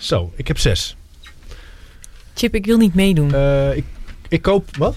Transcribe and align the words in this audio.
Zo, 0.00 0.32
ik 0.36 0.48
heb 0.48 0.58
zes. 0.58 0.96
Chip, 2.34 2.54
ik 2.54 2.66
wil 2.66 2.76
niet 2.78 2.94
meedoen. 2.94 3.34
Eh, 3.34 3.76
ik, 3.76 3.84
ik 4.28 4.42
koop... 4.42 4.76
Wat? 4.76 4.96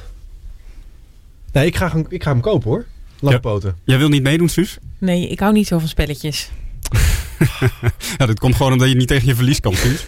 Nee, 1.52 1.66
ik 1.66 1.76
ga, 1.76 1.90
hem- 1.92 2.06
ik 2.10 2.24
ga 2.24 2.32
hem 2.32 2.42
kopen 2.42 2.70
hoor. 2.70 2.86
Lange 3.20 3.36
Ja. 3.36 3.42
poten. 3.42 3.76
Jij 3.84 3.98
wil 3.98 4.10
niet 4.10 4.24
meedoen, 4.24 4.50
Suus? 4.50 4.78
Nee, 4.98 5.28
ik 5.28 5.40
hou 5.40 5.54
niet 5.54 5.68
zo 5.68 5.80
van 5.80 5.88
spelletjes. 5.88 6.50
Ja, 8.18 8.26
dat 8.26 8.40
komt 8.40 8.56
gewoon 8.56 8.72
omdat 8.72 8.90
je 8.90 8.96
niet 8.96 9.08
tegen 9.08 9.28
je 9.28 9.36
verlies 9.36 9.60
kan, 9.60 9.76
Suus. 9.76 10.06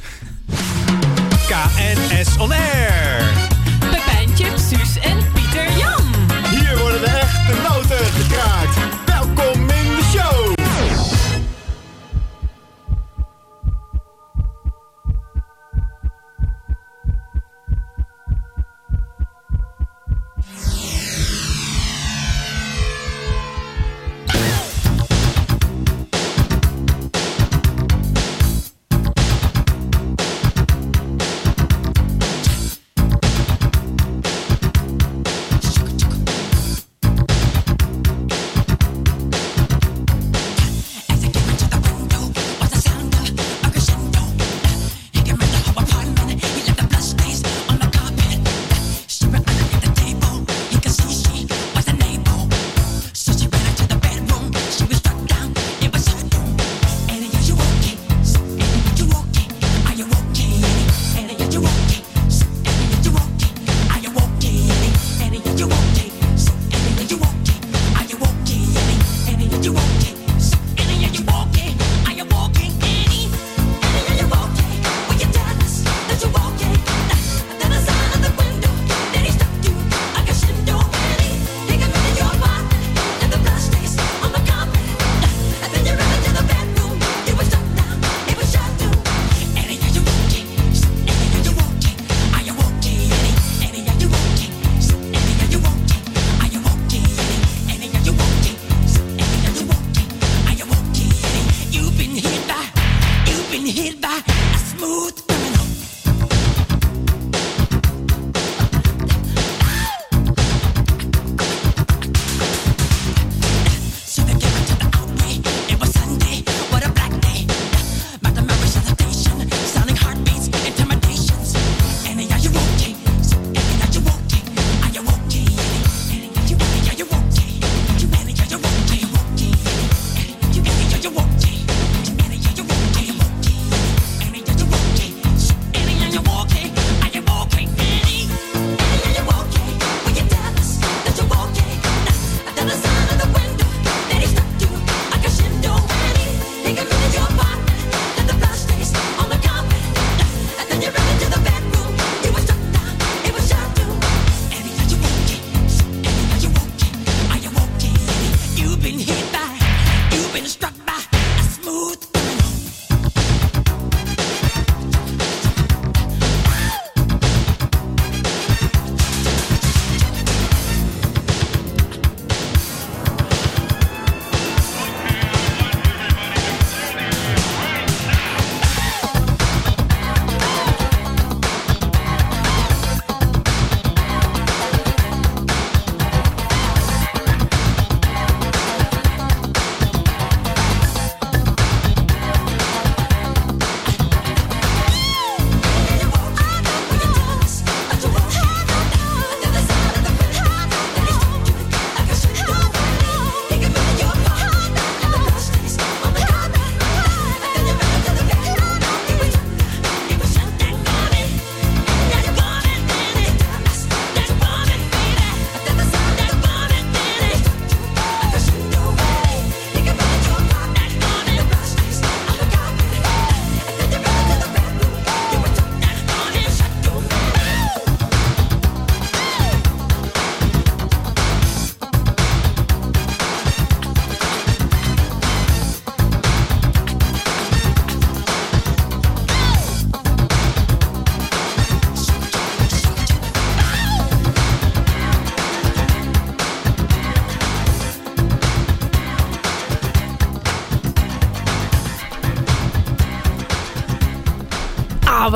KNS 1.47 2.37
On 2.37 2.51
Air. 2.51 3.54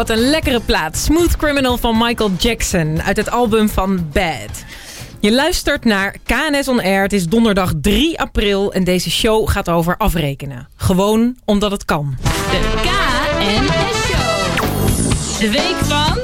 Wat 0.09 0.17
een 0.17 0.29
lekkere 0.29 0.59
plaat. 0.59 0.97
Smooth 0.97 1.37
Criminal 1.37 1.77
van 1.77 1.97
Michael 1.97 2.31
Jackson 2.37 3.01
uit 3.01 3.17
het 3.17 3.29
album 3.29 3.69
van 3.69 4.09
Bad. 4.13 4.63
Je 5.19 5.31
luistert 5.31 5.85
naar 5.85 6.15
KNS 6.23 6.67
On 6.67 6.81
Air. 6.81 7.01
Het 7.01 7.13
is 7.13 7.27
donderdag 7.27 7.73
3 7.81 8.19
april 8.19 8.73
en 8.73 8.83
deze 8.83 9.11
show 9.11 9.49
gaat 9.49 9.69
over 9.69 9.97
afrekenen. 9.97 10.67
Gewoon 10.75 11.35
omdat 11.45 11.71
het 11.71 11.85
kan. 11.85 12.17
De 12.21 12.59
KNS 12.81 14.05
Show. 14.07 15.39
De 15.39 15.49
week 15.51 15.75
van... 15.75 16.17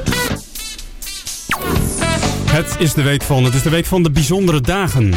Het 2.49 2.75
is 2.79 2.93
de 2.93 3.01
week 3.01 3.21
van. 3.21 3.43
Het 3.43 3.53
is 3.53 3.61
de 3.61 3.69
week 3.69 3.85
van 3.85 4.03
de 4.03 4.11
bijzondere 4.11 4.61
dagen. 4.61 5.13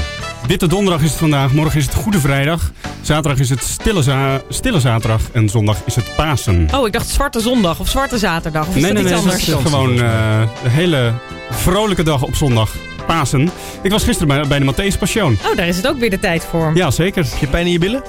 Witte 0.47 0.67
donderdag 0.67 1.03
is 1.03 1.11
het 1.11 1.19
vandaag. 1.19 1.53
Morgen 1.53 1.79
is 1.79 1.85
het 1.85 1.95
Goede 1.95 2.21
Vrijdag. 2.21 2.73
Zaterdag 3.03 3.39
is 3.39 3.51
het 3.51 3.63
stille, 3.63 4.03
za- 4.03 4.41
stille 4.49 4.81
zaterdag 4.81 5.21
en 5.33 5.49
zondag 5.49 5.77
is 5.85 5.95
het 5.95 6.05
Pasen. 6.17 6.69
Oh, 6.75 6.87
ik 6.87 6.93
dacht 6.93 7.09
Zwarte 7.09 7.41
Zondag 7.41 7.81
of 7.81 7.89
Zwarte 7.89 8.19
Zaterdag. 8.19 8.67
Of 8.69 8.77
is 8.77 8.83
nee, 8.83 8.93
dat 8.93 9.03
nee, 9.03 9.13
iets 9.13 9.13
nee, 9.13 9.21
anders? 9.33 9.47
het 9.47 9.57
is 9.59 9.71
gewoon 9.71 10.01
eh, 10.01 10.41
een 10.65 10.71
hele 10.71 11.13
vrolijke 11.51 12.03
dag 12.03 12.23
op 12.23 12.35
zondag. 12.35 12.71
Pasen. 13.07 13.51
Ik 13.83 13.91
was 13.91 14.05
gisteren 14.05 14.29
bij, 14.29 14.49
bij 14.49 14.59
de 14.59 14.73
Matthäus 14.73 14.99
Passion. 14.99 15.39
Oh, 15.51 15.57
daar 15.57 15.69
is 15.69 15.77
het 15.77 15.87
ook 15.89 15.99
weer 15.99 16.11
de 16.11 16.19
tijd 16.19 16.45
voor. 16.51 16.71
Ja, 16.75 16.91
zeker. 16.91 17.25
Heb 17.31 17.39
je 17.41 17.47
pijn 17.47 17.67
in 17.67 17.73
je 17.73 17.79
billen? 17.79 18.03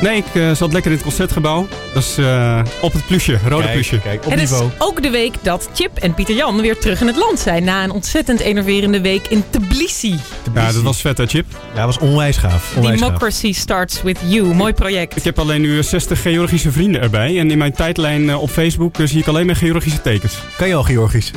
Nee, 0.00 0.16
ik 0.16 0.34
eh, 0.34 0.52
zat 0.52 0.72
lekker 0.72 0.90
in 0.90 0.96
het 0.96 1.06
concertgebouw. 1.06 1.66
Dat 1.94 2.02
is 2.02 2.18
eh, 2.18 2.62
op 2.80 2.92
het 2.92 3.06
plusje, 3.06 3.38
rode 3.48 3.62
Kijk, 3.62 3.74
plusje. 3.74 4.00
Kijk, 4.00 4.24
op 4.24 4.30
Het 4.30 4.40
is 4.40 4.52
ook 4.78 5.02
de 5.02 5.10
week 5.10 5.34
dat 5.42 5.68
Chip 5.74 5.98
en 5.98 6.14
Pieter 6.14 6.34
Jan 6.34 6.60
weer 6.60 6.78
terug 6.78 7.00
in 7.00 7.06
het 7.06 7.16
land 7.16 7.38
zijn. 7.38 7.64
Na 7.64 7.84
een 7.84 7.90
ontzettend 7.90 8.40
enerverende 8.40 9.00
week 9.00 9.26
in 9.26 9.44
Tbilisi. 9.50 10.18
Ja, 10.54 10.72
dat 10.72 10.82
was 10.82 11.00
vet 11.00 11.18
hè, 11.18 11.26
Chip. 11.26 11.46
Ja, 11.74 11.86
dat 11.86 11.94
was 11.94 11.98
onwijs 11.98 12.36
gaaf. 12.36 12.76
Onwijs 12.76 13.00
gaaf. 13.00 13.08
Democracy 13.08 13.52
starts 13.52 14.02
with 14.02 14.18
you. 14.24 14.54
Mooi 14.54 14.72
project. 14.72 15.16
Ik 15.16 15.24
heb 15.24 15.38
alleen 15.38 15.60
nu 15.60 15.82
60 15.82 16.22
Georgische 16.22 16.72
vrienden 16.72 17.00
erbij. 17.00 17.38
En 17.38 17.50
in 17.50 17.58
mijn 17.58 17.72
tijdlijn 17.72 18.30
eh, 18.30 18.42
op 18.42 18.50
Facebook 18.50 18.96
zie 19.04 19.20
ik 19.20 19.26
alleen 19.26 19.46
maar 19.46 19.56
Georgische 19.56 20.00
tekens. 20.00 20.38
Kan 20.56 20.68
je 20.68 20.74
al 20.74 20.82
Georgisch? 20.82 21.30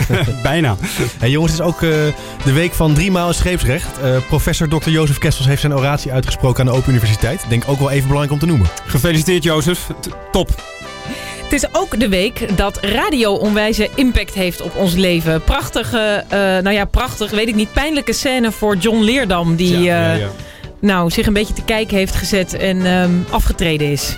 Bijna. 0.42 0.76
Hey, 1.18 1.30
jongens, 1.30 1.52
het 1.52 1.60
is 1.60 1.66
ook 1.66 1.82
eh, 1.82 1.90
de 2.44 2.52
week 2.52 2.72
van 2.72 2.94
drie 2.94 3.10
maal 3.10 3.32
scheepsrecht. 3.32 3.98
Eh, 3.98 4.16
professor 4.28 4.68
Dr. 4.68 4.90
Jozef 4.90 5.18
Kessels 5.18 5.46
heeft 5.46 5.60
zijn 5.60 5.74
oratie 5.74 6.12
uitgesproken 6.12 6.60
aan 6.60 6.72
de 6.72 6.78
Open 6.78 6.90
Universiteit. 6.90 7.44
Denk 7.48 7.62
ook 7.66 7.78
wel 7.78 7.90
even 7.90 8.05
belangrijk 8.06 8.32
om 8.32 8.38
te 8.38 8.46
noemen. 8.46 8.66
Gefeliciteerd 8.86 9.42
Jozef. 9.42 9.86
T- 10.00 10.08
Top. 10.32 10.48
Het 11.42 11.52
is 11.52 11.64
ook 11.74 12.00
de 12.00 12.08
week 12.08 12.56
dat 12.56 12.78
radio 12.82 13.32
onwijze 13.32 13.88
impact 13.94 14.34
heeft 14.34 14.60
op 14.62 14.76
ons 14.76 14.94
leven. 14.94 15.42
Prachtige, 15.42 16.24
eh, 16.28 16.38
nou 16.38 16.70
ja, 16.70 16.84
prachtig, 16.84 17.30
weet 17.30 17.48
ik 17.48 17.54
niet, 17.54 17.72
pijnlijke 17.72 18.12
scène 18.12 18.52
voor 18.52 18.76
John 18.76 18.98
Leerdam. 19.02 19.56
Die 19.56 19.78
Ja, 19.78 20.12
eh, 20.12 20.20
ja. 20.20 20.28
Nou, 20.80 21.10
zich 21.10 21.26
een 21.26 21.32
beetje 21.32 21.54
te 21.54 21.62
kijken 21.64 21.96
heeft 21.96 22.14
gezet 22.14 22.54
en 22.54 22.86
ehm, 22.86 23.10
afgetreden 23.30 23.90
is. 23.90 24.16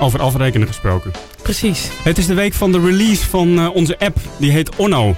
Over 0.00 0.20
afrekenen 0.20 0.66
gesproken. 0.66 1.10
Precies. 1.42 1.88
Het 2.02 2.18
is 2.18 2.26
de 2.26 2.34
week 2.34 2.54
van 2.54 2.72
de 2.72 2.80
release 2.80 3.28
van 3.28 3.58
eh, 3.58 3.74
onze 3.74 3.98
app. 3.98 4.16
Die 4.36 4.50
heet 4.50 4.76
Onno. 4.76 5.14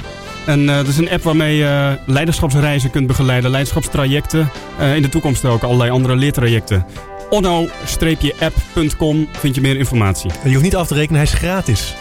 En 0.47 0.69
eh, 0.69 0.77
dat 0.77 0.87
is 0.87 0.97
een 0.99 1.11
app 1.11 1.23
waarmee 1.23 1.57
je 1.57 1.99
leiderschapsreizen 2.07 2.91
kunt 2.91 3.07
begeleiden. 3.07 3.51
Leiderschapstrajecten. 3.51 4.51
eh, 4.79 4.97
in 4.97 5.03
de 5.03 5.09
toekomst 5.09 5.45
ook 5.45 5.63
allerlei 5.63 5.91
andere 5.91 6.17
leertrajecten. 6.17 6.87
Onno-app.com 7.33 9.29
vind 9.33 9.55
je 9.55 9.61
meer 9.61 9.77
informatie. 9.77 10.31
En 10.31 10.49
je 10.49 10.51
hoeft 10.51 10.63
niet 10.63 10.77
af 10.77 10.87
te 10.87 10.95
rekenen, 10.95 11.21
hij 11.21 11.31
is 11.33 11.39
gratis. 11.39 11.95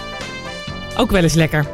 Ook 0.98 1.12
wel 1.12 1.24
eens 1.24 1.34
lekker. 1.34 1.66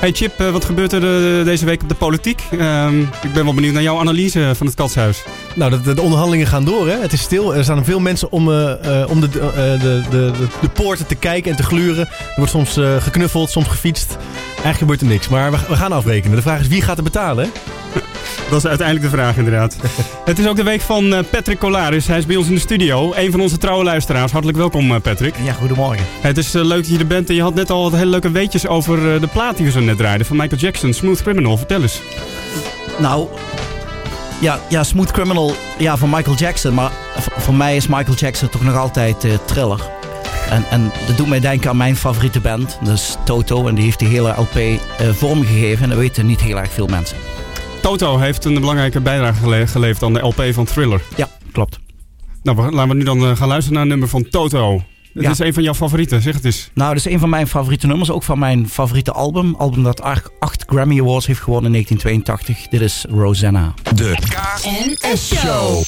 Hey 0.00 0.12
Chip, 0.12 0.40
eh, 0.40 0.50
wat 0.50 0.64
gebeurt 0.64 0.92
er 0.92 1.02
eh, 1.38 1.44
deze 1.44 1.64
week 1.64 1.82
op 1.82 1.88
de 1.88 1.94
politiek? 1.94 2.42
Ehm, 2.50 3.00
ik 3.00 3.32
ben 3.32 3.44
wel 3.44 3.54
benieuwd 3.54 3.72
naar 3.72 3.82
jouw 3.82 3.98
analyse 3.98 4.52
van 4.54 4.66
het 4.66 4.76
Katshuis. 4.76 5.24
Nou, 5.54 5.70
de, 5.70 5.80
de, 5.80 5.94
de 5.94 6.00
onderhandelingen 6.00 6.46
gaan 6.46 6.64
door, 6.64 6.88
hè. 6.88 7.00
Het 7.00 7.12
is 7.12 7.20
stil. 7.20 7.54
Er 7.54 7.64
staan 7.64 7.84
veel 7.84 8.00
mensen 8.00 8.32
om, 8.32 8.52
eh, 8.52 9.04
om 9.08 9.20
de, 9.20 9.26
eh, 9.26 9.80
de, 9.80 10.02
de, 10.10 10.30
de, 10.38 10.46
de 10.60 10.68
poorten 10.68 11.06
te 11.06 11.14
kijken 11.14 11.50
en 11.50 11.56
te 11.56 11.62
gluren. 11.62 12.06
Er 12.08 12.32
wordt 12.36 12.50
soms 12.50 12.76
eh, 12.76 12.96
geknuffeld, 12.96 13.50
soms 13.50 13.68
gefietst. 13.68 14.16
Eigenlijk 14.46 14.78
gebeurt 14.78 15.00
er 15.00 15.06
niks. 15.06 15.28
Maar 15.28 15.50
we, 15.50 15.58
we 15.68 15.76
gaan 15.76 15.92
afrekenen. 15.92 16.36
De 16.36 16.42
vraag 16.42 16.60
is, 16.60 16.68
wie 16.68 16.82
gaat 16.82 16.96
er 16.96 17.02
betalen, 17.02 17.44
hè? 17.44 17.50
Dat 18.50 18.58
is 18.58 18.66
uiteindelijk 18.66 19.10
de 19.10 19.16
vraag 19.16 19.36
inderdaad. 19.36 19.76
het 20.24 20.38
is 20.38 20.46
ook 20.46 20.56
de 20.56 20.62
week 20.62 20.80
van 20.80 21.14
eh, 21.14 21.24
Patrick 21.30 21.58
Colaris. 21.58 22.06
Hij 22.06 22.18
is 22.18 22.26
bij 22.26 22.36
ons 22.36 22.48
in 22.48 22.54
de 22.54 22.60
studio. 22.60 23.12
Een 23.14 23.30
van 23.30 23.40
onze 23.40 23.58
trouwe 23.58 23.84
luisteraars. 23.84 24.32
Hartelijk 24.32 24.58
welkom 24.58 24.94
eh, 24.94 25.00
Patrick. 25.00 25.34
Ja, 25.42 25.52
goedemorgen. 25.52 26.06
Het 26.20 26.38
is 26.38 26.54
eh, 26.54 26.64
leuk 26.64 26.82
dat 26.82 26.92
je 26.92 26.98
er 26.98 27.06
bent. 27.06 27.28
En 27.28 27.34
je 27.34 27.42
had 27.42 27.54
net 27.54 27.70
al 27.70 27.82
wat 27.82 27.92
hele 27.92 28.10
leuke 28.10 28.30
weetjes 28.30 28.66
over 28.66 29.20
de 29.20 29.26
plaat 29.26 29.56
die 29.56 29.66
we 29.66 29.72
zo 29.72 29.80
net 29.80 29.96
draaiden. 29.96 30.26
Van 30.26 30.36
Michael 30.36 30.60
Jackson, 30.60 30.92
Smooth 30.92 31.22
Criminal. 31.22 31.56
Vertel 31.56 31.82
eens. 31.82 32.00
Nou, 32.98 33.28
ja, 34.40 34.60
ja, 34.68 34.84
Smooth 34.84 35.10
Criminal, 35.10 35.54
ja, 35.78 35.96
van 35.96 36.10
Michael 36.10 36.36
Jackson. 36.36 36.74
Maar 36.74 36.90
voor 37.36 37.54
mij 37.54 37.76
is 37.76 37.86
Michael 37.86 38.16
Jackson 38.16 38.48
toch 38.48 38.62
nog 38.62 38.76
altijd 38.76 39.24
eh, 39.24 39.32
thriller. 39.44 39.80
En, 40.50 40.64
en 40.70 40.92
dat 41.06 41.16
doet 41.16 41.28
mij 41.28 41.40
denken 41.40 41.70
aan 41.70 41.76
mijn 41.76 41.96
favoriete 41.96 42.40
band, 42.40 42.78
dus 42.82 43.16
Toto. 43.24 43.66
En 43.66 43.74
die 43.74 43.84
heeft 43.84 43.98
die 43.98 44.08
hele 44.08 44.34
LP 44.36 44.56
eh, 44.56 44.78
vormgegeven. 45.12 45.82
En 45.82 45.88
dat 45.88 45.98
weten 45.98 46.26
niet 46.26 46.40
heel 46.40 46.58
erg 46.58 46.72
veel 46.72 46.86
mensen. 46.86 47.16
Toto 47.80 48.18
heeft 48.18 48.44
een 48.44 48.54
belangrijke 48.54 49.00
bijdrage 49.00 49.40
gele- 49.40 49.66
geleverd 49.66 50.02
aan 50.02 50.12
de 50.12 50.20
LP 50.20 50.42
van 50.52 50.64
Thriller. 50.64 51.02
Ja, 51.16 51.28
klopt. 51.52 51.78
Nou, 52.42 52.56
we- 52.56 52.70
laten 52.70 52.88
we 52.88 52.94
nu 52.94 53.04
dan 53.04 53.18
eh, 53.26 53.36
gaan 53.36 53.48
luisteren 53.48 53.72
naar 53.72 53.82
een 53.82 53.88
nummer 53.88 54.08
van 54.08 54.28
Toto. 54.30 54.82
Het 55.12 55.22
Ja. 55.22 55.30
is 55.30 55.38
een 55.38 55.54
van 55.54 55.62
jouw 55.62 55.74
favorieten, 55.74 56.22
zeg 56.22 56.34
het 56.34 56.44
eens. 56.44 56.70
Nou, 56.74 56.94
dat 56.94 57.06
is 57.06 57.12
een 57.12 57.18
van 57.18 57.28
mijn 57.28 57.46
favoriete 57.48 57.86
nummers. 57.86 58.10
Ook 58.10 58.22
van 58.22 58.38
mijn 58.38 58.68
favoriete 58.68 59.12
album. 59.12 59.54
Album 59.54 59.82
dat 59.82 60.02
acht, 60.02 60.64
Grammy 60.66 61.00
Awards 61.00 61.26
heeft 61.26 61.40
gewonnen 61.40 61.74
in 61.74 61.84
1982. 61.84 62.68
Dit 62.70 62.80
is 62.80 63.04
Rosanna. 63.08 63.74
De 63.94 64.16
NS 64.64 65.28
Show. 65.34 65.82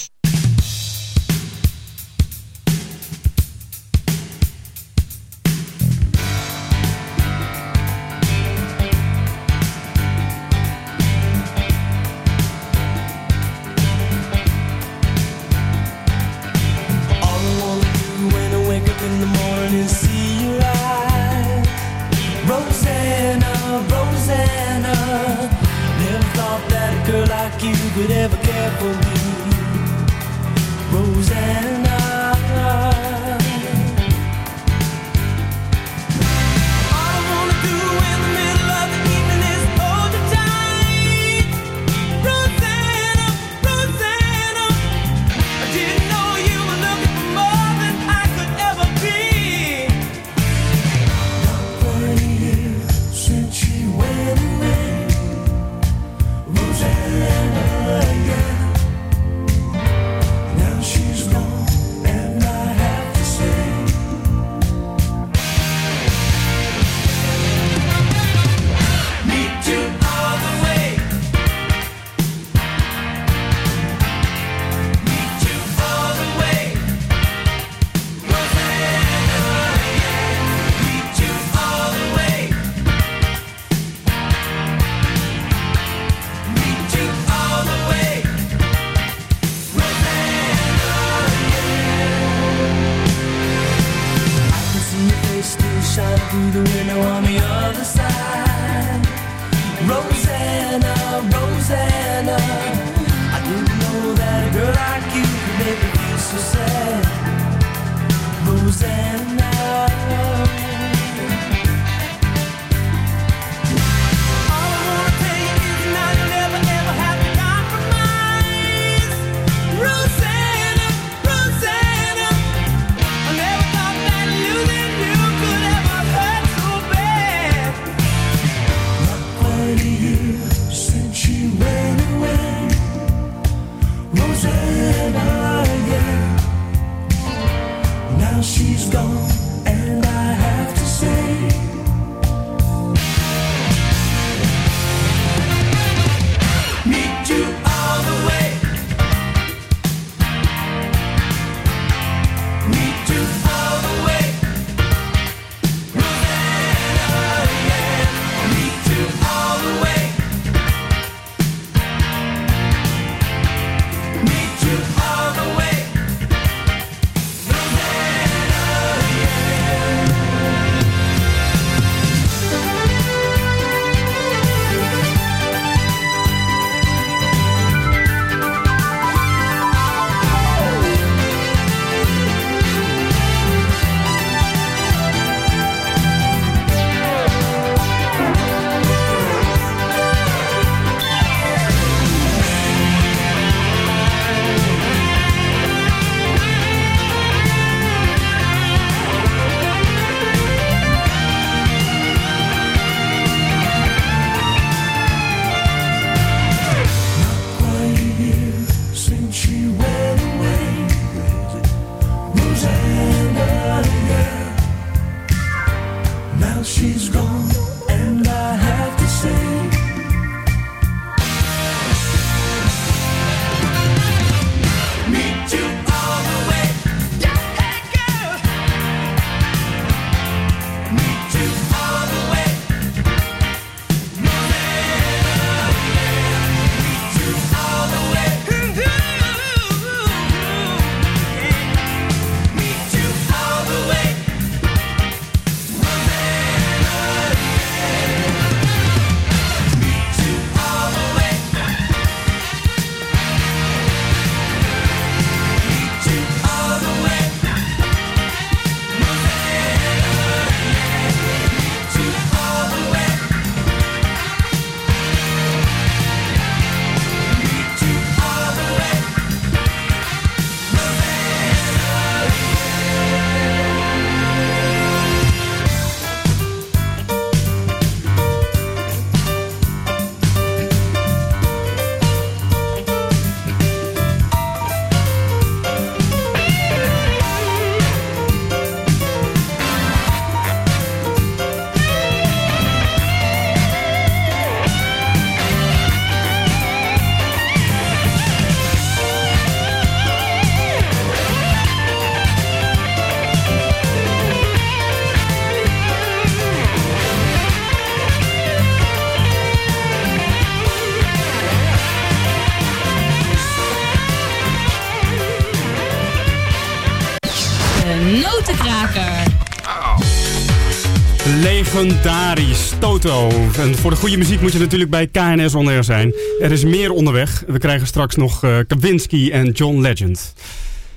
Legendarisch, 321.82 322.72
Toto. 322.78 323.28
En 323.58 323.74
voor 323.74 323.90
de 323.90 323.96
goede 323.96 324.16
muziek 324.16 324.40
moet 324.40 324.52
je 324.52 324.58
natuurlijk 324.58 324.90
bij 324.90 325.06
KNS 325.06 325.54
On 325.54 325.68
Air 325.68 325.84
zijn. 325.84 326.14
Er 326.40 326.52
is 326.52 326.64
meer 326.64 326.92
onderweg. 326.92 327.44
We 327.46 327.58
krijgen 327.58 327.86
straks 327.86 328.16
nog 328.16 328.44
eh 328.44 328.58
Kawinski 328.66 329.30
en 329.30 329.50
John 329.50 329.80
Legend. 329.80 330.34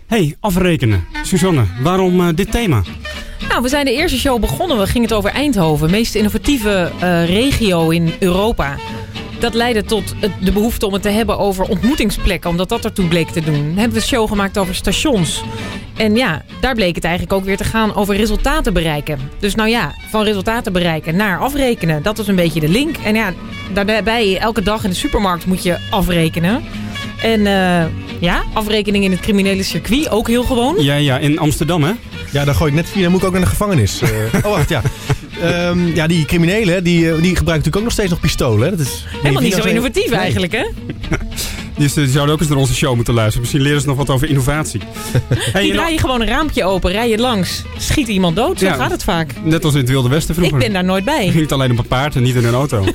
hey, 0.08 0.36
afrekenen. 0.39 1.06
Suzanne, 1.24 1.63
waarom 1.82 2.22
eh, 2.22 2.27
dit 2.36 2.51
thema? 2.51 2.84
Nou, 3.50 3.62
we 3.62 3.70
zijn 3.70 3.86
de 3.86 3.92
eerste 3.92 4.18
show 4.18 4.39
begonnen. 4.39 4.77
We 4.77 4.88
gingen 4.88 5.08
het 5.08 5.18
over 5.18 5.30
Eindhoven. 5.30 5.92
Meest 5.92 6.15
innovatieve 6.15 6.92
eh, 7.00 7.25
regio 7.25 7.89
in 7.89 8.13
Europa. 8.20 8.75
Dat 9.46 9.54
leidde 9.54 9.84
tot 9.84 10.16
de 10.42 10.52
behoefte 10.52 10.86
om 10.86 10.94
het 10.94 11.02
te 11.02 11.10
hebben 11.10 11.38
over 11.38 11.66
ontmoetingsplekken. 11.66 12.50
Omdat 12.50 12.70
dat 12.70 12.86
ertoe 12.86 13.08
bleek 13.08 13.30
te 13.30 13.42
doen. 13.42 13.54
Dan 13.54 13.78
hebben 13.78 13.90
we 13.90 13.96
een 13.96 14.02
show 14.02 14.28
gemaakt 14.28 14.58
over 14.58 14.75
stations. 14.75 15.44
En 15.98 16.16
ja, 16.16 16.42
daar 16.62 16.75
bleek 16.75 16.96
het 16.96 17.04
eigenlijk 17.04 17.34
ook 17.34 17.44
weer 17.44 17.58
te 17.58 17.64
gaan 17.64 17.96
over 17.96 18.16
resultaten 18.16 18.74
bereiken. 18.74 19.20
Dus 19.40 19.56
nou 19.56 19.70
ja, 19.70 19.94
van 20.10 20.24
resultaten 20.24 20.74
bereiken 20.74 21.16
naar 21.16 21.40
afrekenen. 21.40 22.04
Dat 22.04 22.18
was 22.18 22.28
een 22.28 22.36
beetje 22.36 22.60
de 22.60 22.70
link. 22.70 22.98
En 22.98 23.16
ja, 23.16 23.34
daarbij 23.74 24.38
elke 24.38 24.62
dag 24.62 24.84
in 24.84 24.90
de 24.90 24.96
supermarkt 24.96 25.46
moet 25.46 25.64
je 25.64 25.78
afrekenen. 25.90 26.64
En 27.22 27.48
eh, 27.48 27.86
ja, 28.20 28.44
afrekening 28.54 29.04
in 29.04 29.12
het 29.12 29.20
criminele 29.20 29.64
circuit 29.64 30.10
ook 30.10 30.28
heel 30.28 30.44
gewoon. 30.44 30.75
Ja, 30.84 30.96
ja, 30.96 31.18
in 31.18 31.40
Amsterdam, 31.40 31.84
hè? 31.84 31.92
Ja, 32.32 32.46
dan 32.46 32.56
gooi 32.56 32.70
ik 32.70 32.75
net 32.75 32.90
via, 32.90 33.02
dan 33.02 33.12
moet 33.12 33.22
ik 33.22 33.28
ook 33.28 33.34
naar 33.34 33.42
de 33.42 33.48
gevangenis. 33.48 34.02
Eh, 34.02 34.10
oh, 34.46 34.52
wacht, 34.52 34.70
ja. 34.70 34.82
Ehm, 35.42 35.86
ja, 35.96 36.08
die 36.08 36.25
criminelen, 36.25 36.84
die, 36.84 36.98
eh, 36.98 37.22
die 37.22 37.36
gebruiken 37.36 37.46
natuurlijk 37.46 37.75
ook 37.75 37.84
nog 37.84 37.92
steeds 37.92 38.10
nog 38.10 38.20
pistolen. 38.20 38.63
Hè? 38.70 38.70
Dat 38.75 38.86
is 38.86 39.06
Helemaal 39.22 39.42
niet 39.42 39.54
zo 39.54 39.63
innovatief 39.63 40.10
Nee. 40.10 40.20
eigenlijk, 40.20 40.51
hè? 40.51 40.63
Die, 41.77 41.92
die 41.94 42.08
zouden 42.08 42.34
ook 42.34 42.39
eens 42.42 42.50
naar 42.50 42.58
onze 42.58 42.75
show 42.75 42.96
moeten 42.96 43.13
luisteren. 43.13 43.42
Misschien 43.42 43.62
leren 43.62 43.82
ze 43.82 43.88
nog 43.88 43.98
wat 43.98 44.10
over 44.10 44.27
innovatie. 44.30 44.82
hey, 45.30 45.62
Die 45.62 45.72
en 45.72 45.77
draai 45.77 45.94
je 45.94 46.00
gewoon 46.00 46.22
een 46.22 46.27
raampje 46.27 46.63
open, 46.65 46.92
rij 46.92 47.10
je 47.10 47.18
langs, 47.18 47.63
schiet 47.77 48.08
iemand 48.08 48.36
dood. 48.36 48.60
Zo 48.60 48.65
Ja. 48.65 48.74
gaat 48.74 48.92
het 48.92 49.04
vaak. 49.04 49.32
Net 49.44 49.63
als 49.65 49.74
in 49.74 49.80
het 49.80 49.89
Wilde 49.89 50.10
Westen 50.10 50.36
vroeger. 50.36 50.58
Ik 50.58 50.63
ben 50.63 50.74
daar 50.74 50.84
nooit 50.84 51.04
bij. 51.06 51.30
Niet 51.36 51.51
alleen 51.51 51.72
op 51.72 51.77
een 51.77 51.88
paard 51.88 52.15
en 52.15 52.24
niet 52.24 52.36
in 52.36 52.46
een 52.46 52.54
auto. 52.54 52.86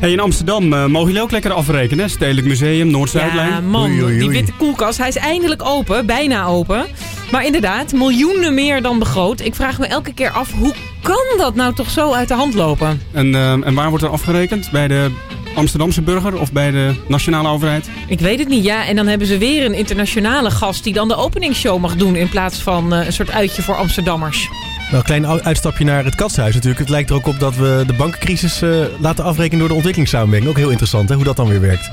hey, 0.00 0.10
in 0.12 0.20
Amsterdam 0.20 0.72
eh, 0.72 0.86
mogen 0.86 1.06
jullie 1.06 1.22
ook 1.22 1.30
lekker 1.30 1.52
afrekenen. 1.52 2.04
hè? 2.04 2.10
Stedelijk 2.10 2.46
Museum, 2.46 2.86
Noord-Zuidlijn. 2.90 3.48
Ja, 3.50 3.60
man, 3.60 3.90
Oei, 3.90 4.02
oei, 4.02 4.18
die 4.18 4.28
witte 4.28 4.52
koelkast. 4.58 4.98
Hij 4.98 5.08
is 5.08 5.16
eindelijk 5.16 5.62
open, 5.64 6.06
bijna 6.06 6.44
open. 6.46 6.86
Maar 7.30 7.46
inderdaad, 7.46 7.92
miljoenen 7.92 8.54
meer 8.54 8.82
dan 8.82 8.98
begroot. 8.98 9.40
Ik 9.40 9.54
vraag 9.54 9.78
me 9.78 9.86
elke 9.86 10.12
keer 10.14 10.30
af, 10.30 10.52
hoe 10.52 10.74
kan 11.04 11.36
dat 11.36 11.54
nou 11.54 11.74
toch 11.74 11.90
zo 11.90 12.12
uit 12.12 12.28
de 12.28 12.34
hand 12.34 12.54
lopen? 12.54 13.02
En, 13.12 13.34
eh, 13.34 13.52
en 13.52 13.74
waar 13.74 13.88
wordt 13.88 14.04
er 14.04 14.10
afgerekend? 14.10 14.70
Bij 14.70 14.88
de 14.88 15.10
Amsterdamse 15.54 16.02
burger 16.02 16.38
of 16.38 16.52
bij 16.52 16.70
de 16.70 16.94
nationale 17.08 17.48
overheid? 17.48 17.88
Ik 18.06 18.20
weet 18.20 18.38
het 18.38 18.48
niet, 18.48 18.64
ja. 18.64 18.86
En 18.86 18.96
dan 18.96 19.06
hebben 19.06 19.26
ze 19.26 19.38
weer 19.38 19.64
een 19.64 19.74
internationale 19.74 20.50
gast 20.50 20.84
die 20.84 20.92
dan 20.92 21.08
de 21.08 21.16
openingsshow 21.16 21.80
mag 21.80 21.96
doen... 21.96 22.16
in 22.16 22.28
plaats 22.28 22.58
van 22.58 22.94
eh, 22.94 23.06
een 23.06 23.12
soort 23.12 23.30
uitje 23.30 23.62
voor 23.62 23.74
Amsterdammers. 23.74 24.48
Nou, 24.78 24.96
een 24.96 25.02
klein 25.02 25.26
uitstapje 25.26 25.84
naar 25.84 26.04
het 26.04 26.14
katshuis 26.14 26.54
natuurlijk. 26.54 26.80
Het 26.80 26.90
lijkt 26.90 27.10
er 27.10 27.16
ook 27.16 27.26
op 27.26 27.38
dat 27.38 27.56
we 27.56 27.84
de 27.86 27.92
bankencrisis 27.92 28.62
eh, 28.62 28.70
laten 29.00 29.24
afrekenen 29.24 29.58
door 29.58 29.68
de 29.68 29.74
ontwikkelingssamenwerking. 29.74 30.50
Ook 30.50 30.58
heel 30.58 30.70
interessant, 30.70 31.08
hè, 31.08 31.14
hoe 31.14 31.24
dat 31.24 31.36
dan 31.36 31.48
weer 31.48 31.60
werkt. 31.60 31.88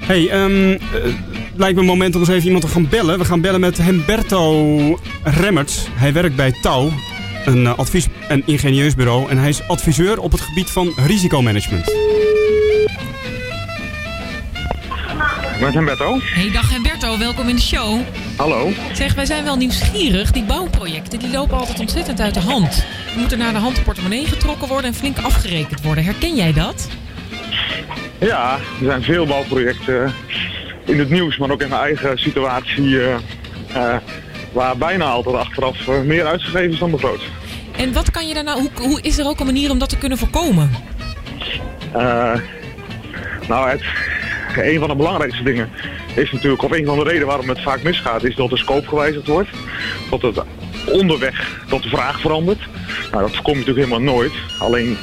hey, 0.00 0.28
ehm, 0.28 0.70
eh, 0.70 0.78
lijkt 1.56 1.74
me 1.74 1.80
een 1.80 1.86
moment 1.86 2.14
om 2.14 2.20
eens 2.20 2.30
even 2.30 2.44
iemand 2.44 2.64
te 2.64 2.70
gaan 2.70 2.88
bellen. 2.88 3.18
We 3.18 3.24
gaan 3.24 3.40
bellen 3.40 3.60
met 3.60 3.82
Humberto 3.82 4.98
Remmerts. 5.22 5.86
Hij 5.94 6.12
werkt 6.12 6.36
bij 6.36 6.52
Touw, 6.62 6.90
een 7.44 7.66
eh, 7.66 7.78
advies- 7.78 8.08
en 8.28 8.42
ingenieusbureau. 8.46 9.30
En 9.30 9.38
hij 9.38 9.48
is 9.48 9.68
adviseur 9.68 10.20
op 10.20 10.32
het 10.32 10.40
gebied 10.40 10.70
van 10.70 10.92
risicomanagement. 11.06 11.94
Met 15.60 15.72
Humberto. 15.74 16.18
Hey, 16.20 16.50
dag 16.52 16.70
Humberto, 16.70 17.18
welkom 17.18 17.48
in 17.48 17.56
de 17.56 17.62
show. 17.62 18.00
Hallo. 18.36 18.70
Zeg, 18.92 19.14
wij 19.14 19.24
zijn 19.26 19.44
wel 19.44 19.56
nieuwsgierig. 19.56 20.30
Die 20.30 20.42
bouwprojecten 20.44 21.18
die 21.18 21.30
lopen 21.30 21.58
altijd 21.58 21.80
ontzettend 21.80 22.20
uit 22.20 22.34
de 22.34 22.40
hand. 22.40 22.84
Er 23.14 23.18
moet 23.20 23.32
er 23.32 23.38
naar 23.38 23.52
de 23.52 23.58
hand 23.58 23.76
de 23.76 23.82
portemonnee 23.82 24.26
getrokken 24.26 24.68
worden 24.68 24.86
en 24.90 24.96
flink 24.96 25.18
afgerekend 25.18 25.82
worden. 25.82 26.04
Herken 26.04 26.34
jij 26.34 26.52
dat? 26.52 26.88
Ja, 28.20 28.52
er 28.54 28.84
zijn 28.86 29.02
veel 29.02 29.26
bouwprojecten 29.26 30.12
in 30.84 30.98
het 30.98 31.10
nieuws, 31.10 31.36
maar 31.36 31.50
ook 31.50 31.62
in 31.62 31.68
mijn 31.68 31.80
eigen 31.80 32.18
situatie. 32.18 33.00
eh, 33.02 33.14
eh, 33.74 33.96
waar 34.52 34.76
bijna 34.76 35.04
altijd 35.04 35.36
achteraf 35.36 35.88
eh, 35.88 36.00
meer 36.00 36.26
uitgegeven 36.26 36.70
is 36.70 36.78
dan 36.78 36.90
begroot. 36.90 37.20
En 37.76 37.92
wat 37.92 38.10
kan 38.10 38.28
je 38.28 38.34
daar 38.34 38.44
nou, 38.44 38.60
hoe, 38.60 38.88
hoe 38.88 39.00
is 39.02 39.18
er 39.18 39.26
ook 39.26 39.40
een 39.40 39.46
manier 39.46 39.70
om 39.70 39.78
dat 39.78 39.88
te 39.88 39.98
kunnen 39.98 40.18
voorkomen? 40.18 40.70
Eh, 41.92 42.34
nou, 43.48 43.68
het, 43.68 43.82
een 44.56 44.78
van 44.78 44.88
de 44.88 44.96
belangrijkste 44.96 45.42
dingen 45.42 45.68
is 46.14 46.32
natuurlijk, 46.32 46.62
of 46.62 46.70
een 46.70 46.86
van 46.86 46.98
de 46.98 47.04
redenen 47.04 47.26
waarom 47.26 47.48
het 47.48 47.62
vaak 47.62 47.82
misgaat, 47.82 48.24
is 48.24 48.34
dat 48.34 48.50
de 48.50 48.56
scope 48.56 48.88
gewijzigd 48.88 49.26
wordt. 49.26 49.48
Dat 50.10 50.22
het 50.22 50.42
onderweg, 50.86 51.58
dat 51.68 51.82
de 51.82 51.88
vraag 51.88 52.20
verandert. 52.20 52.60
Nou, 53.10 53.22
dat 53.22 53.32
voorkom 53.34 53.52
je 53.52 53.58
natuurlijk 53.58 53.86
helemaal 53.88 54.14
nooit. 54.14 54.32
Alleen, 54.58 54.96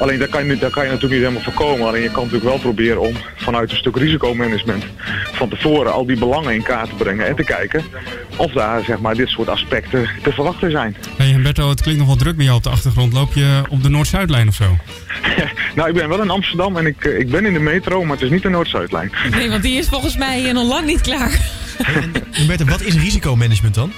alleen 0.00 0.18
daar, 0.18 0.28
kan 0.28 0.44
je, 0.44 0.50
niet- 0.50 0.60
daar 0.60 0.70
kan 0.70 0.84
je 0.84 0.90
natuurlijk 0.90 1.20
niet 1.20 1.30
helemaal 1.30 1.52
voorkomen. 1.52 1.86
Alleen 1.86 2.02
je 2.02 2.10
kan 2.10 2.22
natuurlijk 2.24 2.50
wel 2.50 2.58
proberen 2.58 3.00
om 3.00 3.14
vanuit 3.36 3.70
een 3.70 3.76
stuk 3.76 3.96
risicomanagement 3.96 4.84
van 5.32 5.48
tevoren 5.48 5.92
al 5.92 6.06
die 6.06 6.18
belangen 6.18 6.54
in 6.54 6.62
kaart 6.62 6.88
te 6.88 6.94
brengen 6.94 7.26
en 7.26 7.36
te 7.36 7.44
kijken 7.44 7.84
of 8.36 8.52
daar 8.52 8.84
zeg 8.84 8.98
maar, 8.98 9.14
dit 9.14 9.28
soort 9.28 9.48
aspecten 9.48 10.08
te 10.22 10.32
verwachten 10.32 10.70
zijn. 10.70 10.96
Hey 11.16 11.26
Humberto, 11.26 11.68
het 11.68 11.80
klinkt 11.82 11.98
nog 12.00 12.08
wel 12.08 12.16
druk 12.18 12.36
bij 12.36 12.44
jou 12.44 12.56
op 12.56 12.62
de 12.62 12.70
achtergrond. 12.70 13.12
Loop 13.12 13.32
je 13.34 13.62
op 13.68 13.82
de 13.82 13.88
Noord-Zuidlijn 13.88 14.48
of 14.48 14.54
zo? 14.54 14.64
Nou, 15.74 15.88
ik 15.88 15.94
ben 15.94 16.08
wel 16.08 16.22
in 16.22 16.30
Amsterdam 16.30 16.76
en 16.76 16.86
ik, 16.86 17.04
eh, 17.04 17.18
ik 17.18 17.30
ben 17.30 17.44
in 17.46 17.52
de 17.52 17.58
metro, 17.58 18.02
maar 18.04 18.12
het 18.16 18.24
is 18.24 18.30
niet 18.30 18.42
de 18.42 18.48
Noord-Zuidlijn. 18.48 19.12
Nee, 19.30 19.50
want 19.50 19.62
die 19.62 19.78
is 19.78 19.88
volgens 19.88 20.16
mij 20.16 20.44
eh, 20.48 20.54
nog 20.54 20.68
lang 20.68 20.86
niet 20.86 21.00
klaar. 21.00 21.40
Humberto, 22.30 22.64
wat 22.64 22.80
is 22.82 22.94
risicomanagement 22.94 23.74
dan? 23.74 23.92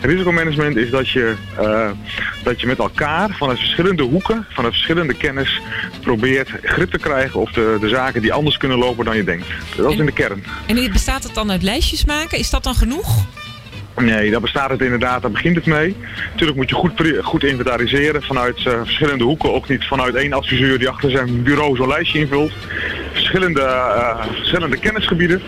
Risicomanagement 0.00 0.76
is 0.76 0.90
dat 0.90 1.08
je, 1.08 1.34
eh, 1.58 1.90
dat 2.42 2.60
je 2.60 2.66
met 2.66 2.78
elkaar 2.78 3.30
vanuit 3.30 3.58
verschillende 3.58 4.02
hoeken, 4.02 4.46
vanuit 4.50 4.72
verschillende 4.74 5.14
kennis, 5.14 5.60
probeert 6.02 6.50
grip 6.62 6.90
te 6.90 6.98
krijgen 6.98 7.40
op 7.40 7.52
de, 7.52 7.76
de 7.80 7.88
zaken 7.88 8.22
die 8.22 8.32
anders 8.32 8.56
kunnen 8.56 8.78
lopen 8.78 9.04
dan 9.04 9.16
je 9.16 9.24
denkt. 9.24 9.46
Dat 9.76 9.92
is 9.92 9.98
in 9.98 10.06
de 10.06 10.12
kern. 10.12 10.44
En 10.66 10.92
bestaat 10.92 11.22
het 11.22 11.34
dan 11.34 11.50
uit 11.50 11.62
lijstjes 11.62 12.04
maken? 12.04 12.38
Is 12.38 12.50
dat 12.50 12.64
dan 12.64 12.74
genoeg? 12.74 13.24
Nee, 13.96 14.30
daar 14.30 14.40
bestaat 14.40 14.70
het 14.70 14.80
inderdaad, 14.80 15.22
daar 15.22 15.30
begint 15.30 15.56
het 15.56 15.66
mee. 15.66 15.96
Natuurlijk 16.30 16.58
moet 16.58 16.68
je 16.68 16.74
goed, 16.74 16.92
goed 17.22 17.44
inventariseren 17.44 18.22
vanuit 18.22 18.66
eh, 18.66 18.72
verschillende 18.82 19.24
hoeken. 19.24 19.52
Ook 19.52 19.68
niet 19.68 19.84
vanuit 19.84 20.14
één 20.14 20.32
adviseur 20.32 20.78
die 20.78 20.88
achter 20.88 21.10
zijn 21.10 21.42
bureau 21.42 21.76
zo'n 21.76 21.88
lijstje 21.88 22.18
invult. 22.18 22.52
Verschillende, 23.12 23.60
eh, 23.62 24.24
verschillende 24.34 24.76
kennisgebieden. 24.76 25.42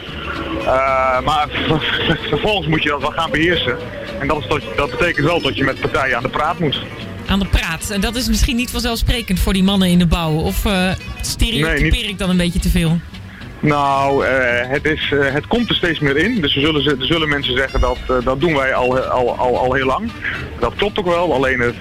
Maar 1.25 1.47
ver- 1.50 1.80
ver- 2.06 2.18
vervolgens 2.28 2.66
moet 2.66 2.82
je 2.82 2.88
dat 2.88 3.00
wel 3.00 3.11
gaan 3.11 3.30
beheersen. 3.30 3.76
En 4.23 4.29
dat, 4.29 4.38
is 4.38 4.47
dat, 4.49 4.62
dat 4.76 4.91
betekent 4.91 5.26
wel 5.26 5.41
dat 5.41 5.57
je 5.57 5.64
met 5.64 5.81
partijen 5.81 6.17
aan 6.17 6.23
de 6.23 6.29
praat 6.29 6.59
moet. 6.59 6.83
Aan 7.26 7.38
de 7.38 7.47
praat. 7.47 7.91
En 7.91 8.00
dat 8.00 8.14
is 8.17 8.29
misschien 8.29 8.57
niet 8.57 8.71
vanzelfsprekend 8.71 9.41
voor 9.41 9.52
die 9.52 9.62
mannen 9.62 9.88
in 9.88 9.99
de 9.99 10.07
bouw. 10.07 10.33
Of 10.33 10.64
eh 10.64 10.91
stereotypeer 11.21 11.81
Nee, 11.81 11.91
niet- 11.91 12.09
ik 12.11 12.19
dan 12.19 12.31
een 12.31 12.37
beetje 12.37 12.59
te 12.59 12.69
veel? 12.69 12.99
Nou, 13.61 14.26
eh, 14.26 14.69
het, 14.69 14.85
is, 14.85 15.12
eh, 15.12 15.33
het 15.33 15.47
komt 15.47 15.69
er 15.69 15.75
steeds 15.75 15.99
meer 15.99 16.17
in. 16.17 16.41
Dus 16.41 16.55
er 16.57 16.61
zullen, 16.61 17.00
er 17.00 17.07
zullen 17.07 17.29
mensen 17.29 17.57
zeggen 17.57 17.81
dat 17.81 17.99
dat 18.25 18.41
doen 18.41 18.55
wij 18.55 18.75
al, 18.75 18.99
al, 19.00 19.37
al, 19.38 19.59
al 19.59 19.73
heel 19.75 19.87
lang. 19.87 20.11
Dat 20.61 20.75
klopt 20.76 20.99
ook 20.99 21.07
wel. 21.07 21.35
Alleen 21.35 21.61
het, 21.61 21.75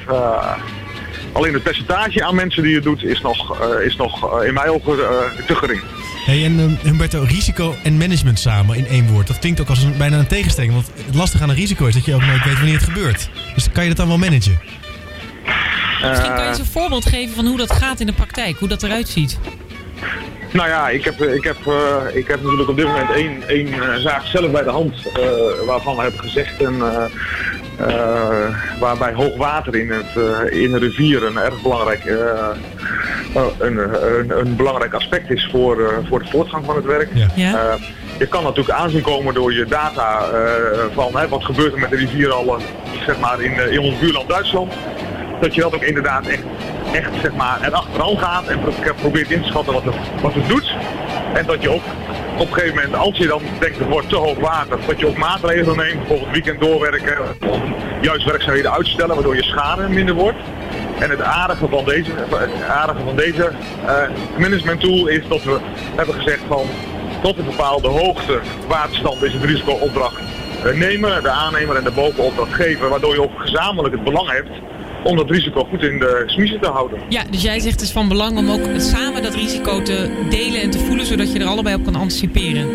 alleen 1.31 1.53
het 1.53 1.63
percentage 1.63 2.25
aan 2.25 2.35
mensen 2.35 2.63
die 2.63 2.75
het 2.75 2.83
doet 2.83 3.03
is 3.03 3.21
nog, 3.21 3.61
eh, 3.61 3.85
is 3.85 3.95
nog 3.95 4.39
eh, 4.39 4.47
in 4.47 4.53
mijn 4.53 4.69
ogen 4.69 4.99
eh, 4.99 5.45
te 5.47 5.55
gering. 5.55 5.81
Hey, 6.25 6.45
en 6.45 6.59
eh, 6.59 6.85
Humberto, 6.85 7.23
risico 7.27 7.75
en 7.83 7.97
management 7.97 8.39
samen 8.39 8.77
in 8.77 8.87
één 8.87 9.07
woord. 9.07 9.27
Dat 9.27 9.39
klinkt 9.39 9.61
ook 9.61 9.69
als 9.69 9.83
een, 9.83 9.97
bijna 9.97 10.17
een 10.17 10.27
tegenstelling. 10.27 10.73
Want 10.73 10.91
het 11.05 11.15
lastige 11.15 11.43
aan 11.43 11.49
een 11.49 11.55
risico 11.55 11.85
is 11.85 11.93
dat 11.93 12.05
je 12.05 12.13
ook 12.15 12.25
nooit 12.25 12.43
weet 12.43 12.55
wanneer 12.55 12.73
het 12.73 12.83
gebeurt. 12.83 13.29
Dus 13.55 13.71
kan 13.71 13.83
je 13.83 13.89
dat 13.89 13.97
dan 13.97 14.07
wel 14.07 14.17
managen? 14.17 14.59
Misschien 16.01 16.33
kan 16.33 16.43
je 16.43 16.49
eens 16.49 16.59
een 16.59 16.65
voorbeeld 16.65 17.05
geven 17.05 17.35
van 17.35 17.45
hoe 17.45 17.57
dat 17.57 17.71
gaat 17.71 17.99
in 17.99 18.05
de 18.05 18.13
praktijk. 18.13 18.57
Hoe 18.59 18.67
dat 18.67 18.83
eruit 18.83 19.09
ziet. 19.09 19.39
Nou 20.51 20.69
ja, 20.69 20.89
ik 20.89 21.03
heb, 21.03 21.21
ik 21.21 21.43
heb, 21.43 21.57
eh, 21.67 22.15
ik 22.15 22.27
heb 22.27 22.41
natuurlijk 22.41 22.69
op 22.69 22.75
dit 22.75 22.85
moment 22.85 23.11
één, 23.11 23.43
één 23.47 23.67
eh, 23.67 23.95
zaak 23.95 24.25
zelf 24.25 24.51
bij 24.51 24.63
de 24.63 24.69
hand 24.69 24.93
eh, 25.13 25.65
waarvan 25.65 25.95
we 25.95 26.01
hebben 26.01 26.19
gezegd 26.19 26.61
en, 26.63 26.75
eh, 26.81 27.05
eh, 27.87 28.55
waarbij 28.79 29.13
hoogwater 29.13 29.75
in, 29.75 29.91
het, 29.91 30.15
eh, 30.15 30.61
in 30.61 30.71
de 30.71 30.77
rivier 30.77 31.23
een 31.23 31.37
erg 31.37 31.61
belangrijk, 31.61 32.05
eh, 32.05 32.15
eh, 33.35 33.43
een, 33.59 33.77
een, 34.19 34.39
een 34.39 34.55
belangrijk 34.55 34.93
aspect 34.93 35.29
is 35.29 35.47
voor, 35.51 35.81
eh, 35.81 35.97
voor 36.09 36.19
de 36.19 36.29
voortgang 36.29 36.65
van 36.65 36.75
het 36.75 36.85
werk. 36.85 37.09
Ja. 37.13 37.27
Ja? 37.35 37.53
Eh, 37.55 37.73
je 38.19 38.27
kan 38.27 38.43
natuurlijk 38.43 38.77
aanzien 38.77 39.01
komen 39.01 39.33
door 39.33 39.53
je 39.53 39.65
data 39.65 40.29
eh, 40.29 40.79
van 40.93 41.17
hè, 41.17 41.27
wat 41.27 41.43
gebeurt 41.43 41.73
er 41.73 41.79
met 41.79 41.89
de 41.89 41.95
rivier 41.95 42.31
al 42.31 42.57
eh, 42.57 42.63
zeg 43.05 43.19
maar 43.19 43.41
in, 43.41 43.59
eh, 43.59 43.71
in 43.71 43.79
ons 43.79 43.99
buurland 43.99 44.29
Duitsland. 44.29 44.73
Dat 45.41 45.55
je 45.55 45.61
dat 45.61 45.75
ook 45.75 45.83
inderdaad 45.83 46.27
echt, 46.27 46.43
echt 46.91 47.09
zeg 47.21 47.33
maar, 47.33 47.59
erachteraan 47.61 48.17
gaat 48.17 48.47
en 48.47 48.59
pro- 48.59 48.93
probeert 48.95 49.31
in 49.31 49.41
te 49.41 49.47
schatten 49.47 49.73
wat 49.73 49.83
het, 49.83 49.95
wat 50.21 50.33
het 50.33 50.47
doet. 50.47 50.75
En 51.33 51.45
dat 51.45 51.61
je 51.61 51.69
ook 51.69 51.83
op 52.37 52.47
een 52.47 52.53
gegeven 52.53 52.75
moment, 52.75 52.95
als 52.95 53.17
je 53.17 53.27
dan 53.27 53.41
denkt 53.59 53.79
het 53.79 53.87
wordt 53.87 54.09
te 54.09 54.15
hoog 54.15 54.39
water, 54.39 54.77
dat 54.87 54.99
je 54.99 55.07
ook 55.07 55.17
maatregelen 55.17 55.77
neemt, 55.77 55.97
bijvoorbeeld 55.97 56.31
weekend 56.31 56.59
doorwerken, 56.59 57.17
juist 58.01 58.25
werkzaamheden 58.25 58.71
uitstellen, 58.71 59.15
waardoor 59.15 59.35
je 59.35 59.43
schade 59.43 59.87
minder 59.87 60.15
wordt. 60.15 60.37
En 60.99 61.09
het 61.09 61.21
aardige 61.21 61.67
van 61.67 61.85
deze, 61.85 62.11
aardige 62.69 63.03
van 63.05 63.15
deze 63.15 63.51
eh, 63.85 63.95
management 64.37 64.79
tool 64.79 65.07
is 65.07 65.27
dat 65.27 65.43
we 65.43 65.57
hebben 65.95 66.15
gezegd 66.15 66.41
van 66.47 66.65
tot 67.21 67.37
een 67.37 67.45
bepaalde 67.45 67.87
hoogte 67.87 68.39
waterstand 68.67 69.23
is 69.23 69.33
het 69.33 69.43
risicoopdracht 69.43 70.21
eh, 70.65 70.73
nemen, 70.73 71.23
de 71.23 71.29
aannemer 71.29 71.75
en 71.75 71.83
de 71.83 71.91
bovenopdracht 71.91 72.53
geven, 72.53 72.89
waardoor 72.89 73.13
je 73.13 73.21
ook 73.21 73.39
gezamenlijk 73.39 73.93
het 73.93 74.03
belang 74.03 74.29
hebt 74.29 74.49
om 75.03 75.15
dat 75.17 75.29
risico 75.29 75.63
goed 75.63 75.83
in 75.83 75.99
de 75.99 76.23
smiezen 76.25 76.59
te 76.61 76.67
houden. 76.69 76.99
Ja, 77.09 77.23
dus 77.29 77.41
jij 77.41 77.59
zegt 77.59 77.73
het 77.73 77.81
is 77.81 77.91
van 77.91 78.07
belang 78.07 78.37
om 78.37 78.49
ook 78.49 78.61
samen 78.77 79.23
dat 79.23 79.35
risico 79.35 79.81
te 79.81 80.09
delen 80.29 80.61
en 80.61 80.69
te 80.69 80.79
voelen, 80.79 81.05
zodat 81.05 81.31
je 81.33 81.39
er 81.39 81.45
allebei 81.45 81.75
op 81.75 81.83
kan 81.83 81.95
anticiperen. 81.95 82.67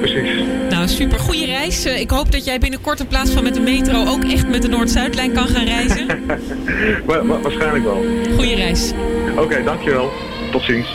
Precies. 0.00 0.30
Nou, 0.70 0.88
super. 0.88 1.18
Goede 1.18 1.44
reis. 1.44 1.84
Eh, 1.84 2.00
Ik 2.00 2.10
hoop 2.10 2.32
dat 2.32 2.44
jij 2.44 2.58
binnenkort 2.58 3.00
in 3.00 3.06
plaats 3.06 3.30
van 3.30 3.42
met 3.42 3.54
de 3.54 3.60
metro 3.60 4.04
ook 4.06 4.24
echt 4.24 4.48
met 4.48 4.62
de 4.62 4.68
Noord-Zuidlijn 4.68 5.32
kan 5.32 5.46
gaan 5.46 5.64
reizen. 5.64 6.06
Wa- 7.06 7.24
wa- 7.26 7.40
waarschijnlijk 7.40 7.84
wel. 7.84 8.04
Goede 8.36 8.54
reis. 8.54 8.92
Oké, 9.38 9.62
dankjewel. 9.64 10.10
Tot 10.52 10.62
ziens. 10.62 10.86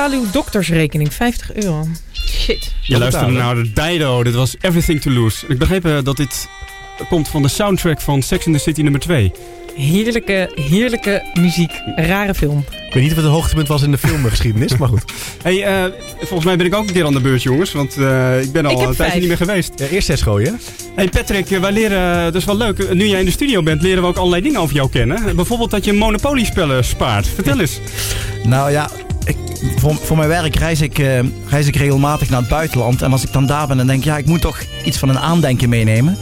Betaal 0.00 0.18
uw 0.20 0.30
doktersrekening, 0.30 1.12
50 1.12 1.54
euro. 1.54 1.86
Shit. 2.12 2.72
Je 2.82 2.98
luisterde 2.98 3.32
naar 3.32 3.54
de 3.54 3.72
Dido, 3.72 4.22
dit 4.22 4.34
was 4.34 4.56
Everything 4.60 5.00
to 5.00 5.10
Lose. 5.10 5.46
Ik 5.48 5.58
begreep 5.58 5.84
eh, 5.84 5.98
dat 6.02 6.16
dit 6.16 6.48
komt 7.08 7.28
van 7.28 7.42
de 7.42 7.48
soundtrack 7.48 8.00
van 8.00 8.22
Sex 8.22 8.46
in 8.46 8.52
the 8.52 8.58
City 8.58 8.82
nummer 8.82 9.00
2. 9.00 9.32
Heerlijke, 9.74 10.50
heerlijke 10.54 11.22
muziek. 11.34 11.70
Rare 11.96 12.34
film. 12.34 12.64
Ik 12.86 12.94
weet 12.94 13.02
niet 13.02 13.12
of 13.12 13.18
het 13.18 13.26
hoogtepunt 13.26 13.68
was 13.68 13.82
in 13.82 13.90
de 13.90 13.98
filmgeschiedenis, 13.98 14.76
maar 14.76 14.88
goed. 14.88 15.04
Hey, 15.42 15.64
eh, 15.64 15.92
volgens 16.18 16.44
mij 16.44 16.56
ben 16.56 16.66
ik 16.66 16.74
ook 16.74 16.86
een 16.86 16.92
keer 16.92 17.06
aan 17.06 17.12
de 17.12 17.20
beurt, 17.20 17.42
jongens. 17.42 17.72
Want 17.72 17.96
eh, 17.96 18.42
ik 18.42 18.52
ben 18.52 18.66
al 18.66 18.80
Ik 18.82 18.88
een 18.88 18.96
tijdje 18.96 19.18
niet 19.18 19.28
meer 19.28 19.36
geweest. 19.36 19.72
Ja, 19.76 19.86
eerst 19.86 20.06
zes 20.06 20.22
gooien, 20.22 20.52
hè? 20.52 20.58
Hey 20.94 21.08
Patrick, 21.08 21.48
wij 21.48 21.72
leren, 21.72 22.24
dat 22.24 22.34
is 22.34 22.44
wel 22.44 22.56
leuk. 22.56 22.94
Nu 22.94 23.06
jij 23.06 23.18
in 23.18 23.24
de 23.24 23.30
studio 23.30 23.62
bent, 23.62 23.82
leren 23.82 24.02
we 24.02 24.08
ook 24.08 24.16
allerlei 24.16 24.42
dingen 24.42 24.60
over 24.60 24.74
jou 24.74 24.90
kennen. 24.90 25.36
Bijvoorbeeld 25.36 25.70
dat 25.70 25.84
je 25.84 25.92
Monopoly-spellen 25.92 26.84
spaart. 26.84 27.26
Vertel 27.26 27.60
eens. 27.60 27.80
Nou 28.42 28.70
ja, 28.70 28.90
voor, 29.80 29.94
voor 29.94 30.16
mijn 30.16 30.28
werk 30.28 30.56
reis 30.56 30.80
ik, 30.80 30.98
eh, 30.98 31.18
reis 31.48 31.66
ik 31.66 31.76
regelmatig 31.76 32.30
naar 32.30 32.40
het 32.40 32.48
buitenland. 32.48 33.02
En 33.02 33.12
als 33.12 33.22
ik 33.24 33.32
dan 33.32 33.46
daar 33.46 33.66
ben, 33.66 33.76
dan 33.76 33.86
denk 33.86 33.98
ik, 33.98 34.04
ja, 34.04 34.16
ik 34.18 34.26
moet 34.26 34.40
toch 34.40 34.60
iets 34.84 34.98
van 34.98 35.08
een 35.08 35.18
aandenken 35.18 35.68
meenemen. 35.68 36.16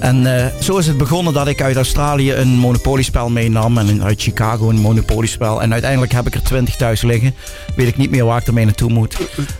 En 0.00 0.36
eh, 0.38 0.46
zo 0.60 0.76
is 0.76 0.86
het 0.86 0.96
begonnen 0.96 1.32
dat 1.32 1.46
ik 1.48 1.62
uit 1.62 1.76
Australië 1.76 2.32
een 2.32 2.48
Monopoly-spel 2.48 3.28
meenam. 3.30 3.78
En 3.78 4.02
uit 4.02 4.22
Chicago 4.22 4.68
een 4.68 4.76
Monopoly-spel. 4.80 5.62
En 5.62 5.72
uiteindelijk 5.72 6.12
heb 6.12 6.26
ik 6.26 6.34
er 6.34 6.42
20 6.42 6.76
thuis 6.76 7.02
liggen. 7.02 7.34
Weet 7.76 7.88
ik 7.88 7.96
niet 7.96 8.10
meer 8.10 8.24
waar 8.24 8.40
ik 8.40 8.46
ermee 8.46 8.64
naartoe 8.64 8.90
moet. 8.92 9.16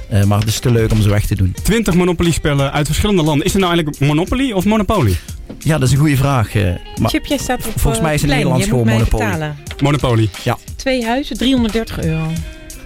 Eh, 0.08 0.24
maar 0.24 0.38
het 0.38 0.48
is 0.48 0.58
te 0.58 0.70
leuk 0.70 0.92
om 0.92 1.02
ze 1.02 1.08
weg 1.08 1.26
te 1.26 1.34
doen. 1.36 1.54
20 1.62 1.94
Monopoly-spellen 1.94 2.72
uit 2.72 2.86
verschillende 2.86 3.22
landen. 3.22 3.46
Is 3.46 3.52
het 3.52 3.62
nou 3.62 3.74
eigenlijk 3.74 4.04
Monopoly 4.04 4.52
of 4.52 4.64
Monopoly? 4.64 5.16
Ja, 5.58 5.78
dat 5.78 5.88
is 5.88 5.92
een 5.94 6.00
goede 6.00 6.16
vraag. 6.16 6.54
eh, 6.54 6.62
maar 7.00 7.10
Chip, 7.10 7.26
jij 7.26 7.38
staat 7.38 7.66
op 7.66 7.72
volgens 7.80 8.02
mij 8.02 8.14
is 8.14 8.20
in 8.20 8.26
plein. 8.26 8.40
Nederland 8.40 8.64
Jij 8.70 8.78
gewoon 8.78 8.92
Monopoly. 8.92 9.24
betalen. 9.24 9.56
Monopoly. 9.82 10.28
Twee 10.76 11.04
huizen, 11.04 11.36
330 11.36 12.00
euro. 12.00 12.26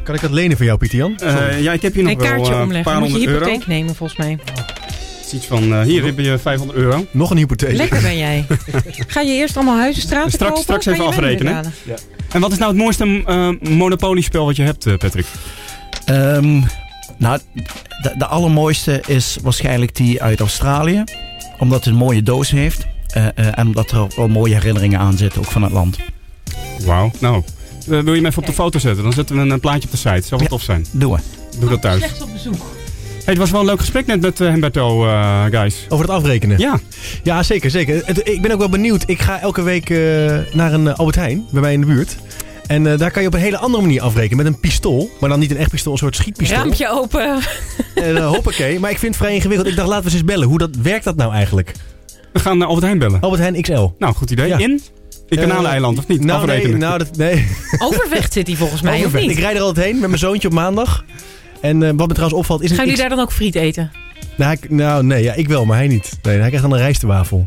Kan 0.04 0.14
ik 0.14 0.20
dat 0.20 0.30
lenen 0.30 0.56
voor 0.56 0.66
jou, 0.66 0.78
Pieter 0.78 0.98
Jan? 0.98 1.18
Eh, 1.18 1.60
ja, 1.62 1.72
ik 1.72 1.82
heb 1.82 1.94
hier 1.94 2.02
nog 2.02 2.12
Een 2.12 2.18
wel 2.18 2.28
kaartje 2.28 2.52
eh, 2.52 2.58
een 2.58 2.62
omleggen. 2.64 2.92
paar 2.92 3.00
Moet 3.00 3.08
je 3.10 3.14
honderd 3.14 3.32
euro. 3.34 3.44
hypotheek 3.44 3.66
nemen, 3.68 3.94
volgens 3.94 4.18
mij. 4.18 4.38
Het 4.44 5.26
is 5.26 5.32
iets 5.32 5.46
van, 5.46 5.72
eh, 5.72 5.80
hier 5.80 6.04
heb 6.04 6.18
je 6.18 6.38
500 6.38 6.78
euro. 6.78 7.06
Nog 7.10 7.30
een 7.30 7.36
hypotheek. 7.36 7.72
Lekker 7.76 8.00
ben 8.02 8.18
jij. 8.18 8.44
Ga 9.06 9.20
je 9.20 9.32
eerst 9.32 9.56
allemaal 9.56 9.76
huizen, 9.78 10.02
straten 10.02 10.30
Straks- 10.32 10.50
kopen? 10.50 10.62
straks 10.62 10.86
even 10.86 11.06
afrekenen. 11.06 11.52
betalen? 11.54 11.72
En 12.32 12.40
wat 12.40 12.52
is 12.52 12.58
nou 12.58 12.70
het 12.70 12.80
mooiste 12.80 13.22
eh, 13.26 13.48
Monopoly-spel 13.70 14.44
wat 14.44 14.56
je 14.56 14.62
hebt, 14.62 14.86
eh, 14.86 14.94
Patrick? 14.96 15.26
Ehm, 16.04 16.60
nou, 17.16 17.38
de, 18.02 18.14
de 18.18 18.26
allermooiste 18.26 19.02
is 19.06 19.36
waarschijnlijk 19.42 19.94
die 19.96 20.22
uit 20.22 20.40
Australië. 20.40 21.04
Omdat 21.58 21.84
het 21.84 21.92
een 21.92 21.98
mooie 21.98 22.22
doos 22.22 22.50
heeft. 22.50 22.86
eh, 23.12 23.26
eh, 23.26 23.58
en 23.58 23.66
omdat 23.66 23.90
er 23.90 24.06
wel 24.16 24.28
mooie 24.28 24.54
herinneringen 24.54 24.98
aan 24.98 25.16
zitten, 25.16 25.40
ook 25.40 25.50
van 25.50 25.62
het 25.62 25.72
land. 25.72 25.98
Wauw. 26.84 27.10
Nou, 27.20 27.36
eh, 27.36 27.42
wil 27.86 28.04
je 28.06 28.10
hem 28.14 28.26
even 28.26 28.38
op 28.42 28.46
de 28.46 28.52
foto 28.52 28.78
zetten? 28.78 29.02
Dan 29.02 29.12
zetten 29.12 29.36
we 29.36 29.42
een 29.42 29.52
eh, 29.52 29.58
plaatje 29.58 29.84
op 29.84 29.90
de 29.90 29.96
site. 29.96 30.10
Zou 30.10 30.28
wel 30.30 30.40
Ja. 30.40 30.46
tof 30.48 30.62
zijn. 30.62 30.86
Doe 30.90 31.14
we. 31.16 31.20
Doe 31.60 31.68
dat 31.70 31.80
thuis. 31.82 31.98
Slechts 31.98 32.22
op 32.22 32.32
bezoek. 32.32 32.54
Hey, 33.24 33.32
het 33.34 33.38
was 33.38 33.50
wel 33.50 33.60
een 33.60 33.66
leuk 33.66 33.78
gesprek 33.80 34.06
net 34.06 34.20
met 34.20 34.40
eh, 34.40 34.48
Humberto, 34.48 35.06
eh, 35.06 35.44
guys. 35.50 35.86
Over 35.88 36.04
het 36.04 36.14
afrekenen. 36.14 36.58
Ja. 36.58 36.80
Ja, 37.22 37.42
zeker, 37.42 37.70
zeker. 37.70 38.02
Het- 38.04 38.28
ik 38.28 38.42
ben 38.42 38.50
ook 38.52 38.58
wel 38.58 38.68
benieuwd. 38.68 39.02
Ik 39.06 39.20
ga 39.20 39.40
elke 39.40 39.62
week 39.62 39.90
eh, 39.90 39.96
naar 40.52 40.72
een 40.72 40.88
eh, 40.88 40.94
Albert 40.94 41.16
Heijn, 41.16 41.44
bij 41.50 41.60
mij 41.60 41.72
in 41.72 41.80
de 41.80 41.86
buurt. 41.86 42.16
En 42.66 42.86
eh, 42.92 42.98
daar 42.98 43.10
kan 43.10 43.22
je 43.22 43.28
op 43.28 43.34
een 43.34 43.40
hele 43.40 43.58
andere 43.58 43.82
manier 43.82 44.00
afrekenen. 44.02 44.36
Met 44.44 44.46
een 44.54 44.60
pistool. 44.60 45.10
Maar 45.20 45.28
dan 45.30 45.38
niet 45.38 45.50
een 45.50 45.56
echt 45.56 45.70
pistool, 45.70 45.92
een 45.92 45.98
soort 45.98 46.16
schietpistool. 46.16 46.58
Raampje 46.58 46.88
open. 46.90 47.38
En, 47.94 48.16
eh, 48.16 48.28
hoppakee. 48.28 48.78
Maar 48.80 48.90
ik 48.90 48.98
vind 48.98 49.14
het 49.14 49.22
vrij 49.24 49.34
ingewikkeld. 49.34 49.68
Ik 49.68 49.76
dacht, 49.76 49.88
laten 49.88 50.04
we 50.04 50.10
eens 50.10 50.20
eens 50.20 50.30
bellen. 50.30 50.48
Hoe 50.48 50.58
dat, 50.58 50.70
werkt 50.82 51.04
dat 51.04 51.16
nou 51.16 51.32
eigenlijk? 51.32 51.72
We 52.32 52.38
gaan 52.38 52.58
naar 52.58 52.66
Albert 52.68 52.84
Heijn 52.84 52.98
bellen. 52.98 53.20
Albert 53.20 53.40
Heijn 53.42 53.62
XL. 53.62 53.88
Nou, 53.98 54.14
goed 54.14 54.30
idee. 54.30 54.48
Ja. 54.48 54.58
In? 54.58 54.80
In 55.28 55.38
Kanaleiland, 55.38 55.98
of 55.98 56.06
niet? 56.06 56.24
Nou, 56.24 56.40
Afrekenen. 56.40 56.70
nee, 56.70 56.78
nou, 56.88 56.98
dat, 56.98 57.16
nee. 57.16 57.48
Overvecht 57.88 58.32
zit 58.32 58.46
hij 58.46 58.56
volgens 58.56 58.82
mij, 58.82 58.92
of 58.92 58.98
Overvecht. 58.98 59.26
niet? 59.26 59.36
Ik 59.36 59.42
rijd 59.42 59.56
er 59.56 59.62
altijd 59.62 59.86
heen 59.86 59.98
met 59.98 60.06
mijn 60.08 60.18
zoontje 60.20 60.48
op 60.48 60.54
maandag. 60.54 61.04
En 61.60 61.82
eh, 61.82 61.90
wat 61.96 62.06
me 62.08 62.12
trouwens 62.14 62.38
opvalt 62.40 62.62
is 62.62 62.70
een 62.70 62.76
Gaan 62.76 62.84
jullie 62.84 63.00
X- 63.00 63.06
daar 63.08 63.16
dan 63.16 63.24
ook 63.26 63.32
friet 63.32 63.54
eten? 63.54 63.90
Nou, 64.36 64.52
ik- 64.52 64.70
nou, 64.70 65.04
nee, 65.04 65.22
ja, 65.22 65.32
ik 65.34 65.48
wel, 65.48 65.64
maar 65.64 65.76
hij 65.76 65.86
niet. 65.88 66.18
Nee, 66.22 66.34
hij 66.38 66.46
krijgt 66.46 66.62
dan 66.68 66.72
een 66.72 66.82
rijstewafel. 66.84 67.46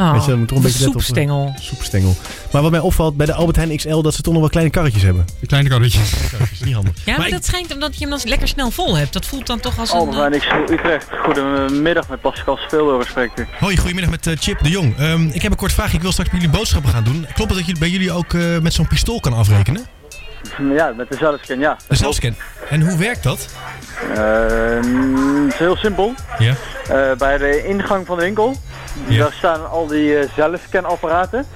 Oh, 0.00 0.12
Weet 0.12 0.24
je, 0.24 0.30
dan 0.30 0.38
moet 0.38 0.48
toch 0.48 0.56
een 0.58 0.62
de 0.64 0.68
beetje 0.68 0.84
letten 0.84 1.30
op, 1.30 1.48
eh, 1.48 1.60
soepstengel. 1.62 2.16
Maar 2.52 2.62
wat 2.62 2.70
mij 2.70 2.80
opvalt 2.80 3.16
bij 3.16 3.26
de 3.26 3.32
Albert 3.32 3.56
Heijn 3.56 3.76
XL, 3.76 4.00
dat 4.00 4.14
ze 4.14 4.22
toch 4.22 4.32
nog 4.32 4.40
wel 4.42 4.50
kleine 4.50 4.72
karretjes 4.72 5.02
hebben. 5.02 5.24
Kleine 5.46 5.68
karretje. 5.68 5.98
Karretjes, 6.30 6.60
niet 6.60 6.74
handig. 6.74 6.92
Ja, 6.96 7.02
maar, 7.06 7.16
Maar 7.18 7.26
ik- 7.26 7.32
dat 7.32 7.44
schijnt 7.44 7.72
omdat 7.74 7.94
je 7.98 8.00
hem 8.00 8.10
dan 8.10 8.20
lekker 8.24 8.48
snel 8.48 8.70
vol 8.70 8.96
hebt. 8.96 9.12
Dat 9.12 9.26
voelt 9.26 9.46
dan 9.46 9.60
toch 9.60 9.78
als 9.78 9.92
een... 9.92 9.98
Albert 9.98 10.16
Heijn, 10.16 10.62
ik 10.62 10.70
Utrecht. 10.70 11.06
Goedemiddag 11.24 12.08
met 12.08 12.20
Pascal 12.20 12.56
Speeldover 12.56 13.06
spreekt 13.08 13.38
u. 13.40 13.46
Hoi, 13.58 13.76
goedemiddag 13.76 14.10
met 14.10 14.26
eh, 14.26 14.36
Chip 14.40 14.62
de 14.62 14.68
Jong. 14.70 14.96
Ehm, 14.98 15.26
ik 15.26 15.42
heb 15.42 15.50
een 15.50 15.56
kort 15.58 15.72
vraag. 15.72 15.92
Ik 15.92 16.02
wil 16.02 16.12
straks 16.12 16.30
bij 16.30 16.38
jullie 16.40 16.56
boodschappen 16.56 16.90
gaan 16.90 17.04
doen. 17.04 17.26
Klopt 17.34 17.50
het 17.50 17.58
dat 17.58 17.68
je 17.68 17.76
bij 17.78 17.88
jullie 17.90 18.12
ook 18.12 18.34
eh, 18.34 18.58
met 18.58 18.72
zo'n 18.72 18.86
pistool 18.88 19.20
kan 19.20 19.32
afrekenen? 19.32 19.86
Ja, 20.74 20.92
met 20.96 21.08
de 21.10 21.16
zelfscan, 21.16 21.58
ja. 21.58 21.76
Een 21.88 21.96
zelfscan. 21.96 22.34
En 22.70 22.80
hoe 22.88 22.98
werkt 22.98 23.22
dat? 23.22 23.48
Eh, 24.14 24.22
het 25.44 25.52
is 25.52 25.58
heel 25.58 25.76
simpel. 25.76 26.14
Ja. 26.38 26.54
Eh, 26.88 27.16
bij 27.18 27.38
de 27.38 27.66
ingang 27.66 28.06
van 28.06 28.16
de 28.18 28.22
winkel, 28.24 28.56
Ja. 29.06 29.18
daar 29.18 29.32
staan 29.32 29.70
al 29.70 29.86
die 29.86 30.18
eh, 30.18 30.28
zelfscanapparaten. 30.36 31.46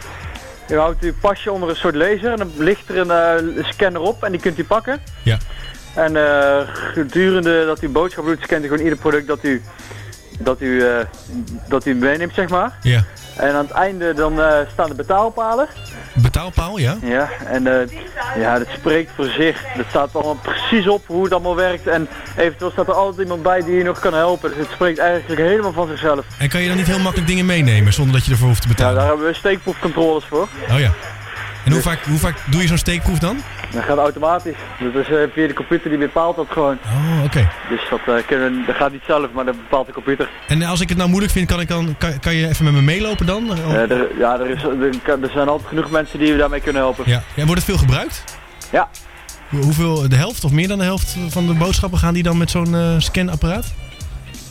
U 0.69 0.79
houdt 0.79 1.03
uw 1.03 1.13
pasje 1.21 1.53
onder 1.53 1.69
een 1.69 1.77
soort 1.77 1.95
laser 1.95 2.31
en 2.31 2.37
dan 2.37 2.51
ligt 2.57 2.89
er 2.89 2.97
een 2.97 3.11
eh, 3.11 3.65
scanner 3.65 4.01
op 4.01 4.23
en 4.23 4.33
die 4.33 4.41
kunt 4.41 4.59
u 4.59 4.65
pakken. 4.65 5.01
Ja. 5.23 5.39
En 5.95 6.17
eh, 6.17 6.69
gedurende 6.75 7.67
dat 7.67 7.83
u 7.83 7.89
boodschap 7.89 8.25
doet, 8.25 8.43
scant 8.43 8.65
u 8.65 8.69
gewoon 8.69 8.85
ieder 8.85 8.99
product 8.99 9.27
dat 9.27 9.45
u, 9.45 9.63
dat 10.45 10.61
u, 10.61 10.83
eh, 10.87 10.97
dat 11.69 11.87
u 11.87 11.95
meeneemt, 11.95 12.35
zeg 12.35 12.49
maar. 12.49 12.79
Ja. 12.83 13.05
En 13.37 13.53
aan 13.55 13.65
het 13.65 13.71
einde 13.71 14.15
dan 14.15 14.41
eh, 14.41 14.57
staan 14.73 14.89
de 14.89 14.95
betaalpalen. 14.95 15.69
Betaalpaal, 16.15 16.79
ja? 16.79 16.97
Ja, 17.03 17.29
en 17.47 17.67
eh, 17.67 17.89
ja, 18.39 18.59
dat 18.59 18.67
spreekt 18.79 19.11
voor 19.17 19.27
zich. 19.27 19.63
Dat 19.77 19.87
staat 19.89 20.15
allemaal 20.15 20.39
precies 20.43 20.89
op 20.89 21.03
hoe 21.07 21.25
het 21.25 21.33
allemaal 21.33 21.57
werkt. 21.57 21.87
En 21.87 22.09
eventueel 22.37 22.71
staat 22.71 22.89
er 22.89 22.95
altijd 22.95 23.21
iemand 23.23 23.43
bij 23.43 23.63
die 23.65 23.75
je 23.77 23.85
nog 23.85 23.99
kan 23.99 24.15
helpen. 24.15 24.49
Dus 24.51 24.59
het 24.59 24.69
spreekt 24.71 24.99
eigenlijk 24.99 25.41
helemaal 25.41 25.73
van 25.73 25.89
zichzelf. 25.89 26.25
En 26.39 26.49
kan 26.49 26.61
je 26.63 26.69
dan 26.69 26.77
niet 26.77 26.87
heel 26.87 26.99
makkelijk 26.99 27.29
dingen 27.29 27.47
meenemen 27.47 27.93
zonder 27.93 28.15
dat 28.15 28.25
je 28.25 28.31
ervoor 28.33 28.49
hoeft 28.49 28.63
te 28.63 28.69
Ja, 28.69 28.75
betalen? 28.75 28.97
daar 28.99 29.07
hebben 29.09 29.27
we 29.27 29.35
steekproefcontroles 29.35 30.25
voor. 30.25 30.49
Oh 30.71 30.79
ja. 30.79 30.91
En 31.65 31.73
hoe 31.73 31.81
vaak, 31.81 31.99
hoe 32.05 32.19
vaak 32.19 32.37
doe 32.51 32.61
je 32.63 32.67
zo'n 32.69 32.77
steekproef 32.79 33.19
dan? 33.19 33.37
Dat 33.73 33.83
gaat 33.85 33.99
automatisch. 33.99 34.57
Dat 34.81 34.95
is 34.95 35.09
eh, 35.09 35.17
via 35.33 35.47
de 35.47 35.53
computer 35.55 35.91
die 35.91 35.99
bepaalt 35.99 36.37
dat 36.37 36.47
gewoon. 36.51 36.79
Oh, 36.85 37.25
oké. 37.25 37.49
Dus 37.69 37.81
dat, 37.91 38.01
eh, 38.07 38.27
kunnen 38.27 38.63
dat 38.67 38.75
gaat 38.77 38.93
niet 38.93 39.03
zelf, 39.07 39.27
maar 39.33 39.45
dat 39.45 39.57
bepaalt 39.57 39.87
de 39.87 39.93
computer. 39.93 40.29
En 40.49 40.63
als 40.63 40.81
ik 40.81 40.89
het 40.89 40.99
nou 40.99 41.09
moeilijk 41.11 41.33
vind, 41.33 41.47
kan, 41.49 41.61
ik 41.61 41.69
dan, 41.69 41.95
kan, 41.99 42.19
kan 42.21 42.35
je 42.35 42.49
even 42.49 42.65
met 42.65 42.73
me 42.75 42.83
meelopen 42.83 43.27
dan? 43.27 43.57
Eh, 43.57 43.91
er, 43.91 44.19
ja, 44.19 44.41
er, 44.41 44.51
is, 44.51 44.63
er, 44.63 45.23
er 45.23 45.31
zijn 45.33 45.49
altijd 45.49 45.69
genoeg 45.69 45.91
mensen 45.91 46.19
die 46.19 46.33
we 46.33 46.39
daarmee 46.39 46.61
kunnen 46.61 46.83
helpen. 46.83 47.05
Ja. 47.07 47.23
wordt 47.35 47.55
het 47.55 47.65
veel 47.65 47.79
gebruikt? 47.79 48.25
Ja. 48.71 48.89
Hoe- 49.49 49.63
Hoeveel, 49.63 50.09
de 50.09 50.17
helft 50.17 50.45
of 50.45 50.51
meer 50.51 50.69
dan 50.69 50.79
de 50.79 50.85
helft 50.85 51.17
van 51.29 51.47
de 51.47 51.55
boodschappen 51.55 51.99
gaan 51.99 52.15
die 52.15 52.23
dan 52.23 52.37
met 52.39 52.51
zo'n 52.51 52.77
scanapparaat? 52.99 53.73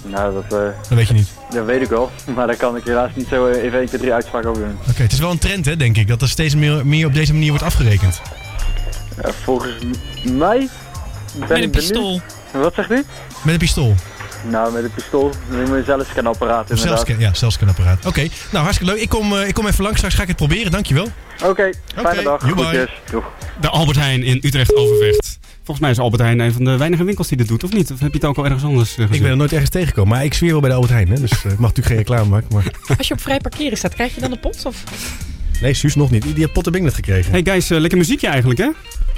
Nou, 0.03 0.33
dat, 0.33 0.43
eh, 0.43 0.67
Dat 0.89 0.97
weet 0.97 1.07
je 1.07 1.13
niet. 1.13 1.27
dat 1.49 1.65
weet 1.65 1.81
ik 1.81 1.89
wel. 1.89 2.11
Maar 2.35 2.47
daar 2.47 2.55
kan 2.55 2.75
ik 2.75 2.83
helaas 2.83 3.11
niet 3.13 3.27
zo 3.27 3.47
even 3.47 3.79
1, 3.79 3.85
2, 3.87 3.99
3 3.99 4.13
uitspraak 4.13 4.45
over 4.45 4.63
doen. 4.63 4.77
Oké, 4.89 5.01
het 5.01 5.11
is 5.11 5.19
wel 5.19 5.31
een 5.31 5.37
trend 5.39 5.65
hè, 5.65 5.75
denk 5.77 5.97
ik, 5.97 6.07
dat 6.07 6.21
er 6.21 6.29
steeds 6.29 6.55
meer, 6.55 6.85
meer 6.87 7.05
op 7.05 7.13
deze 7.13 7.33
manier 7.33 7.49
wordt 7.49 7.63
afgerekend. 7.63 8.21
Ja, 9.23 9.31
volgens 9.43 9.73
mij 10.23 10.57
ben 10.59 10.69
Met 11.39 11.41
een 11.41 11.47
benieuwd- 11.47 11.71
pistool. 11.71 12.21
Wat 12.51 12.73
zegt 12.73 12.91
u? 12.91 13.05
Met 13.43 13.53
een 13.53 13.59
pistool. 13.59 13.95
Nou, 14.49 14.73
met 14.73 14.83
een 14.83 14.93
pistool. 14.93 15.31
Dan 15.49 15.59
moet 15.59 15.77
je 15.77 15.83
zelf 15.85 16.07
scanapparaat 16.07 16.63
Of 16.63 16.69
inderdaad. 16.69 16.95
zelfscan, 16.95 17.19
ja, 17.19 17.33
zelfscanapparaat. 17.33 18.05
Oké, 18.05 18.27
nou 18.51 18.63
hartstikke 18.63 18.93
leuk. 18.93 19.01
Ik 19.01 19.09
kom, 19.09 19.33
eh, 19.37 19.47
ik 19.47 19.53
kom 19.53 19.67
even 19.67 19.83
langs, 19.83 19.97
straks 19.97 20.15
ga 20.15 20.21
ik 20.21 20.27
het 20.27 20.37
proberen, 20.37 20.71
dankjewel. 20.71 21.07
Oké, 21.43 21.69
fijne 21.95 22.23
dag. 22.23 22.41
Doeg. 23.11 23.25
De 23.61 23.69
Albert 23.69 23.97
Heijn 23.97 24.23
in 24.23 24.39
Utrecht 24.41 24.75
Overvecht. 24.75 25.39
Volgens 25.71 25.89
mij 25.91 25.91
is 25.91 25.99
Albert 26.05 26.21
Heijn 26.21 26.39
een 26.39 26.53
van 26.53 26.63
de 26.63 26.77
weinige 26.77 27.03
winkels 27.03 27.27
die 27.27 27.38
dit 27.38 27.47
doet, 27.47 27.63
of 27.63 27.73
niet? 27.73 27.91
Of 27.91 27.99
heb 27.99 28.12
je 28.12 28.17
het 28.17 28.25
ook 28.27 28.38
al 28.38 28.43
ergens 28.45 28.63
anders 28.63 28.89
eh, 28.89 28.95
gezien? 28.95 29.13
Ik 29.13 29.21
ben 29.21 29.29
er 29.29 29.38
nooit 29.38 29.51
ergens 29.51 29.69
tegengekomen, 29.69 30.10
maar 30.15 30.23
ik 30.25 30.34
zweer 30.34 30.51
wel 30.51 30.60
bij 30.60 30.69
de 30.69 30.75
Albert 30.75 30.93
Heijn, 30.93 31.07
hè, 31.10 31.19
dus 31.19 31.31
eh, 31.31 31.38
ik 31.38 31.43
mag 31.60 31.73
natuurlijk 31.73 31.88
geen 31.88 31.97
reclame 31.97 32.29
maken. 32.29 32.47
Maar... 32.53 32.63
Als 32.97 33.07
je 33.07 33.13
op 33.13 33.21
vrij 33.21 33.39
parkeren 33.39 33.77
staat, 33.77 33.93
krijg 33.93 34.15
je 34.15 34.21
dan 34.21 34.29
de 34.31 34.38
pot? 34.38 34.65
Of? 34.65 34.84
Nee, 35.62 35.73
Suus 35.73 35.95
nog 35.95 36.12
niet. 36.12 36.23
Die 36.23 36.34
heeft 36.36 36.53
Potterbing 36.53 36.84
net 36.86 36.93
gekregen. 36.93 37.31
Hey 37.31 37.41
guys, 37.43 37.69
eh, 37.69 37.79
lekker 37.79 37.97
muziekje 37.97 38.27
eigenlijk, 38.27 38.60
hè? 38.60 38.69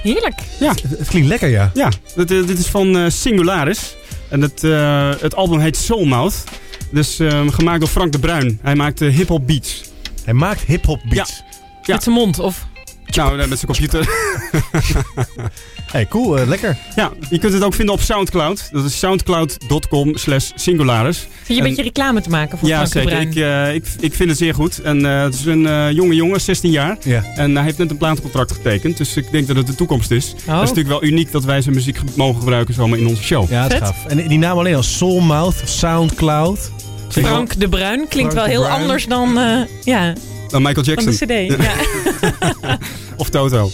Heerlijk. 0.01 0.39
Ja, 0.59 0.69
Het, 0.69 0.83
het 0.97 1.07
klinkt 1.07 1.27
lekker, 1.27 1.49
ja. 1.49 1.71
ja 1.73 1.91
dit, 2.15 2.31
eh, 2.31 2.47
dit 2.47 2.57
is 2.59 2.67
van 2.67 2.97
eh, 2.97 3.09
Singularis. 3.09 3.95
En 4.29 4.41
het, 4.41 4.63
eh, 4.63 5.11
het 5.19 5.35
album 5.35 5.59
heet 5.59 5.77
Soulmouth. 5.77 6.43
Dus 6.91 7.19
eh, 7.19 7.47
gemaakt 7.47 7.79
door 7.79 7.89
Frank 7.89 8.11
de 8.11 8.19
Bruin. 8.19 8.59
Hij 8.61 8.75
maakt 8.75 9.01
eh, 9.01 9.09
hip-hop 9.15 9.47
beats. 9.47 9.83
Hij 10.23 10.33
maakt 10.33 10.61
hip-hop 10.61 11.01
beats. 11.09 11.43
Ja. 11.83 11.93
Met 11.93 12.03
zijn 12.03 12.15
mond, 12.15 12.39
of? 12.39 12.65
Nou, 13.15 13.37
met 13.47 13.59
zijn 13.59 13.65
computer. 13.65 14.07
Hey, 15.91 16.05
cool, 16.07 16.37
eh, 16.37 16.47
lekker. 16.47 16.77
ja, 16.95 17.11
je 17.29 17.39
kunt 17.39 17.53
het 17.53 17.63
ook 17.63 17.73
vinden 17.73 17.95
op 17.95 18.01
Soundcloud. 18.01 18.69
Dat 18.71 18.85
is 18.85 18.99
soundcloud.com 18.99 20.17
slash 20.17 20.51
singularis. 20.55 21.17
Vind 21.17 21.47
je 21.47 21.53
een 21.53 21.59
En- 21.59 21.65
beetje 21.67 21.83
reclame 21.83 22.21
te 22.21 22.29
maken 22.29 22.57
voor 22.57 22.67
Ja, 22.67 22.75
Frank 22.87 22.93
de 22.93 22.99
zeker. 22.99 23.11
Bruin? 23.15 23.27
Ik, 23.29 23.35
eh, 23.67 23.73
ik, 23.75 23.85
ik 24.11 24.13
vind 24.13 24.29
het 24.29 24.37
zeer 24.37 24.53
goed. 24.53 24.81
En 24.81 25.05
eh, 25.05 25.21
het 25.23 25.33
is 25.33 25.45
een 25.45 25.67
eh, 25.67 25.91
jonge 25.91 26.15
jongen, 26.15 26.41
16 26.41 26.71
jaar. 26.71 26.97
Ja. 27.03 27.23
En 27.35 27.55
hij 27.55 27.63
heeft 27.63 27.77
net 27.77 27.89
een 27.89 27.97
platencontract 27.97 28.51
getekend. 28.51 28.97
Dus 28.97 29.15
ik 29.17 29.31
denk 29.31 29.47
dat 29.47 29.55
het 29.55 29.67
de 29.67 29.75
toekomst 29.75 30.11
is. 30.11 30.27
Het 30.27 30.35
is 30.37 30.43
Oh. 30.47 30.59
natuurlijk 30.59 30.87
wel 30.87 31.03
uniek 31.03 31.31
dat 31.31 31.43
wij 31.43 31.61
zijn 31.61 31.75
muziek 31.75 31.97
ge- 31.97 32.05
mogen 32.15 32.39
gebruiken 32.39 32.73
zomaar 32.73 32.99
in 32.99 33.07
onze 33.07 33.23
show. 33.23 33.49
Ja, 33.49 33.63
het 33.63 33.71
is 33.71 33.77
Vet. 33.77 33.87
gaaf. 33.87 34.05
En 34.05 34.27
die 34.27 34.37
naam 34.39 34.57
alleen 34.57 34.75
al 34.75 34.83
Soulmouth, 34.83 35.61
Soundcloud. 35.65 36.71
Frank 37.09 37.59
de 37.59 37.69
Bruin 37.69 38.07
klinkt 38.07 38.33
Frank 38.33 38.33
wel 38.33 38.45
heel 38.45 38.61
Bruin. 38.63 38.81
anders 38.81 39.05
dan, 39.05 39.37
eh, 39.37 39.57
ja, 39.83 40.05
Dan 40.13 40.32
Michael 40.61 40.85
Jackson. 40.85 41.27
de 41.27 41.47
cd. 41.47 41.61
Ja. 41.61 42.77
Of 43.17 43.29
Toto. 43.29 43.69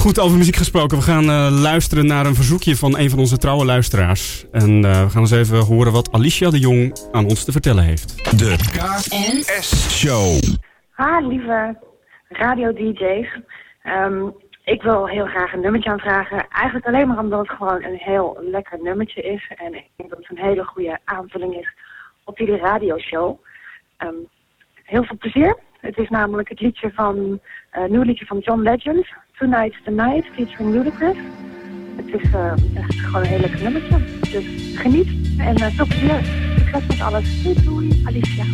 Goed, 0.00 0.18
over 0.18 0.38
muziek 0.38 0.56
gesproken. 0.56 0.98
We 0.98 1.02
gaan 1.02 1.30
eh, 1.30 1.60
luisteren 1.62 2.06
naar 2.06 2.26
een 2.26 2.34
verzoekje 2.34 2.76
van 2.76 2.98
een 2.98 3.10
van 3.10 3.18
onze 3.18 3.36
trouwe 3.36 3.64
luisteraars. 3.64 4.46
En 4.52 4.84
eh, 4.84 5.04
we 5.04 5.10
gaan 5.10 5.20
eens 5.20 5.30
even 5.30 5.58
horen 5.58 5.92
wat 5.92 6.12
Alicia 6.12 6.50
de 6.50 6.58
Jong 6.58 6.96
aan 7.12 7.24
ons 7.24 7.44
te 7.44 7.52
vertellen 7.52 7.84
heeft. 7.84 8.38
De 8.38 8.56
KS 8.56 9.98
Show. 9.98 10.38
Ha, 10.90 11.20
lieve 11.20 11.78
radio-dj's. 12.28 13.38
Ehm, 13.82 14.26
ik 14.64 14.82
wil 14.82 15.06
heel 15.06 15.26
graag 15.26 15.52
een 15.52 15.60
nummertje 15.60 15.90
aanvragen. 15.90 16.46
Eigenlijk 16.48 16.86
alleen 16.86 17.08
maar 17.08 17.18
omdat 17.18 17.48
het 17.48 17.56
gewoon 17.56 17.82
een 17.82 17.98
heel 17.98 18.38
lekker 18.50 18.78
nummertje 18.82 19.22
is. 19.22 19.50
En 19.56 19.74
ik 19.74 19.86
denk 19.96 20.10
dat 20.10 20.18
het 20.18 20.30
een 20.30 20.44
hele 20.44 20.64
goede 20.64 20.98
aanvulling 21.04 21.54
is 21.54 21.68
op 22.24 22.38
jullie 22.38 22.56
radioshow. 22.56 23.36
Ehm 23.96 24.14
heel 24.90 25.04
veel 25.04 25.16
plezier. 25.16 25.56
Het 25.80 25.98
is 25.98 26.08
namelijk 26.08 26.48
het 26.48 26.60
liedje 26.60 26.90
van, 26.94 27.40
eh 27.70 27.84
nieuw 27.88 28.02
liedje 28.02 28.26
van 28.26 28.38
John 28.38 28.60
Legend. 28.60 29.06
Tonight's 29.38 29.82
the 29.84 29.90
Night, 29.90 30.26
featuring 30.34 30.70
Ludacris. 30.70 31.16
Het 31.96 32.20
is 32.20 32.32
eh, 32.32 32.52
echt 32.74 32.94
gewoon 32.94 33.22
een 33.22 33.28
heel 33.28 33.62
nummertje. 33.62 33.98
Dus 34.30 34.76
geniet 34.78 35.38
en 35.38 35.54
eh, 35.54 35.66
veel 35.66 35.86
plezier. 35.86 36.24
Succes 36.58 36.86
met 36.86 37.00
alles. 37.00 37.42
Doei 37.42 37.64
doei, 37.64 38.02
Alicia. 38.06 38.44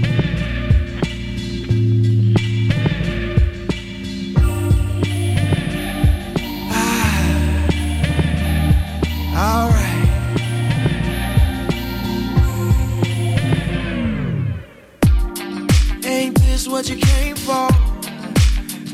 What 16.68 16.88
you 16.88 16.96
came 16.96 17.36
for? 17.36 17.68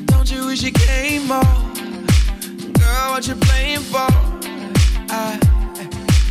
Don't 0.07 0.31
you 0.31 0.47
wish 0.47 0.63
you 0.63 0.73
came 0.73 1.27
more? 1.27 1.43
Girl, 2.79 3.13
what 3.13 3.27
you 3.27 3.35
playing 3.35 3.81
for? 3.81 4.07
I, 5.09 5.39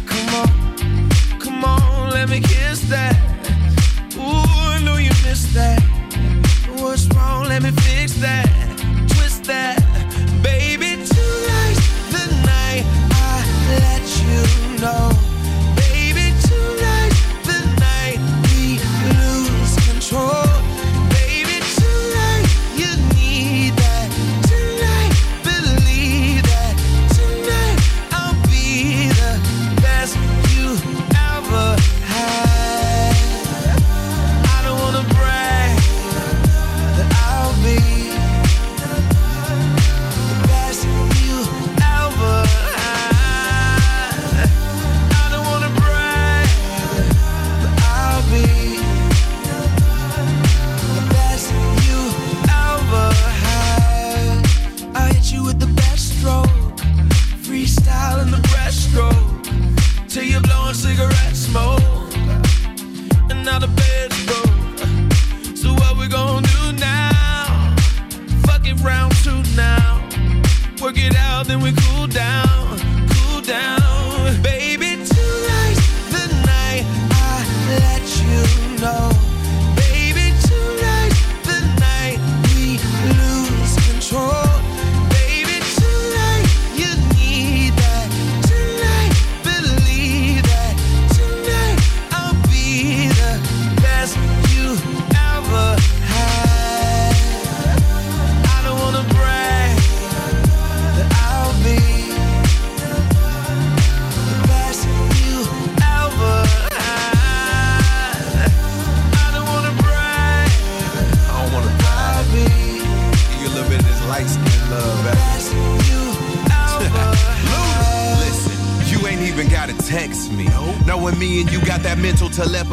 come 0.05 0.29
on, 0.35 1.39
come 1.39 1.63
on, 1.63 2.11
let 2.11 2.29
me 2.29 2.39
kiss 2.41 2.81
that. 2.89 3.15
Ooh, 4.17 4.21
I 4.21 4.81
know 4.83 4.97
you 4.97 5.09
missed 5.25 5.53
that. 5.53 5.81
What's 6.79 7.07
wrong? 7.15 7.45
Let 7.45 7.63
me 7.63 7.71
fix 7.71 8.13
that. 8.15 8.47
Twist 9.09 9.45
that. 9.45 9.79
Baby, 10.43 10.95
tonight's 11.05 11.87
the 12.11 12.25
night 12.45 12.83
I 13.11 13.45
let 13.79 14.03
you 14.23 14.81
know. 14.81 15.10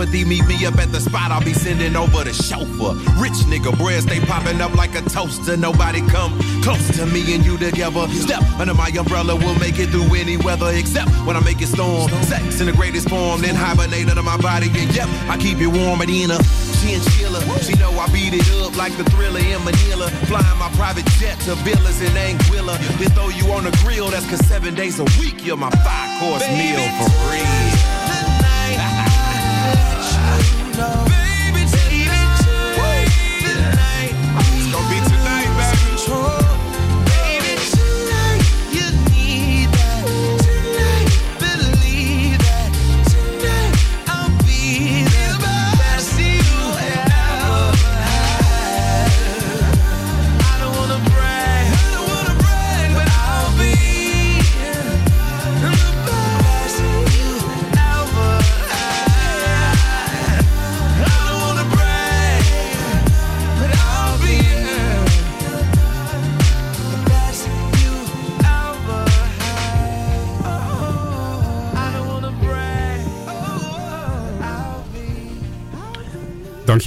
Telepathy, 0.09 0.25
meet 0.25 0.47
me 0.47 0.67
up 0.67 0.79
at 0.79 0.93
the 0.93 1.01
spot. 1.01 1.31
I'll 1.31 1.45
be 1.45 1.53
sending 1.53 1.97
over 1.97 2.25
the 2.25 2.33
chauffeur. 2.33 2.95
Rich 3.21 3.47
nigga 3.49 3.77
bread 3.79 4.03
they 4.05 4.21
popping 4.21 4.61
up 4.61 4.75
like 4.75 4.95
a 4.95 5.03
toaster. 5.03 5.57
Nobody 5.57 6.01
come 6.09 6.39
close 6.63 6.97
to 6.97 7.07
me 7.07 7.35
and 7.35 7.45
you 7.45 7.59
together. 7.59 8.09
Step 8.09 8.43
under 8.59 8.75
my 8.75 8.89
umbrella, 8.89 9.37
we'll 9.37 9.59
make 9.59 9.79
it 9.79 9.91
through 9.91 10.15
any 10.15 10.37
weather 10.37 10.71
except 10.75 11.11
when 11.27 11.37
I 11.37 11.41
make 11.41 11.61
it 11.61 11.69
storm. 11.69 12.09
Sex 12.23 12.61
in 12.61 12.67
the 12.67 12.73
greatest 12.73 13.09
form, 13.09 13.41
then 13.41 13.55
hibernate 13.55 14.09
under 14.09 14.23
my 14.23 14.37
body. 14.39 14.69
And 14.75 14.95
yep, 14.95 15.09
I 15.29 15.37
keep 15.37 15.59
it 15.59 15.69
warm 15.69 16.03
at 16.03 16.09
in 16.09 16.31
a 16.31 16.39
chinchilla. 16.81 17.41
She 17.61 17.75
know 17.75 17.91
I 17.99 18.07
beat 18.13 18.35
it 18.35 18.49
up 18.65 18.77
like 18.77 18.97
the 18.97 19.05
thriller 19.05 19.41
in 19.41 19.63
Manila. 19.65 20.09
Flying 20.29 20.59
my 20.59 20.71
private 20.77 21.07
jet 21.19 21.39
to 21.41 21.55
villas 21.67 22.01
in 22.01 22.13
Anguilla. 22.13 22.79
Then 22.99 23.11
throw 23.11 23.29
you 23.29 23.51
on 23.53 23.65
the 23.65 23.73
grill, 23.83 24.09
that's 24.11 24.29
cause 24.29 24.45
seven 24.47 24.75
days 24.75 24.99
a 24.99 25.05
week 25.21 25.45
you're 25.45 25.57
my 25.57 25.71
five 25.71 26.21
course 26.21 26.47
meal 26.49 26.81
for 26.99 27.09
real. 27.31 27.98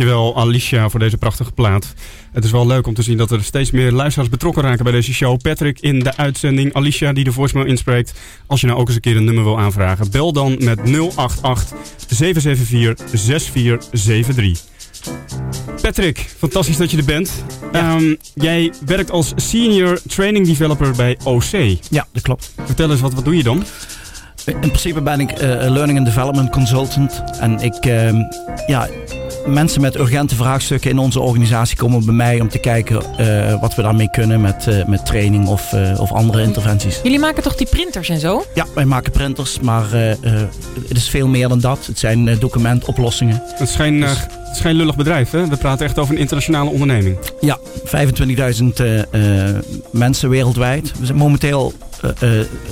Dankjewel 0.02 0.38
Alicia 0.38 0.90
voor 0.90 1.00
deze 1.00 1.18
prachtige 1.18 1.52
plaat. 1.52 1.94
Het 2.32 2.44
is 2.44 2.52
wel 2.52 2.68
leuk 2.68 2.88
om 2.88 2.94
te 2.94 3.02
zien 3.02 3.18
dat 3.18 3.32
er 3.32 3.44
steeds 3.44 3.72
meer 3.72 3.92
luisteraars 3.92 4.30
betrokken 4.30 4.64
raken 4.64 4.84
bij 4.84 4.94
deze 4.94 5.14
show. 5.14 5.38
Patrick 5.42 5.80
in 5.80 6.00
de 6.00 6.18
uitzending, 6.18 6.74
Alicia 6.74 7.14
die 7.14 7.24
de 7.24 7.32
voicemail 7.32 7.68
inspreekt. 7.68 8.14
Als 8.48 8.62
je 8.62 8.68
nou 8.68 8.80
ook 8.80 8.88
eens 8.88 8.96
een 8.96 9.02
keer 9.02 9.18
een 9.18 9.24
nummer 9.24 9.44
wil 9.44 9.60
aanvragen, 9.60 10.12
bel 10.12 10.34
dan 10.34 10.56
met 10.64 10.80
088 11.16 11.78
774 12.08 13.20
6473. 13.20 14.62
Patrick, 15.82 16.18
fantastisch 16.38 16.78
dat 16.78 16.92
je 16.92 16.98
er 16.98 17.06
bent. 17.06 17.44
Ehm, 17.72 18.16
jij 18.34 18.74
werkt 18.86 19.12
als 19.12 19.34
Senior 19.36 20.00
Training 20.08 20.46
Developer 20.46 20.92
bij 20.96 21.18
OC. 21.24 21.78
Ja, 21.90 22.08
dat 22.12 22.22
klopt. 22.22 22.54
Vertel 22.66 22.92
eens, 22.92 23.02
wat, 23.02 23.14
wat 23.14 23.26
doe 23.26 23.38
je 23.38 23.44
dan? 23.44 23.64
In 24.46 24.60
principe 24.60 25.02
ben 25.02 25.20
ik 25.20 25.32
eh, 25.32 25.50
Learning 25.50 25.98
and 25.98 26.08
Development 26.08 26.50
Consultant. 26.50 27.24
En 27.40 27.60
ik, 27.60 27.76
ehm, 27.76 28.16
ja, 28.68 28.88
mensen 29.48 29.82
met 29.82 29.96
urgente 29.96 30.36
vraagstukken 30.36 30.90
in 30.90 30.98
onze 30.98 31.20
organisatie 31.20 31.78
komen 31.78 32.06
bij 32.06 32.14
mij 32.14 32.40
om 32.42 32.50
te 32.50 32.58
kijken 32.58 33.18
eh, 33.18 33.60
wat 33.62 33.76
we 33.76 33.82
daarmee 33.82 34.10
kunnen 34.10 34.42
met, 34.42 34.68
eh, 34.68 34.86
met 34.86 35.06
training 35.06 35.48
of, 35.48 35.74
eh, 35.74 36.00
of 36.00 36.12
andere 36.12 36.44
interventies. 36.44 37.00
Jullie 37.04 37.20
maken 37.20 37.44
toch 37.44 37.56
die 37.56 37.68
printers 37.70 38.10
en 38.10 38.20
zo? 38.20 38.46
Ja, 38.54 38.66
wij 38.76 38.86
maken 38.86 39.12
printers, 39.12 39.60
maar 39.60 39.94
eh, 39.94 40.12
eh, 40.12 40.18
het 40.88 40.98
is 40.98 41.10
veel 41.10 41.28
meer 41.28 41.48
dan 41.48 41.60
dat. 41.60 41.86
Het 41.86 42.00
zijn 42.00 42.40
documentoplossingen. 42.40 43.42
Het 43.46 43.60
is 43.70 43.76
geen, 43.76 44.04
eh, 44.04 44.10
het 44.10 44.56
is 44.56 44.62
geen 44.62 44.76
lullig 44.76 44.96
bedrijf, 44.96 45.32
hè? 45.32 45.48
We 45.48 45.58
praten 45.58 45.86
echt 45.86 46.00
over 46.00 46.14
een 46.14 46.20
internationale 46.20 46.70
onderneming. 46.70 47.18
Ja, 47.42 47.58
25.000 47.84 48.80
eh, 48.80 49.00
eh, 49.50 49.56
mensen 49.92 50.30
wereldwijd. 50.30 50.92
We 51.00 51.06
zijn 51.06 51.18
momenteel 51.18 51.74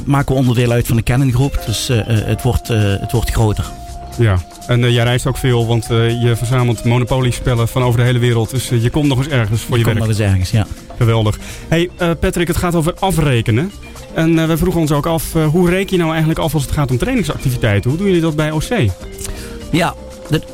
maken 0.05 0.34
we 0.34 0.39
onderdeel 0.39 0.71
uit 0.71 0.88
van 0.88 0.95
de 0.95 1.03
Canon 1.03 1.32
Groep, 1.32 1.63
dus 1.65 1.89
eh, 1.89 1.99
eh, 1.99 2.25
het, 2.25 2.41
wordt, 2.41 2.69
eh, 2.69 2.77
het 2.82 3.12
wordt 3.12 3.32
groter. 3.32 3.65
Ja, 4.19 4.38
en 4.67 4.84
eh, 4.84 4.91
jij 4.91 5.03
reist 5.03 5.27
ook 5.27 5.38
veel, 5.38 5.67
want 5.67 5.89
eh, 5.89 6.21
je 6.21 6.36
verzamelt 6.36 6.84
Monopoly-spellen 6.84 7.67
van 7.67 7.84
over 7.84 7.99
de 7.99 8.05
hele 8.05 8.19
wereld. 8.19 8.49
Dus 8.49 8.71
eh, 8.71 8.84
je 8.84 8.89
komt 8.89 9.08
nog 9.08 9.17
eens 9.17 9.27
ergens 9.27 9.62
voor 9.62 9.77
je, 9.77 9.84
komt 9.84 9.97
werk. 9.97 10.08
nog 10.08 10.17
eens 10.19 10.27
ergens, 10.29 10.51
ja. 10.51 10.67
Geweldig. 10.97 11.39
hey, 11.67 11.89
Patrick, 12.19 12.47
het 12.47 12.58
gaat 12.58 12.75
over 12.75 12.93
afrekenen. 12.99 13.71
En 14.13 14.47
we 14.47 14.58
vroegen 14.58 14.82
ons 14.82 14.91
ook 14.91 15.05
af, 15.05 15.34
hoe 15.34 15.69
reken 15.69 15.91
je 15.91 15.97
nou 15.97 16.10
eigenlijk 16.10 16.39
af 16.39 16.53
als 16.53 16.63
het 16.63 16.71
gaat 16.71 16.91
om 16.91 16.97
trainingsactiviteiten? 16.97 17.89
Hoe 17.89 17.99
doen 17.99 18.08
jullie 18.08 18.21
dat 18.21 18.36
bij 18.36 18.51
OC? 18.51 18.91
Ja, 19.71 19.95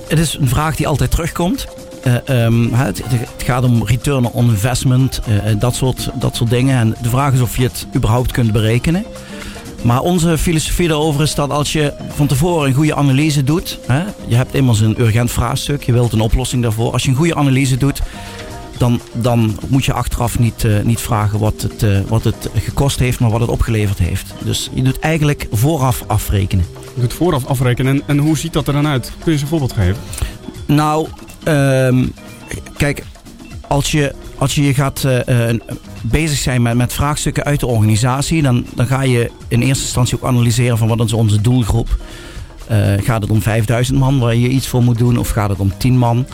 het 0.08 0.19
is 0.19 0.38
een 0.39 0.47
vraag 0.47 0.75
die 0.75 0.88
altijd 0.88 1.12
terugkomt. 1.12 1.67
Eh, 2.06 2.45
ehm, 2.45 2.73
het, 2.73 3.01
het 3.10 3.43
gaat 3.43 3.63
om 3.63 3.86
return 3.86 4.25
on 4.25 4.49
investment, 4.49 5.21
eh, 5.28 5.54
dat, 5.60 5.75
soort, 5.75 6.10
dat 6.13 6.36
soort 6.36 6.49
dingen. 6.49 6.78
En 6.78 6.95
de 7.01 7.10
vraag 7.10 7.34
is 7.34 7.41
of 7.41 7.58
je 7.58 7.63
het 7.63 7.88
überhaupt 7.95 8.32
kunt 8.32 8.51
berekenen. 8.51 9.06
Maar 9.86 10.02
onze 10.02 10.38
filosofie 10.38 10.88
daarover 10.88 11.21
is 11.21 11.36
dat 11.36 11.50
als 11.50 11.71
je 11.71 11.93
van 12.10 12.28
tevoren 12.28 12.67
een 12.67 12.74
goede 12.74 12.95
analyse 12.95 13.43
doet. 13.43 13.80
Hè, 13.88 14.04
je 14.28 14.36
hebt 14.36 14.54
immers 14.54 14.80
een 14.80 15.02
urgent 15.02 15.32
vraagstuk, 15.32 15.84
je 15.84 15.91
wilt 15.91 16.13
een 16.13 16.21
oplossing 16.21 16.62
daarvoor. 16.62 16.91
Als 16.91 17.04
je 17.04 17.10
een 17.10 17.15
goede 17.15 17.36
analyse 17.36 17.78
doet, 17.78 18.02
dan, 18.78 19.00
dan 19.13 19.60
moet 19.67 19.86
je 19.86 19.93
achteraf 19.93 20.39
niet, 20.39 20.63
eh, 20.63 20.82
niet 20.84 21.00
vragen 21.00 21.39
wat 21.39 21.62
het, 21.62 21.84
eh, 21.84 22.00
wat 22.08 22.24
het 22.24 22.50
gekost 22.54 23.00
heeft, 23.00 23.19
maar 23.19 23.30
wat 23.30 23.39
het 23.39 23.50
opgeleverd 23.50 23.98
heeft. 23.98 24.34
Dus 24.43 24.69
je 24.74 24.82
doet 24.82 25.00
eigenlijk 25.00 25.48
vooraf 25.52 26.04
afrekenen. 26.08 26.65
Je 26.95 27.02
doet 27.02 27.13
vooraf 27.13 27.45
afrekenen. 27.45 27.93
En, 27.93 28.02
en 28.06 28.17
hoe 28.17 28.38
ziet 28.38 28.54
dat 28.54 28.67
er 28.67 28.74
dan 28.74 28.88
uit? 28.88 29.06
Kun 29.06 29.26
je 29.26 29.32
eens 29.32 29.41
een 29.41 29.48
voorbeeld 29.48 29.74
geven? 29.74 29.98
Nou, 30.65 31.08
ehm, 31.43 32.06
kijk, 32.78 33.04
als 33.67 33.91
je 33.91 34.15
als 34.38 34.56
je 34.56 34.63
je 34.63 34.74
gaat 34.74 35.04
eh, 35.04 35.50
eh, 35.50 35.60
bezig 36.02 36.38
zijn 36.38 36.62
met, 36.62 36.76
met 36.76 36.93
vraagstukken 36.93 37.43
uit 37.43 37.60
de 37.60 37.67
organisatie, 37.67 38.41
dan, 38.41 38.65
dan 38.76 38.88
ga 38.88 39.02
je 39.02 39.32
in 39.48 39.62
eerste 39.62 39.84
instantie 39.84 40.17
ook 40.17 40.28
analyseren 40.28 40.78
van 40.78 40.88
wat 40.88 41.00
is 41.00 41.13
onze 41.13 41.41
doelgroep. 41.41 41.98
Eh, 42.67 42.78
gaat 42.98 43.21
het 43.21 43.32
om 43.32 43.41
5000 43.41 44.00
man 44.00 44.19
waar 44.19 44.36
je 44.36 44.48
iets 44.50 44.67
voor 44.67 44.84
moet 44.84 44.98
doen 44.98 45.17
of 45.17 45.30
gaat 45.30 45.50
het 45.50 45.60
om 45.60 45.78
10 45.78 45.98
man? 45.98 46.26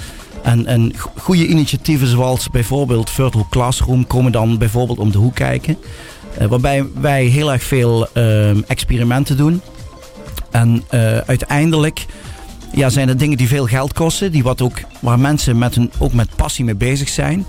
En, 0.44 0.66
en 0.66 0.94
go- 0.96 1.12
goede 1.18 1.48
initiatieven 1.48 2.08
zoals 2.08 2.50
bijvoorbeeld 2.50 3.10
Virtual 3.10 3.48
Classroom 3.50 4.08
komen 4.08 4.32
dan 4.32 4.58
bijvoorbeeld 4.58 5.00
om 5.00 5.12
de 5.12 5.18
hoek 5.18 5.36
kijken. 5.36 5.78
Waarbij 6.50 6.86
wij 7.02 7.26
heel 7.26 7.52
erg 7.52 7.64
veel 7.64 8.08
ehm, 8.14 8.62
experimenten 8.68 9.38
doen. 9.38 9.62
En 10.52 10.84
uiteindelijk 11.26 12.06
ja, 12.72 12.90
zijn 12.90 13.10
er 13.10 13.18
dingen 13.18 13.38
die 13.38 13.48
veel 13.48 13.66
geld 13.66 13.94
kosten. 13.94 14.32
Die 14.32 14.44
wat 14.44 14.62
ook, 14.62 14.80
waar 15.00 15.20
mensen 15.20 15.58
met 15.58 15.76
een, 15.76 15.92
ook 15.98 16.14
met 16.14 16.36
passie 16.36 16.66
mee 16.66 16.76
bezig 16.76 17.10
zijn. 17.10 17.46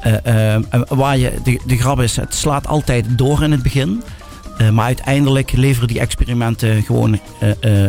Eh, 0.00 0.54
eh, 0.54 0.62
waar 0.88 1.18
je, 1.18 1.32
de, 1.44 1.60
de 1.66 1.76
grap 1.76 2.00
is, 2.00 2.16
het 2.16 2.34
slaat 2.34 2.66
altijd 2.66 3.06
door 3.18 3.42
in 3.42 3.50
het 3.50 3.62
begin. 3.62 4.02
Eh, 4.58 4.70
maar 4.70 4.84
uiteindelijk 4.84 5.52
leveren 5.52 5.88
die 5.88 6.00
experimenten 6.00 6.82
gewoon 6.82 7.18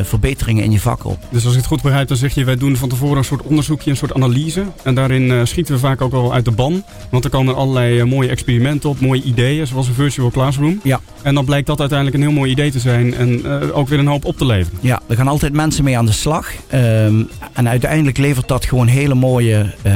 verbeteringen 0.03 0.63
in 0.63 0.71
je 0.71 0.79
vak 0.79 1.05
op. 1.05 1.19
Dus 1.29 1.43
als 1.43 1.53
ik 1.53 1.59
het 1.59 1.67
goed 1.67 1.81
begrijp, 1.81 2.07
dan 2.07 2.17
zeg 2.17 2.35
je, 2.35 2.43
wij 2.43 2.55
doen 2.55 2.75
van 2.75 2.89
tevoren 2.89 3.17
een 3.17 3.23
soort 3.23 3.41
onderzoekje, 3.41 3.89
een 3.89 3.97
soort 3.97 4.13
analyse. 4.13 4.63
En 4.83 4.95
daarin 4.95 5.47
schieten 5.47 5.73
we 5.73 5.79
vaak 5.79 6.01
ook 6.01 6.11
wel 6.11 6.33
uit 6.33 6.45
de 6.45 6.51
ban. 6.51 6.83
Want 7.09 7.23
er 7.23 7.29
komen 7.29 7.55
allerlei 7.55 8.03
mooie 8.03 8.29
experimenten 8.29 8.89
op, 8.89 8.99
mooie 8.99 9.23
ideeën, 9.23 9.67
zoals 9.67 9.87
een 9.87 9.93
virtual 9.93 10.31
classroom. 10.31 10.79
Ja. 10.83 10.99
En 11.21 11.35
dan 11.35 11.45
blijkt 11.45 11.67
dat 11.67 11.79
uiteindelijk 11.79 12.17
een 12.17 12.23
heel 12.29 12.37
mooi 12.37 12.51
idee 12.51 12.71
te 12.71 12.79
zijn 12.79 13.13
en 13.13 13.45
ook 13.71 13.87
weer 13.87 13.99
een 13.99 14.07
hoop 14.07 14.25
op 14.25 14.37
te 14.37 14.45
leveren. 14.45 14.79
Ja, 14.81 15.01
er 15.07 15.15
gaan 15.15 15.27
altijd 15.27 15.53
mensen 15.53 15.83
mee 15.83 15.97
aan 15.97 16.05
de 16.05 16.11
slag. 16.11 16.51
Ehm, 16.67 17.23
en 17.53 17.69
uiteindelijk 17.69 18.17
levert 18.17 18.47
dat 18.47 18.65
gewoon 18.65 18.87
hele 18.87 19.15
mooie 19.15 19.73
eh, 19.81 19.93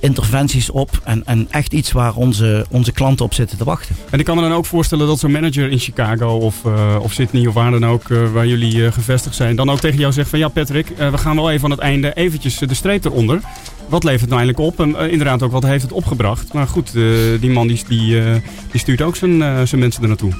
leerinterventies 0.00 0.70
op. 0.70 0.90
En, 1.04 1.22
en 1.26 1.46
echt 1.50 1.72
iets 1.72 1.92
waar 1.92 2.14
onze, 2.14 2.66
onze 2.70 2.92
klanten 2.92 3.24
op 3.24 3.34
zitten 3.34 3.58
te 3.58 3.64
wachten. 3.64 3.96
En 4.10 4.18
ik 4.18 4.24
kan 4.24 4.36
me 4.36 4.42
dan 4.42 4.52
ook 4.52 4.66
voorstellen 4.66 5.06
dat 5.06 5.18
zo'n 5.18 5.30
manager 5.30 5.70
in 5.70 5.78
Chicago 5.78 6.36
of, 6.36 6.64
eh, 6.64 6.96
of 7.00 7.12
Sydney 7.12 7.46
of 7.46 7.54
waar 7.54 7.70
dan 7.70 7.86
ook, 7.86 8.10
eh, 8.10 8.32
waar 8.32 8.46
jullie 8.46 8.86
eh, 8.86 8.92
gevestigd 8.92 9.34
zijn, 9.34 9.56
dan 9.56 9.70
ook 9.70 9.80
tegen 9.80 9.98
jou 9.98 10.12
zegt 10.12 10.28
van 10.28 10.38
ja 10.38 10.48
Patrick, 10.48 10.86
we 10.96 11.18
gaan 11.18 11.36
wel 11.36 11.50
even 11.50 11.64
aan 11.64 11.70
het 11.70 11.80
einde 11.80 12.14
eventjes 12.14 12.58
de 12.58 12.74
streep 12.74 13.04
eronder. 13.04 13.40
Wat 13.88 14.04
levert 14.04 14.20
het 14.20 14.30
nou 14.30 14.42
eigenlijk 14.42 14.72
op? 14.72 14.80
En 14.86 15.10
inderdaad 15.10 15.42
ook 15.42 15.52
wat 15.52 15.62
heeft 15.62 15.82
het 15.82 15.92
opgebracht? 15.92 16.52
Maar 16.52 16.66
goed, 16.66 16.92
die 17.40 17.50
man 17.50 17.66
die, 17.66 17.82
die, 17.88 18.22
die 18.70 18.80
stuurt 18.80 19.02
ook 19.02 19.16
zijn, 19.16 19.68
zijn 19.68 19.80
mensen 19.80 20.02
er 20.02 20.08
naartoe. 20.08 20.32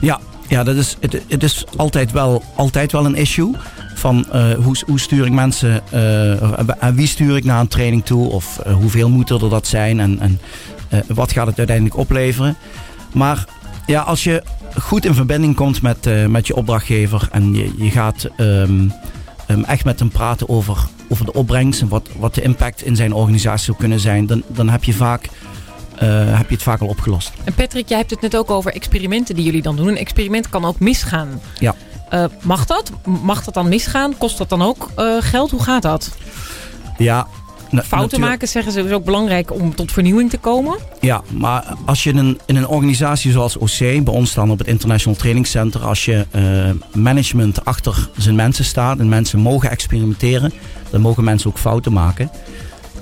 Ja, 0.00 0.20
ja 0.48 0.64
dat 0.64 0.76
is, 0.76 0.96
het, 1.00 1.22
het 1.28 1.42
is 1.42 1.64
altijd 1.76 2.12
wel, 2.12 2.42
altijd 2.56 2.92
wel 2.92 3.04
een 3.04 3.14
issue. 3.14 3.54
Van 3.96 4.32
eh, 4.32 4.52
hoe, 4.52 4.76
hoe 4.86 5.00
stuur 5.00 5.26
ik 5.26 5.32
mensen, 5.32 5.82
eh, 5.90 6.52
aan 6.78 6.94
wie 6.94 7.06
stuur 7.06 7.36
ik 7.36 7.44
naar 7.44 7.60
een 7.60 7.68
training 7.68 8.04
toe? 8.04 8.30
Of 8.30 8.58
eh, 8.58 8.74
hoeveel 8.74 9.08
moet 9.08 9.30
er 9.30 9.38
dat 9.38 9.66
zijn? 9.66 10.00
En, 10.00 10.20
en 10.20 10.40
wat 11.06 11.32
gaat 11.32 11.46
het 11.46 11.58
uiteindelijk 11.58 11.96
opleveren? 11.96 12.56
Maar 13.12 13.44
ja, 13.86 14.00
als 14.00 14.24
je 14.24 14.42
goed 14.80 15.04
in 15.04 15.14
verbinding 15.14 15.54
komt 15.54 15.82
met, 15.82 16.28
met 16.28 16.46
je 16.46 16.56
opdrachtgever 16.56 17.28
en 17.32 17.54
je, 17.54 17.72
je 17.76 17.90
gaat 17.90 18.28
ehm, 18.36 18.88
ehm, 19.46 19.62
echt 19.62 19.84
met 19.84 19.98
hem 19.98 20.08
praten 20.08 20.48
over, 20.48 20.86
over 21.08 21.24
de 21.24 21.32
opbrengst 21.32 21.80
en 21.80 21.88
wat, 21.88 22.08
wat 22.18 22.34
de 22.34 22.42
impact 22.42 22.82
in 22.82 22.96
zijn 22.96 23.12
organisatie 23.12 23.64
zou 23.64 23.76
kunnen 23.76 24.00
zijn, 24.00 24.26
dan, 24.26 24.42
dan 24.46 24.68
heb, 24.68 24.84
je 24.84 24.92
vaak, 24.92 25.28
heb 25.94 26.48
je 26.48 26.54
het 26.54 26.62
vaak 26.62 26.80
al 26.80 26.88
opgelost. 26.88 27.32
En 27.44 27.54
Patrick, 27.54 27.88
jij 27.88 27.98
hebt 27.98 28.10
het 28.10 28.20
net 28.20 28.36
ook 28.36 28.50
over 28.50 28.72
experimenten 28.72 29.34
die 29.34 29.44
jullie 29.44 29.62
dan 29.62 29.76
doen. 29.76 29.88
Een 29.88 29.96
experiment 29.96 30.48
kan 30.48 30.64
ook 30.64 30.80
misgaan. 30.80 31.28
Ja. 31.58 31.74
Eh, 32.08 32.24
mag 32.42 32.66
dat? 32.66 32.90
Mag 33.22 33.44
dat 33.44 33.54
dan 33.54 33.68
misgaan? 33.68 34.18
Kost 34.18 34.38
dat 34.38 34.48
dan 34.48 34.62
ook 34.62 34.90
eh, 34.96 35.16
geld? 35.20 35.50
Hoe 35.50 35.62
gaat 35.62 35.82
dat? 35.82 36.16
Ja, 36.98 37.26
Fouten 37.70 37.98
natuurlijk- 38.00 38.30
maken, 38.30 38.48
zeggen 38.48 38.72
ze, 38.72 38.82
is 38.82 38.92
ook 38.92 39.04
belangrijk 39.04 39.52
om 39.52 39.74
tot 39.74 39.92
vernieuwing 39.92 40.30
te 40.30 40.38
komen. 40.38 40.76
Ja, 41.00 41.22
maar 41.30 41.74
als 41.84 42.04
je 42.04 42.10
in 42.10 42.16
een, 42.16 42.40
in 42.46 42.56
een 42.56 42.66
organisatie 42.66 43.32
zoals 43.32 43.56
OC, 43.56 43.78
bij 43.78 44.14
ons 44.14 44.34
dan 44.34 44.50
op 44.50 44.58
het 44.58 44.66
International 44.66 45.18
Training 45.18 45.46
Center, 45.46 45.84
als 45.84 46.04
je 46.04 46.26
eh, 46.30 46.70
management 47.00 47.64
achter 47.64 48.08
zijn 48.16 48.34
mensen 48.34 48.64
staat 48.64 48.98
en 48.98 49.08
mensen 49.08 49.38
mogen 49.38 49.70
experimenteren, 49.70 50.52
dan 50.90 51.00
mogen 51.00 51.24
mensen 51.24 51.50
ook 51.50 51.58
fouten 51.58 51.92
maken. 51.92 52.30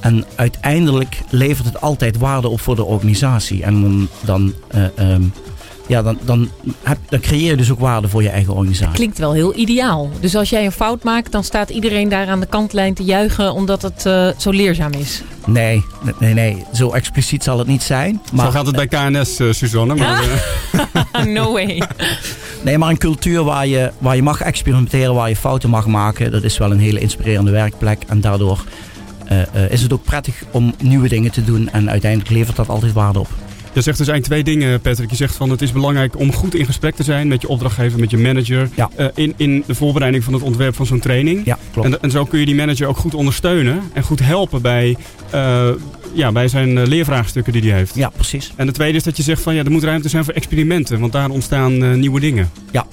En 0.01 0.25
uiteindelijk 0.35 1.21
levert 1.31 1.67
het 1.67 1.81
altijd 1.81 2.19
waarde 2.19 2.49
op 2.49 2.61
voor 2.61 2.77
de 2.77 2.85
organisatie. 2.85 3.63
En 3.63 3.81
dan, 3.83 4.09
dan, 4.25 4.55
eh, 4.69 4.85
ehm, 4.99 5.23
ja, 5.87 6.03
dan, 6.03 6.19
dan, 6.25 6.51
heb, 6.83 6.99
dan 7.09 7.21
creëer 7.21 7.51
je 7.51 7.57
dus 7.57 7.71
ook 7.71 7.79
waarde 7.79 8.09
voor 8.09 8.23
je 8.23 8.29
eigen 8.29 8.55
organisatie. 8.55 8.95
Klinkt 8.95 9.19
wel 9.19 9.33
heel 9.33 9.55
ideaal. 9.55 10.11
Dus 10.21 10.37
als 10.37 10.51
jij 10.51 10.65
een 10.65 10.73
fout 10.73 11.03
maakt, 11.03 11.33
dan 11.33 11.45
staat 11.45 11.71
iedereen 11.71 12.09
daar 12.09 12.27
aan 12.27 12.41
de 12.41 12.47
kantlijn 12.47 12.95
te 12.95 13.05
juichen 13.05 13.53
omdat 13.53 13.83
het 13.83 14.07
eh, 14.07 14.29
zo 14.39 14.51
leerzaam 14.51 14.93
is. 14.93 15.23
Nee, 15.47 15.85
nee, 16.19 16.35
nee, 16.35 16.65
zo 16.73 16.91
expliciet 16.91 17.43
zal 17.43 17.59
het 17.59 17.67
niet 17.67 17.83
zijn. 17.83 18.21
Maar, 18.33 18.47
Zo 18.47 18.51
gaat 18.53 18.67
het 18.67 18.77
bij 18.77 18.87
KNS, 18.87 19.39
eh, 19.39 19.53
Suzanne. 19.53 19.95
Maar, 19.95 20.23
eh, 21.13 21.25
no 21.37 21.53
way. 21.53 21.83
Nee, 22.63 22.79
maar 22.79 22.91
een 22.91 22.99
cultuur 22.99 23.45
waar 23.45 23.67
je, 23.67 23.91
waar 23.99 24.17
je 24.17 24.23
mag 24.23 24.41
experimenteren, 24.41 25.15
waar 25.15 25.29
je 25.29 25.37
fouten 25.37 25.71
mag 25.71 25.87
maken, 25.87 26.31
dat 26.31 26.43
is 26.43 26.59
wel 26.59 26.71
een 26.71 26.79
hele 26.79 27.01
inspirerende 27.01 27.51
werkplek. 27.51 28.03
En 28.07 28.21
daardoor 28.21 28.65
eh, 29.25 29.65
eh, 29.65 29.71
is 29.71 29.83
het 29.83 29.93
ook 29.93 30.05
prettig 30.05 30.43
om 30.51 30.75
nieuwe 30.83 31.09
dingen 31.09 31.31
te 31.31 31.45
doen. 31.45 31.69
En 31.71 31.91
uiteindelijk 31.91 32.31
levert 32.31 32.57
dat 32.57 32.69
altijd 32.69 32.93
waarde 32.93 33.19
op. 33.19 33.29
Je 33.75 33.81
zegt 33.81 33.99
dus 33.99 34.09
eigenlijk 34.09 34.45
twee 34.45 34.57
dingen, 34.59 34.81
Patrick. 34.81 35.11
Je 35.11 35.17
zegt 35.17 35.35
van 35.35 35.51
het 35.51 35.63
is 35.63 35.73
belangrijk 35.73 36.19
om 36.19 36.33
goed 36.33 36.55
in 36.55 36.65
gesprek 36.65 36.95
te 36.95 37.03
zijn 37.03 37.29
met 37.29 37.43
je 37.43 37.49
opdrachtgever, 37.49 38.01
met 38.01 38.11
je 38.11 38.19
manager. 38.19 38.69
eh, 38.97 39.07
in, 39.15 39.35
in 39.37 39.65
de 39.67 39.75
voorbereiding 39.75 40.25
van 40.25 40.33
het 40.33 40.43
ontwerp 40.43 40.75
van 40.75 40.87
zo'n 40.87 41.01
training. 41.01 41.45
Ja, 41.45 41.59
klopt. 41.73 41.89
En, 41.89 42.03
en 42.03 42.11
zo 42.11 42.25
kun 42.25 42.39
je 42.39 42.47
die 42.47 42.55
manager 42.55 42.87
ook 42.87 42.97
goed 42.97 43.15
ondersteunen 43.15 43.81
en 43.93 44.03
goed 44.03 44.21
helpen 44.21 44.63
bij, 44.63 44.97
eh, 45.31 45.69
ja, 46.13 46.33
bij 46.33 46.49
zijn 46.49 46.79
eh, 46.79 46.87
leervraagstukken 46.87 47.53
die 47.53 47.63
hij 47.63 47.79
heeft. 47.79 47.95
Ja, 47.95 48.09
precies. 48.09 48.53
En 48.57 48.67
de 48.67 48.73
tweede 48.73 48.97
is 48.97 49.03
dat 49.03 49.17
je 49.17 49.23
zegt 49.23 49.43
van 49.43 49.55
ja, 49.55 49.65
er 49.65 49.71
moet 49.71 49.85
ruimte 49.85 50.09
zijn 50.09 50.25
voor 50.25 50.35
experimenten, 50.35 51.01
want 51.01 51.13
daar 51.13 51.31
ontstaan 51.31 51.99
nieuwe 52.01 52.21
dingen. 52.21 52.51
Ja. 52.71 52.87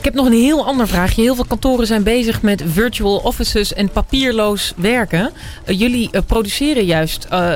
Ik 0.00 0.06
heb 0.06 0.14
nog 0.14 0.26
een 0.26 0.32
heel 0.32 0.66
ander 0.66 0.88
vraagje. 0.88 1.22
Heel 1.22 1.34
veel 1.34 1.44
kantoren 1.44 1.86
zijn 1.86 2.02
bezig 2.02 2.42
met 2.42 2.62
virtual 2.66 3.16
offices 3.16 3.74
en 3.74 3.90
papierloos 3.90 4.72
werken. 4.76 5.30
Eh, 5.64 5.78
jullie 5.78 6.08
eh, 6.10 6.22
produceren 6.26 6.84
juist 6.84 7.24
eh, 7.24 7.54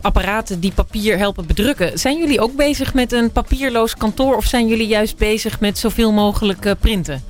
apparaten 0.00 0.60
die 0.60 0.72
papier 0.72 1.18
helpen 1.18 1.46
bedrukken. 1.46 1.98
Zijn 1.98 2.18
jullie 2.18 2.40
ook 2.40 2.56
bezig 2.56 2.94
met 2.94 3.12
een 3.12 3.30
papierloos 3.30 3.96
kantoor 3.96 4.36
of 4.36 4.44
zijn 4.44 4.68
jullie 4.68 4.86
juist 4.86 5.16
bezig 5.16 5.60
met 5.60 5.78
zoveel 5.78 6.12
mogelijk 6.12 6.74
printen? 6.80 7.22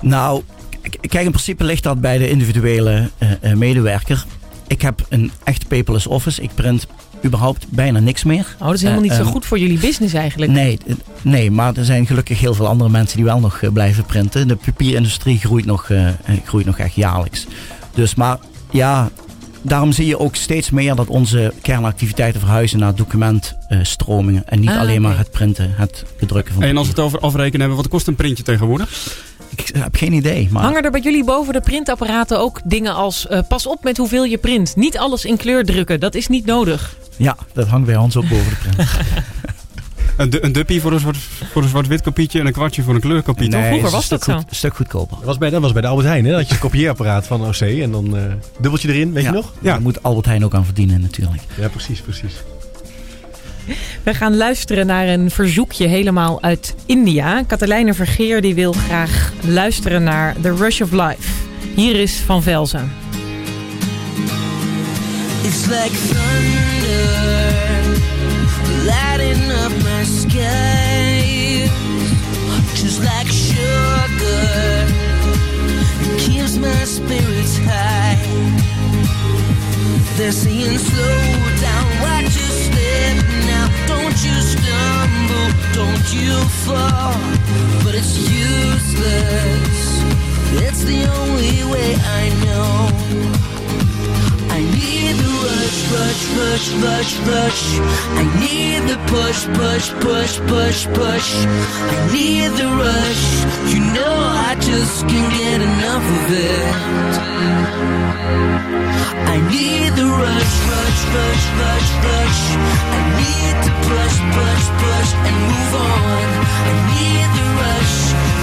Nou, 0.00 0.42
kijk, 1.00 1.24
in 1.24 1.30
principe 1.30 1.64
ligt 1.64 1.82
dat 1.82 2.00
bij 2.00 2.18
de 2.18 2.30
individuele 2.30 3.10
medewerker. 3.54 4.24
Ik 4.66 4.82
heb 4.82 5.06
een 5.08 5.32
echt 5.44 5.68
paperless 5.68 6.06
office. 6.06 6.42
Ik 6.42 6.54
print 6.54 6.86
überhaupt 7.24 7.66
bijna 7.68 7.98
niks 7.98 8.24
meer. 8.24 8.46
Oh, 8.58 8.66
dat 8.66 8.74
is 8.74 8.80
helemaal 8.80 9.02
niet 9.02 9.10
Eh, 9.10 9.16
zo 9.16 9.22
ehm, 9.22 9.32
goed 9.32 9.46
voor 9.46 9.58
jullie 9.58 9.78
business 9.78 10.14
eigenlijk. 10.14 10.52
Nee, 10.52 10.78
eh, 10.86 10.94
nee, 11.22 11.50
maar 11.50 11.76
er 11.76 11.84
zijn 11.84 12.06
gelukkig 12.06 12.40
heel 12.40 12.54
veel 12.54 12.66
andere 12.66 12.90
mensen 12.90 13.16
die 13.16 13.24
wel 13.26 13.40
nog 13.40 13.62
eh, 13.62 13.72
blijven 13.72 14.04
printen. 14.04 14.48
De 14.48 14.56
papierindustrie 14.56 15.38
groeit 15.38 15.64
nog, 15.64 15.90
eh, 15.90 16.08
eh, 16.08 16.14
groeit 16.44 16.66
nog 16.66 16.78
echt 16.78 16.94
jaarlijks. 16.94 17.46
Dus 17.94 18.14
maar 18.14 18.38
ja, 18.70 19.10
daarom 19.62 19.92
zie 19.92 20.06
je 20.06 20.18
ook 20.18 20.36
steeds 20.36 20.70
meer 20.70 20.94
dat 20.94 21.06
onze 21.08 21.52
kernactiviteiten 21.62 22.40
verhuizen 22.40 22.78
naar 22.78 22.94
documentstromingen. 22.94 24.48
en 24.48 24.60
niet 24.60 24.70
Ah, 24.70 24.78
alleen 24.80 25.02
maar 25.02 25.18
het 25.18 25.30
printen, 25.30 25.70
het 25.76 26.04
bedrukken 26.18 26.54
van 26.54 26.62
En 26.62 26.76
als 26.76 26.86
we 26.86 26.92
het 26.92 27.02
over 27.02 27.18
afrekenen 27.18 27.60
hebben, 27.60 27.76
wat 27.76 27.88
kost 27.88 28.06
een 28.06 28.14
printje 28.14 28.42
tegenwoordig? 28.42 28.88
Ik 29.56 29.70
heb 29.76 29.96
geen 29.96 30.12
idee. 30.12 30.48
Maar 30.50 30.62
Hangen 30.62 30.82
er 30.82 30.90
bij 30.90 31.00
jullie 31.00 31.24
boven 31.24 31.52
de 31.52 31.60
printapparaten 31.60 32.38
ook 32.40 32.60
dingen 32.64 32.94
als... 32.94 33.26
eh, 33.26 33.40
pas 33.48 33.66
op 33.66 33.84
met 33.84 33.96
hoeveel 33.96 34.24
je 34.24 34.38
print. 34.38 34.76
Niet 34.76 34.98
alles 34.98 35.24
in 35.24 35.36
kleur 35.36 35.64
drukken. 35.64 36.00
Dat 36.00 36.14
is 36.14 36.26
niet 36.28 36.46
nodig. 36.46 36.96
ja, 37.16 37.36
dat 37.52 37.66
hangt 37.68 37.86
bij 37.86 37.96
ons 37.96 38.16
ook 38.16 38.28
boven 38.28 38.50
de 38.50 38.56
print. 38.68 38.90
Een, 40.16 40.44
een 40.44 40.52
duppie 40.52 40.80
voor 40.80 40.92
een 40.92 41.00
zwart- 41.00 41.16
voor 41.52 41.62
een 41.62 41.68
zwart-wit 41.68 42.00
kopietje 42.02 42.40
en 42.40 42.46
een 42.46 42.52
kwartje 42.52 42.82
voor 42.82 42.94
een 42.94 43.00
kleurkopie. 43.00 43.48
toch? 43.48 43.60
Nee, 43.60 43.68
vroeger 43.68 43.90
was 43.90 44.08
dat 44.08 44.20
stuk 44.22 44.34
zo. 44.34 44.40
goed- 44.40 44.50
een 44.50 44.56
stuk 44.56 44.76
goedkoper. 44.76 45.16
Dat 45.16 45.26
was 45.26 45.38
bij, 45.38 45.50
dat 45.50 45.60
was 45.60 45.72
bij 45.72 45.82
de 45.82 45.88
Albert 45.88 46.06
Heijn, 46.08 46.24
hè? 46.24 46.30
Dat 46.30 46.38
had 46.40 46.48
je 46.48 46.54
een 46.54 46.60
kopieerapparaat 46.60 47.26
van 47.26 47.46
OC 47.46 47.60
en 47.60 47.90
dan 47.90 48.16
eh 48.16 48.22
dubbeltje 48.60 48.88
erin, 48.88 49.12
weet 49.12 49.22
ja. 49.22 49.28
je 49.30 49.34
nog? 49.36 49.52
Ja. 49.60 49.72
Daar 49.72 49.80
moet 49.82 50.02
Albert 50.02 50.26
Heijn 50.26 50.44
ook 50.44 50.54
aan 50.54 50.64
verdienen 50.64 51.00
natuurlijk. 51.00 51.42
Ja, 51.60 51.68
precies, 51.68 52.00
precies. 52.00 52.32
We 54.04 54.14
gaan 54.14 54.36
luisteren 54.36 54.86
naar 54.86 55.08
een 55.08 55.30
verzoekje 55.30 55.86
helemaal 55.86 56.42
uit 56.42 56.74
India. 56.86 57.42
Katelijne 57.42 57.94
Vergeer 57.94 58.40
die 58.40 58.54
wil 58.54 58.72
graag 58.72 59.32
luisteren 59.46 60.02
naar 60.02 60.34
The 60.40 60.54
Rush 60.54 60.80
of 60.80 60.90
Life. 60.90 61.28
Hier 61.74 61.96
is 61.96 62.12
Van 62.12 62.42
Velzen. 62.42 62.92
It's 65.42 65.66
like 65.66 65.90
thunder 65.90 67.42
lighting 68.84 69.50
up 69.50 69.72
my 69.84 70.04
sky. 70.04 71.68
Just 72.74 73.00
like 73.00 73.28
sugar, 73.28 74.86
it 76.02 76.18
keeps 76.18 76.56
my 76.56 76.84
spirits 76.84 77.58
high. 77.58 78.18
They're 80.16 80.32
saying 80.32 80.78
slow 80.78 81.60
down, 81.60 82.21
don't 85.74 86.08
you 86.14 86.34
fall. 86.64 87.14
But 87.84 87.94
it's 87.94 88.16
useless. 88.18 89.78
It's 90.64 90.82
the 90.84 91.02
only 91.20 91.64
way 91.72 91.90
I 92.20 92.22
know. 92.44 92.72
I 94.56 94.60
need 94.76 95.14
the 95.22 95.32
rush, 95.48 95.78
rush, 95.96 96.22
rush, 96.40 96.66
rush, 96.86 97.12
rush. 97.32 97.62
I 98.20 98.24
need 98.44 98.80
the 98.90 98.98
push, 99.14 99.40
push, 99.58 99.86
push, 100.04 100.34
push, 100.52 100.80
push. 100.98 101.28
I 101.46 101.98
need 102.12 102.50
the 102.60 102.68
rush. 102.86 103.24
You 103.72 103.80
know 103.96 104.16
I 104.48 104.56
just 104.60 105.08
can't 105.08 105.32
get 105.40 105.60
enough 105.70 106.06
of 106.18 106.26
it. 106.48 106.92
I 109.02 109.36
need 109.50 109.90
the 109.98 110.06
rush, 110.06 110.54
rush, 110.72 111.00
rush, 111.16 111.44
rush, 111.60 111.88
rush. 112.06 112.42
I 112.96 113.00
need 113.20 113.56
to 113.66 113.72
push, 113.88 114.16
push, 114.36 114.66
push 114.82 115.10
and 115.28 115.36
move 115.48 115.74
on. 115.74 116.26
I 116.62 116.72
need 116.90 117.28
the 117.38 117.46
rush. 117.60 117.96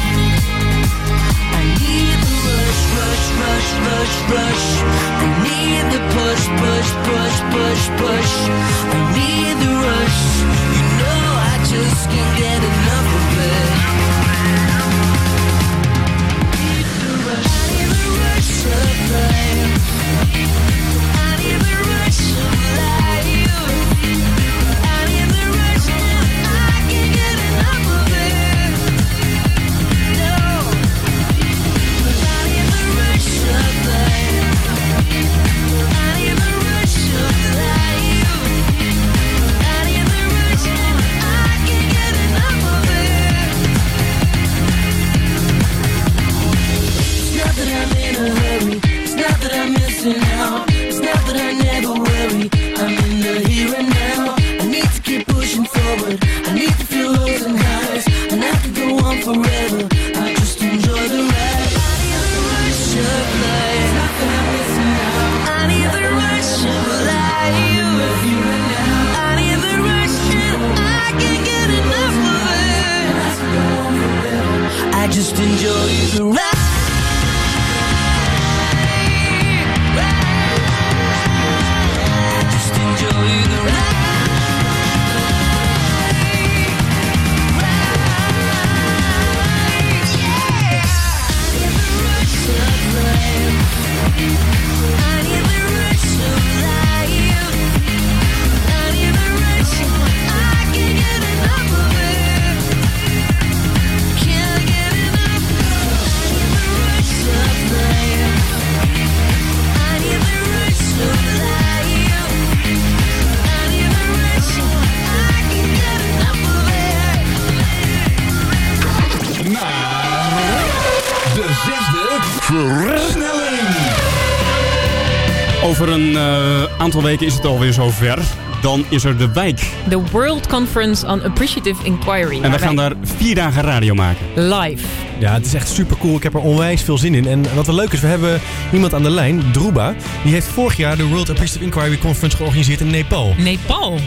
Over 125.82 125.94
een 125.94 126.16
eh, 126.16 126.64
aantal 126.78 127.04
weken 127.04 127.26
is 127.26 127.34
het 127.34 127.46
alweer 127.46 127.74
zover. 127.74 128.20
Dan 128.62 128.86
is 128.90 129.04
er 129.04 129.18
de 129.18 129.32
wijk. 129.32 129.74
The 129.90 130.04
World 130.12 130.48
Conference 130.48 131.08
on 131.08 131.24
Appreciative 131.24 131.84
Inquiry. 131.84 132.42
En 132.42 132.52
we 132.52 132.60
gaan 132.60 132.76
daar 132.76 132.94
vier 133.02 133.36
dagen 133.36 133.64
radio 133.64 133.94
maken. 133.94 134.26
live 134.36 135.01
Ja, 135.22 135.34
het 135.34 135.46
is 135.46 135.54
echt 135.54 135.68
super 135.70 135.98
cool. 135.98 136.16
Ik 136.16 136.24
heb 136.24 136.34
er 136.34 136.40
onwijs 136.40 136.82
veel 136.82 136.98
zin 136.98 137.16
in. 137.16 137.28
En 137.28 137.56
wat 137.56 137.66
wel 137.66 137.76
leuk 137.76 137.92
is, 137.92 138.00
we 138.02 138.08
hebben 138.08 138.40
iemand 138.74 138.94
aan 138.94 139.04
de 139.04 139.10
lijn, 139.10 139.52
Druba. 139.52 139.94
Die 140.24 140.34
heeft 140.34 140.48
vorig 140.48 140.78
jaar 140.78 140.98
de 140.98 141.08
World 141.08 141.30
Appreciative 141.30 141.64
Inquiry 141.66 141.98
Conference 141.98 142.38
georganiseerd 142.38 142.80
in 142.80 142.90
Nepal. 142.90 143.34
Nepal? 143.38 144.00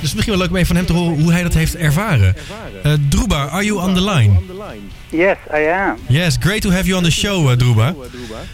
Dus 0.00 0.14
misschien 0.14 0.32
wel 0.32 0.38
leuk 0.42 0.50
om 0.50 0.54
even 0.56 0.66
van 0.66 0.76
hem 0.76 0.86
te 0.86 0.92
horen 0.92 1.20
hoe 1.20 1.32
hij 1.32 1.42
dat 1.42 1.54
heeft 1.54 1.76
ervaren. 1.76 2.34
Uh, 2.86 2.92
Druba, 3.08 3.44
are 3.48 3.64
you 3.64 3.80
on 3.80 3.94
the 3.94 4.04
line? 4.04 4.32
Yes, 5.08 5.36
I 5.54 5.66
am. 5.68 5.96
Yes, 6.06 6.36
great 6.40 6.60
to 6.62 6.70
have 6.70 6.84
you 6.84 6.96
on 6.96 7.02
the 7.02 7.10
show, 7.10 7.50
uh, 7.50 7.56
Druba. 7.58 7.94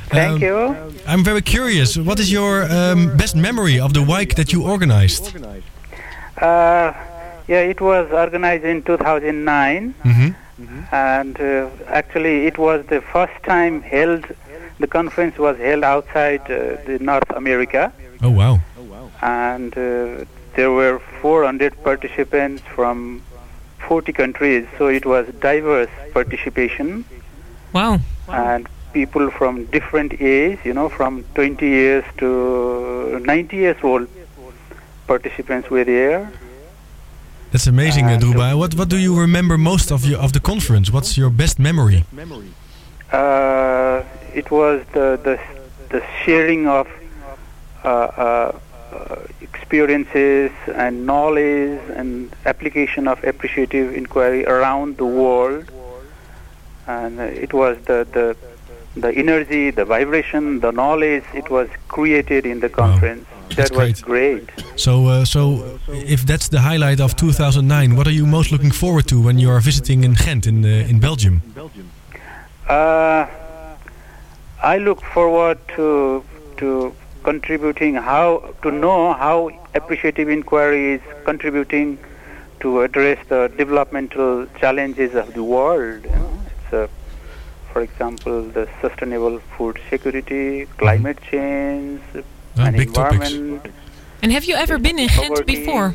Thank 0.08 0.30
Um, 0.32 0.38
you. 0.38 0.74
I'm 1.08 1.24
very 1.24 1.42
curious. 1.42 1.96
What 1.96 2.18
is 2.18 2.30
your 2.30 2.70
um, 2.72 3.16
best 3.16 3.34
memory 3.34 3.80
of 3.80 3.92
the 3.92 4.04
WIKE 4.04 4.34
that 4.34 4.50
you 4.50 4.62
organized? 4.70 5.32
Uh, 6.42 6.92
yeah, 7.46 7.68
it 7.70 7.80
was 7.80 8.06
organized 8.10 8.64
in 8.64 8.82
2009, 8.82 9.94
Mhm. 10.60 10.92
and 10.92 11.40
uh, 11.40 11.68
actually, 11.88 12.46
it 12.46 12.56
was 12.58 12.84
the 12.86 13.00
first 13.00 13.36
time 13.42 13.82
held. 13.82 14.24
The 14.78 14.86
conference 14.86 15.36
was 15.38 15.56
held 15.58 15.84
outside 15.84 16.42
uh, 16.50 16.76
the 16.86 16.98
North 17.00 17.30
America, 17.30 17.92
Oh, 18.22 18.30
wow. 18.30 18.60
and 19.22 19.72
uh, 19.76 20.24
there 20.54 20.70
were 20.70 20.98
400 21.20 21.82
participants 21.82 22.62
from 22.74 23.22
40 23.88 24.12
countries. 24.12 24.66
So 24.78 24.86
it 24.88 25.04
was 25.06 25.26
diverse 25.40 25.90
participation. 26.14 27.04
Wow. 27.72 28.00
And 28.28 28.66
people 28.92 29.30
from 29.30 29.64
different 29.66 30.20
age, 30.20 30.58
you 30.64 30.72
know, 30.72 30.88
from 30.88 31.24
20 31.34 31.66
years 31.66 32.04
to 32.18 33.20
90 33.24 33.56
years 33.56 33.76
old 33.82 34.08
participants 35.06 35.70
were 35.70 35.84
there. 35.84 36.30
That's 37.56 37.68
amazing, 37.68 38.04
uh, 38.04 38.18
Druba. 38.20 38.54
What 38.54 38.74
What 38.74 38.90
do 38.90 38.98
you 38.98 39.18
remember 39.18 39.56
most 39.56 39.90
of 39.90 40.04
your 40.04 40.20
of 40.20 40.34
the 40.34 40.40
conference? 40.40 40.92
What's 40.92 41.16
your 41.16 41.30
best 41.30 41.58
memory? 41.58 42.04
Uh, 43.10 44.02
it 44.40 44.50
was 44.50 44.84
the 44.92 45.08
the 45.26 45.40
the 45.88 46.02
sharing 46.22 46.68
of 46.68 46.86
uh, 47.82 47.88
uh, 47.88 48.58
uh, 48.92 49.16
experiences 49.40 50.50
and 50.84 51.06
knowledge 51.06 51.80
and 51.98 52.08
application 52.44 53.08
of 53.08 53.24
appreciative 53.24 53.86
inquiry 53.94 54.44
around 54.44 54.98
the 54.98 55.10
world. 55.22 55.64
And 56.86 57.18
uh, 57.18 57.44
it 57.44 57.54
was 57.54 57.78
the 57.90 57.98
the 58.16 58.36
the 59.00 59.10
energy, 59.24 59.70
the 59.70 59.86
vibration, 59.86 60.60
the 60.60 60.72
knowledge. 60.72 61.24
It 61.32 61.48
was 61.48 61.68
created 61.88 62.44
in 62.44 62.60
the 62.60 62.68
conference. 62.68 63.26
That's 63.54 63.70
that 63.70 63.72
was 63.72 64.02
great. 64.02 64.48
So, 64.76 65.06
uh, 65.06 65.24
so 65.24 65.78
if 65.88 66.26
that's 66.26 66.48
the 66.48 66.60
highlight 66.60 67.00
of 67.00 67.16
2009, 67.16 67.96
what 67.96 68.06
are 68.06 68.12
you 68.12 68.26
most 68.26 68.52
looking 68.52 68.70
forward 68.70 69.06
to 69.08 69.20
when 69.20 69.38
you 69.38 69.50
are 69.50 69.60
visiting 69.60 70.04
in 70.04 70.14
Ghent 70.14 70.46
in 70.46 70.64
uh, 70.64 70.68
in 70.90 71.00
Belgium? 71.00 71.42
Uh, 72.68 73.26
I 74.62 74.78
look 74.78 75.00
forward 75.02 75.58
to 75.76 76.24
to 76.58 76.92
contributing 77.22 77.94
how 77.94 78.54
to 78.62 78.70
know 78.70 79.12
how 79.12 79.50
appreciative 79.74 80.28
inquiry 80.28 80.94
is 80.94 81.02
contributing 81.24 81.98
to 82.60 82.80
address 82.82 83.18
the 83.28 83.52
developmental 83.56 84.46
challenges 84.60 85.14
of 85.14 85.34
the 85.34 85.42
world. 85.42 86.04
you 86.04 86.10
know. 86.10 86.32
Uh, 86.72 86.86
for 87.76 87.82
example 87.82 88.42
the 88.56 88.66
sustainable 88.80 89.38
food 89.54 89.78
security, 89.90 90.64
climate 90.78 91.18
change, 91.30 92.00
Ah, 92.58 92.66
and 92.66 92.76
big 92.76 92.92
topics. 92.92 93.30
environment. 93.32 93.72
And 94.22 94.32
have 94.32 94.44
you 94.44 94.54
ever 94.54 94.78
been 94.78 94.98
in 94.98 95.08
Ghent 95.08 95.46
before? 95.46 95.94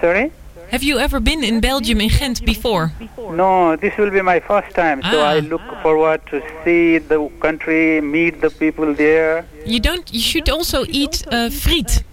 Sorry. 0.00 0.32
Have 0.70 0.82
you 0.82 0.98
ever 0.98 1.20
been 1.20 1.44
in 1.44 1.60
Belgium 1.60 2.00
in 2.00 2.08
Ghent 2.08 2.44
before? 2.44 2.92
No, 3.18 3.76
this 3.76 3.96
will 3.96 4.10
be 4.10 4.22
my 4.22 4.40
first 4.40 4.74
time, 4.74 5.02
so 5.02 5.20
I 5.20 5.40
look 5.40 5.62
forward 5.82 6.20
to 6.30 6.42
see 6.64 6.98
the 6.98 7.28
country, 7.40 8.00
meet 8.00 8.40
the 8.40 8.50
people 8.50 8.94
there. 8.94 9.46
You 9.66 9.80
don't. 9.80 10.12
You 10.12 10.20
should 10.20 10.48
also 10.48 10.84
eat 10.88 11.24
uh, 11.30 11.50
friet. 11.50 12.04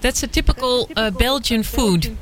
That's 0.00 0.22
a 0.22 0.26
typical 0.26 0.88
uh, 0.96 1.10
Belgian 1.10 1.62
food. 1.62 2.16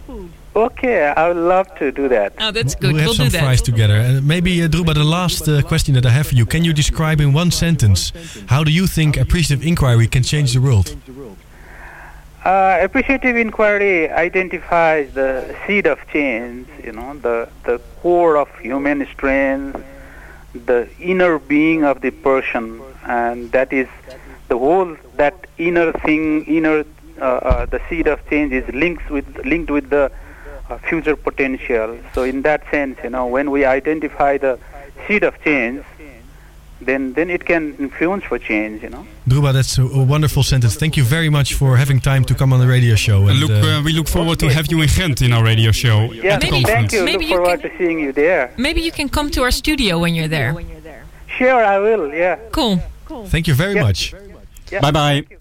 Okay, 0.61 1.07
I 1.07 1.29
would 1.29 1.39
love 1.39 1.75
to 1.77 1.91
do 1.91 2.07
that. 2.09 2.35
Oh, 2.39 2.51
that's 2.51 2.77
We'll 2.83 2.97
have 2.97 3.15
some 3.15 3.31
fries 3.31 3.63
together. 3.63 3.97
Uh, 3.97 4.21
maybe, 4.23 4.63
uh, 4.63 4.69
Druba, 4.69 4.93
the 4.93 5.11
last 5.19 5.49
uh, 5.49 5.63
question 5.63 5.95
that 5.95 6.05
I 6.05 6.11
have 6.11 6.27
for 6.27 6.35
you. 6.35 6.45
Can 6.45 6.65
you 6.65 6.75
describe 6.75 7.19
in 7.21 7.33
one 7.33 7.51
sentence 7.51 8.13
how 8.49 8.63
do 8.63 8.71
you 8.71 8.87
think 8.87 9.17
appreciative 9.17 9.65
inquiry 9.67 10.07
can 10.07 10.23
change 10.23 10.53
the 10.53 10.61
world? 10.61 10.95
Uh, 12.45 12.79
appreciative 12.83 13.37
inquiry 13.37 14.11
identifies 14.11 15.13
the 15.15 15.55
seed 15.67 15.87
of 15.87 15.99
change, 16.13 16.69
you 16.85 16.93
know, 16.93 17.17
the, 17.19 17.49
the 17.65 17.81
core 18.03 18.37
of 18.37 18.49
human 18.59 19.07
strength, 19.15 19.83
the 20.55 20.89
inner 21.01 21.39
being 21.39 21.85
of 21.85 22.03
the 22.03 22.11
person, 22.11 22.83
and 23.07 23.51
that 23.53 23.73
is 23.73 23.89
the 24.49 24.59
whole, 24.59 24.97
that 25.17 25.47
inner 25.57 25.93
thing, 26.05 26.45
inner, 26.45 26.85
uh, 27.19 27.25
uh, 27.25 27.67
the 27.67 27.81
seed 27.89 28.07
of 28.07 28.19
change 28.29 28.53
is 28.53 28.67
linked 28.75 29.09
with, 29.11 29.27
linked 29.45 29.71
with 29.71 29.89
the 29.91 30.11
future 30.79 31.17
potential. 31.17 31.99
So 32.15 32.23
in 32.23 32.43
that 32.43 32.63
sense, 32.71 32.99
you 33.03 33.11
know, 33.11 33.27
when 33.27 33.51
we 33.51 33.65
identify 33.65 34.39
the 34.39 34.59
seed 35.07 35.25
of 35.25 35.35
change, 35.43 35.85
then, 36.83 37.13
then 37.13 37.29
it 37.29 37.45
can 37.45 37.77
influence 37.77 38.25
for 38.25 38.39
change, 38.39 38.83
you 38.83 38.89
know. 38.89 39.07
Druba, 39.29 39.53
that's 39.53 39.77
a, 39.77 39.83
a 39.83 40.03
wonderful 40.03 40.43
sentence. 40.43 40.77
Thank 40.77 40.97
you 40.97 41.05
very 41.05 41.29
much 41.29 41.53
for 41.55 41.77
having 41.77 42.01
time 42.01 42.25
to 42.25 42.35
come 42.35 42.53
on 42.55 42.61
the 42.61 42.67
radio 42.67 42.95
show. 42.95 43.29
And 43.29 43.39
look, 43.39 43.51
uh, 43.51 43.83
we 43.85 43.93
look 43.93 44.09
forward 44.09 44.39
to 44.41 44.49
have 44.49 44.71
you 44.73 44.81
in 44.81 44.89
Ghent 44.89 45.21
in 45.21 45.33
our 45.35 45.45
radio 45.45 45.73
show. 45.73 46.11
Yeah, 46.11 46.35
at 46.35 46.41
the 46.41 46.47
thank 46.49 46.67
conference. 46.67 46.93
you. 46.95 47.05
Maybe 47.05 47.27
Look 47.27 47.31
you 47.31 47.37
forward 47.37 47.63
to 47.63 47.71
seeing 47.77 48.01
you 48.01 48.13
there. 48.13 48.53
Maybe 48.57 48.81
you 48.81 48.93
can 48.93 49.09
come 49.11 49.31
to 49.33 49.43
our 49.43 49.51
studio 49.51 49.99
when 49.99 50.15
you're 50.15 50.29
there. 50.29 50.57
Sure, 51.39 51.63
I 51.65 51.79
will. 51.79 52.13
Yeah. 52.15 52.39
Cool. 52.51 52.83
cool. 53.05 53.27
Thank 53.27 53.47
you 53.47 53.55
very 53.55 53.75
Yeah. 53.75 53.83
much. 53.83 54.15
Bye 54.81 54.91
bye. 54.91 55.40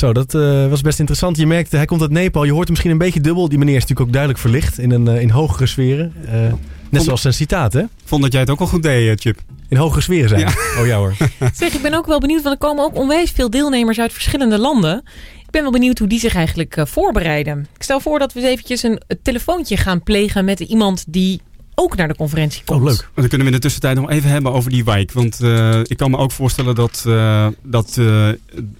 Zo, 0.00 0.12
dat 0.12 0.34
eh, 0.34 0.68
was 0.68 0.80
best 0.80 0.98
interessant. 0.98 1.36
Je 1.36 1.46
merkte, 1.46 1.76
hij 1.76 1.84
komt 1.84 2.00
uit 2.00 2.10
Nepal. 2.10 2.44
Je 2.44 2.50
hoort 2.50 2.62
hem 2.62 2.70
misschien 2.70 2.90
een 2.90 2.98
beetje 2.98 3.20
dubbel. 3.20 3.48
Die 3.48 3.58
meneer 3.58 3.74
is 3.74 3.80
natuurlijk 3.80 4.08
ook 4.08 4.12
duidelijk 4.12 4.42
verlicht 4.42 4.78
in, 4.78 4.90
een, 4.90 5.08
eh, 5.08 5.20
in 5.20 5.30
hogere 5.30 5.66
sferen. 5.66 6.12
Eh, 6.26 6.52
net 6.90 7.02
zoals 7.02 7.20
zijn 7.20 7.34
citaat, 7.34 7.72
hè? 7.72 7.82
Vond 8.04 8.22
dat 8.22 8.32
jij 8.32 8.40
het 8.40 8.50
ook 8.50 8.60
al 8.60 8.66
goed 8.66 8.82
deed, 8.82 9.20
Chip. 9.20 9.38
In 9.68 9.76
hogere 9.76 10.00
sferen 10.00 10.28
zijn. 10.28 10.48
Oh 10.78 10.86
ja 10.86 10.96
hoor. 10.96 11.14
Zeg, 11.54 11.74
ik 11.74 11.82
ben 11.82 11.94
ook 11.94 12.06
wel 12.06 12.20
benieuwd, 12.20 12.42
want 12.42 12.54
er 12.54 12.68
komen 12.68 12.84
ook 12.84 12.96
onwijs 12.96 13.30
veel 13.30 13.50
deelnemers 13.50 14.00
uit 14.00 14.12
verschillende 14.12 14.58
landen. 14.58 15.02
Ik 15.42 15.50
ben 15.50 15.62
wel 15.62 15.70
benieuwd 15.70 15.98
hoe 15.98 16.08
die 16.08 16.20
zich 16.20 16.34
eigenlijk 16.34 16.76
eh, 16.76 16.86
voorbereiden. 16.86 17.68
Ik 17.74 17.82
stel 17.82 18.00
voor 18.00 18.18
dat 18.18 18.32
we 18.32 18.40
eens 18.40 18.48
eventjes 18.48 18.82
een, 18.82 19.02
een 19.06 19.18
telefoontje 19.22 19.76
gaan 19.76 20.02
plegen 20.02 20.44
met 20.44 20.60
iemand 20.60 21.04
die 21.08 21.40
ook 21.80 21.96
naar 21.96 22.08
de 22.08 22.16
conferentie 22.16 22.62
komt. 22.64 22.80
Oh, 22.80 22.86
leuk. 22.86 23.08
Dan 23.14 23.28
kunnen 23.28 23.46
we 23.46 23.52
in 23.52 23.58
de 23.58 23.62
tussentijd 23.62 23.96
nog 23.96 24.10
even 24.10 24.30
hebben 24.30 24.52
over 24.52 24.70
die 24.70 24.84
wijk. 24.84 25.12
Want 25.12 25.40
eh, 25.40 25.80
ik 25.82 25.96
kan 25.96 26.10
me 26.10 26.16
ook 26.16 26.32
voorstellen 26.32 26.74
dat, 26.74 27.04
eh, 27.06 27.46
dat 27.62 27.96
eh, 27.98 28.28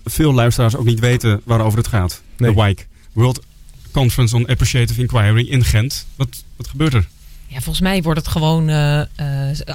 veel 0.05 0.33
luisteraars 0.33 0.77
ook 0.77 0.85
niet 0.85 1.01
weten 1.01 1.41
waarover 1.45 1.79
het 1.79 1.89
gaat. 1.89 2.23
Nee. 2.37 2.51
De 2.51 2.57
wijk. 2.57 2.89
World 3.13 3.41
Conference 3.91 4.37
on 4.37 4.47
Appreciative 4.47 5.01
Inquiry 5.01 5.49
in 5.49 5.65
Gent. 5.65 6.07
Wat, 6.17 6.45
wat 6.57 6.69
gebeurt 6.69 6.95
er? 6.95 7.09
Ja, 7.51 7.61
volgens 7.61 7.81
mij 7.81 8.03
wordt 8.03 8.19
het 8.19 8.29
gewoon 8.29 8.69
eh, 8.69 9.01
eh, 9.01 9.07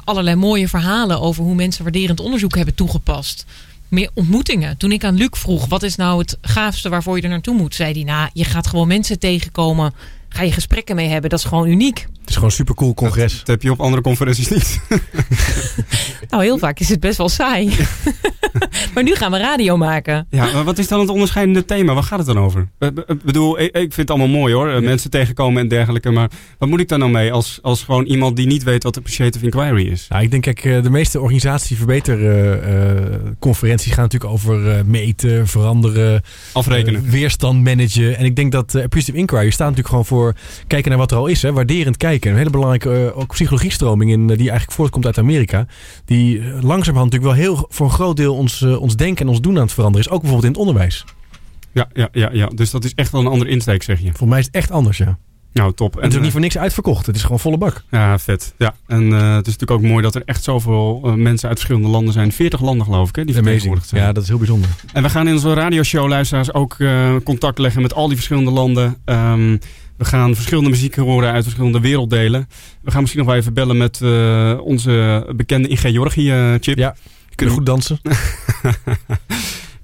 allerlei 0.04 0.36
mooie 0.36 0.68
verhalen 0.68 1.22
over 1.22 1.44
hoe 1.44 1.56
mensen 1.56 1.84
waarderend 1.84 2.20
onderzoek 2.20 2.56
hebben 2.56 2.76
toegepast. 2.76 3.46
Meer 3.88 4.10
ontmoetingen. 4.14 4.78
Toen 4.78 4.92
ik 4.92 5.04
aan 5.04 5.16
Luc 5.16 5.30
vroeg, 5.32 5.66
wat 5.66 5.84
is 5.84 5.96
nou 5.96 6.20
het 6.20 6.38
gaafste 6.42 6.90
waarvoor 6.90 7.16
je 7.16 7.22
er 7.22 7.30
naartoe 7.30 7.56
moet? 7.56 7.76
Zei 7.76 7.94
hij, 7.94 8.04
nou, 8.04 8.30
je 8.34 8.44
gaat 8.44 8.68
gewoon 8.68 8.88
mensen 8.88 9.20
tegenkomen. 9.20 9.94
Ga 10.36 10.44
je 10.44 10.52
gesprekken 10.52 10.96
mee 10.96 11.08
hebben. 11.08 11.30
Dat 11.30 11.40
is 11.40 11.46
gewoon 11.46 11.68
uniek. 11.68 12.00
Het 12.00 12.30
is 12.30 12.34
gewoon 12.36 12.50
een 12.50 12.56
supercool 12.56 12.94
congres. 12.94 13.38
Dat 13.38 13.48
heb 13.48 13.62
je 13.62 13.72
op 13.72 13.80
andere 13.80 14.02
conferenties 14.02 14.50
niet. 14.50 14.80
Nou, 16.30 16.44
heel 16.44 16.58
vaak 16.58 16.80
is 16.80 16.90
het 16.90 17.00
best 17.00 17.18
wel 17.18 17.30
saai. 17.30 17.72
maar 18.94 19.04
nu 19.04 19.16
gaan 19.16 19.32
we 19.32 19.38
radio 19.38 19.78
maken. 19.78 20.28
Ja, 20.30 20.52
maar 20.54 20.64
wat 20.64 20.78
is 20.78 20.88
dan 20.88 21.00
het 21.00 21.10
onderscheidende 21.10 21.66
thema? 21.66 21.94
Waar 21.94 22.04
gaat 22.04 22.18
het 22.18 22.28
dan 22.28 22.40
over? 22.40 22.68
Ik 22.80 23.24
bedoel, 23.24 23.60
ik, 23.60 23.72
vind 23.74 23.96
het 23.96 24.10
allemaal 24.10 24.28
mooi 24.28 24.54
hoor. 24.54 24.70
eh, 24.70 24.82
Mensen 24.82 25.10
tegenkomen 25.10 25.62
en 25.62 25.68
dergelijke. 25.68 26.12
Maar 26.12 26.30
wat 26.58 26.70
moet 26.70 26.80
ik 26.80 26.88
daar 26.88 27.00
nou 27.00 27.12
mee 27.12 27.32
als, 27.32 27.60
als 27.62 27.84
gewoon 27.84 28.06
iemand 28.06 28.36
die 28.36 28.48
niet 28.48 28.64
weet 28.64 28.84
wat 28.84 28.98
appreciative 28.98 29.46
inquiry 29.46 29.88
is? 29.88 30.06
Nou, 30.10 30.24
ik 30.24 30.32
denk, 30.32 30.44
kijk, 30.44 30.66
eh, 30.66 30.84
de 30.84 30.90
meeste 30.90 31.20
organisatie 31.20 31.78
conferenties 33.40 33.92
gaan 33.94 34.04
natuurlijk 34.04 34.32
over 34.32 34.70
eh, 34.72 34.84
meten, 34.84 35.48
veranderen, 35.48 36.22
Afrekenen. 36.54 37.06
eh, 37.06 37.12
weerstand 37.12 37.64
managen. 37.64 38.18
En 38.18 38.26
ik 38.26 38.36
denk 38.36 38.52
dat 38.52 38.76
eh, 38.76 38.84
appreciative 38.84 39.18
inquiry 39.18 39.50
staat 39.50 39.70
natuurlijk 39.70 39.88
gewoon 39.88 40.06
voor 40.06 40.25
kijken 40.68 40.90
naar 40.90 41.00
wat 41.00 41.12
er 41.12 41.18
al 41.18 41.28
is, 41.28 41.42
hè, 41.42 41.54
waarderend 41.54 41.98
kijken. 41.98 42.32
Een 42.32 42.38
hele 42.38 42.50
belangrijke 42.50 43.06
eh, 43.06 43.18
ook 43.18 43.34
psychologiestroming 43.34 44.12
in, 44.12 44.22
eh, 44.22 44.28
die 44.28 44.50
eigenlijk 44.50 44.72
voortkomt 44.72 45.06
uit 45.06 45.18
Amerika, 45.18 45.66
die 46.06 46.40
eh, 46.40 46.46
langzamerhand 46.46 47.12
natuurlijk 47.12 47.24
wel 47.24 47.34
heel 47.34 47.66
voor 47.70 47.86
een 47.86 47.92
groot 47.92 48.18
deel 48.18 48.36
ons, 48.36 48.62
ons 48.62 48.96
denken 48.96 49.26
en 49.26 49.32
ons 49.32 49.42
doen 49.42 49.56
aan 49.56 49.62
het 49.62 49.74
veranderen 49.74 50.08
is. 50.08 50.12
Ook 50.12 50.22
bijvoorbeeld 50.22 50.56
in 50.56 50.60
het 50.60 50.68
onderwijs. 50.68 51.06
Ja, 51.72 51.90
ja, 51.94 52.10
ja, 52.12 52.30
ja. 52.34 52.48
Dus 52.48 52.72
dat 52.72 52.84
is 52.84 52.94
echt 52.94 53.12
wel 53.12 53.22
een 53.22 53.28
andere 53.28 53.50
insteek, 53.50 53.84
zeg 53.84 54.00
je. 54.00 54.14
Voor 54.14 54.28
mij 54.28 54.40
is 54.40 54.46
het 54.46 54.56
echt 54.56 54.72
anders, 54.72 54.98
ja. 54.98 55.18
Nou, 55.54 55.74
top. 55.74 55.96
En 55.96 56.02
het 56.02 56.12
is 56.12 56.18
ook 56.18 56.24
niet 56.24 56.32
voor 56.32 56.42
niks 56.42 56.58
uitverkocht. 56.58 57.06
Het 57.06 57.16
is 57.16 57.22
gewoon 57.22 57.40
volle 57.40 57.58
bak. 57.58 57.84
Ja, 57.92 58.20
vet. 58.20 58.54
Ja. 58.58 58.76
En 58.88 59.12
het 59.12 59.48
is 59.48 59.58
natuurlijk 59.58 59.72
ook 59.72 59.82
mooi 59.82 60.04
dat 60.04 60.16
er 60.16 60.22
echt 60.26 60.44
zoveel 60.44 61.00
mensen 61.16 61.50
uit 61.50 61.58
verschillende 61.58 61.90
landen 61.90 62.14
zijn. 62.14 62.32
40 62.32 62.62
landen 62.62 62.86
geloof 62.86 63.10
ik, 63.10 63.16
hè, 63.16 63.26
die 63.26 63.34
vertegenwoordigd 63.34 63.88
zijn. 63.88 64.02
Ja, 64.02 64.12
dat 64.12 64.24
is 64.24 64.30
heel 64.30 64.38
bijzonder. 64.38 64.70
En 64.94 65.04
we 65.04 65.10
gaan 65.10 65.28
in 65.28 65.34
onze 65.34 65.54
radioshow, 65.54 66.08
luisteraars, 66.08 66.54
ook 66.54 66.78
contact 67.24 67.58
leggen 67.58 67.82
met 67.82 67.94
al 67.94 68.08
die 68.08 68.16
verschillende 68.16 68.52
landen. 68.52 68.98
Ehm, 69.06 69.58
We 69.98 70.06
gaan 70.06 70.36
verschillende 70.36 70.70
muziek 70.70 70.96
horen 70.96 71.32
uit 71.32 71.44
verschillende 71.44 71.80
werelddelen. 71.80 72.48
We 72.82 72.92
gaan 72.92 73.02
misschien 73.02 73.22
nog 73.22 73.30
wel 73.30 73.40
even 73.40 73.54
bellen 73.54 73.78
met 73.78 74.02
eh, 74.02 74.60
onze 74.64 75.26
bekende 75.36 75.68
in 75.68 75.78
Georgië, 75.78 76.32
eh, 76.32 76.54
Chip. 76.60 76.78
Ja, 76.78 76.96
kunnen 77.36 77.56
goed 77.56 77.66
dansen. 77.66 78.00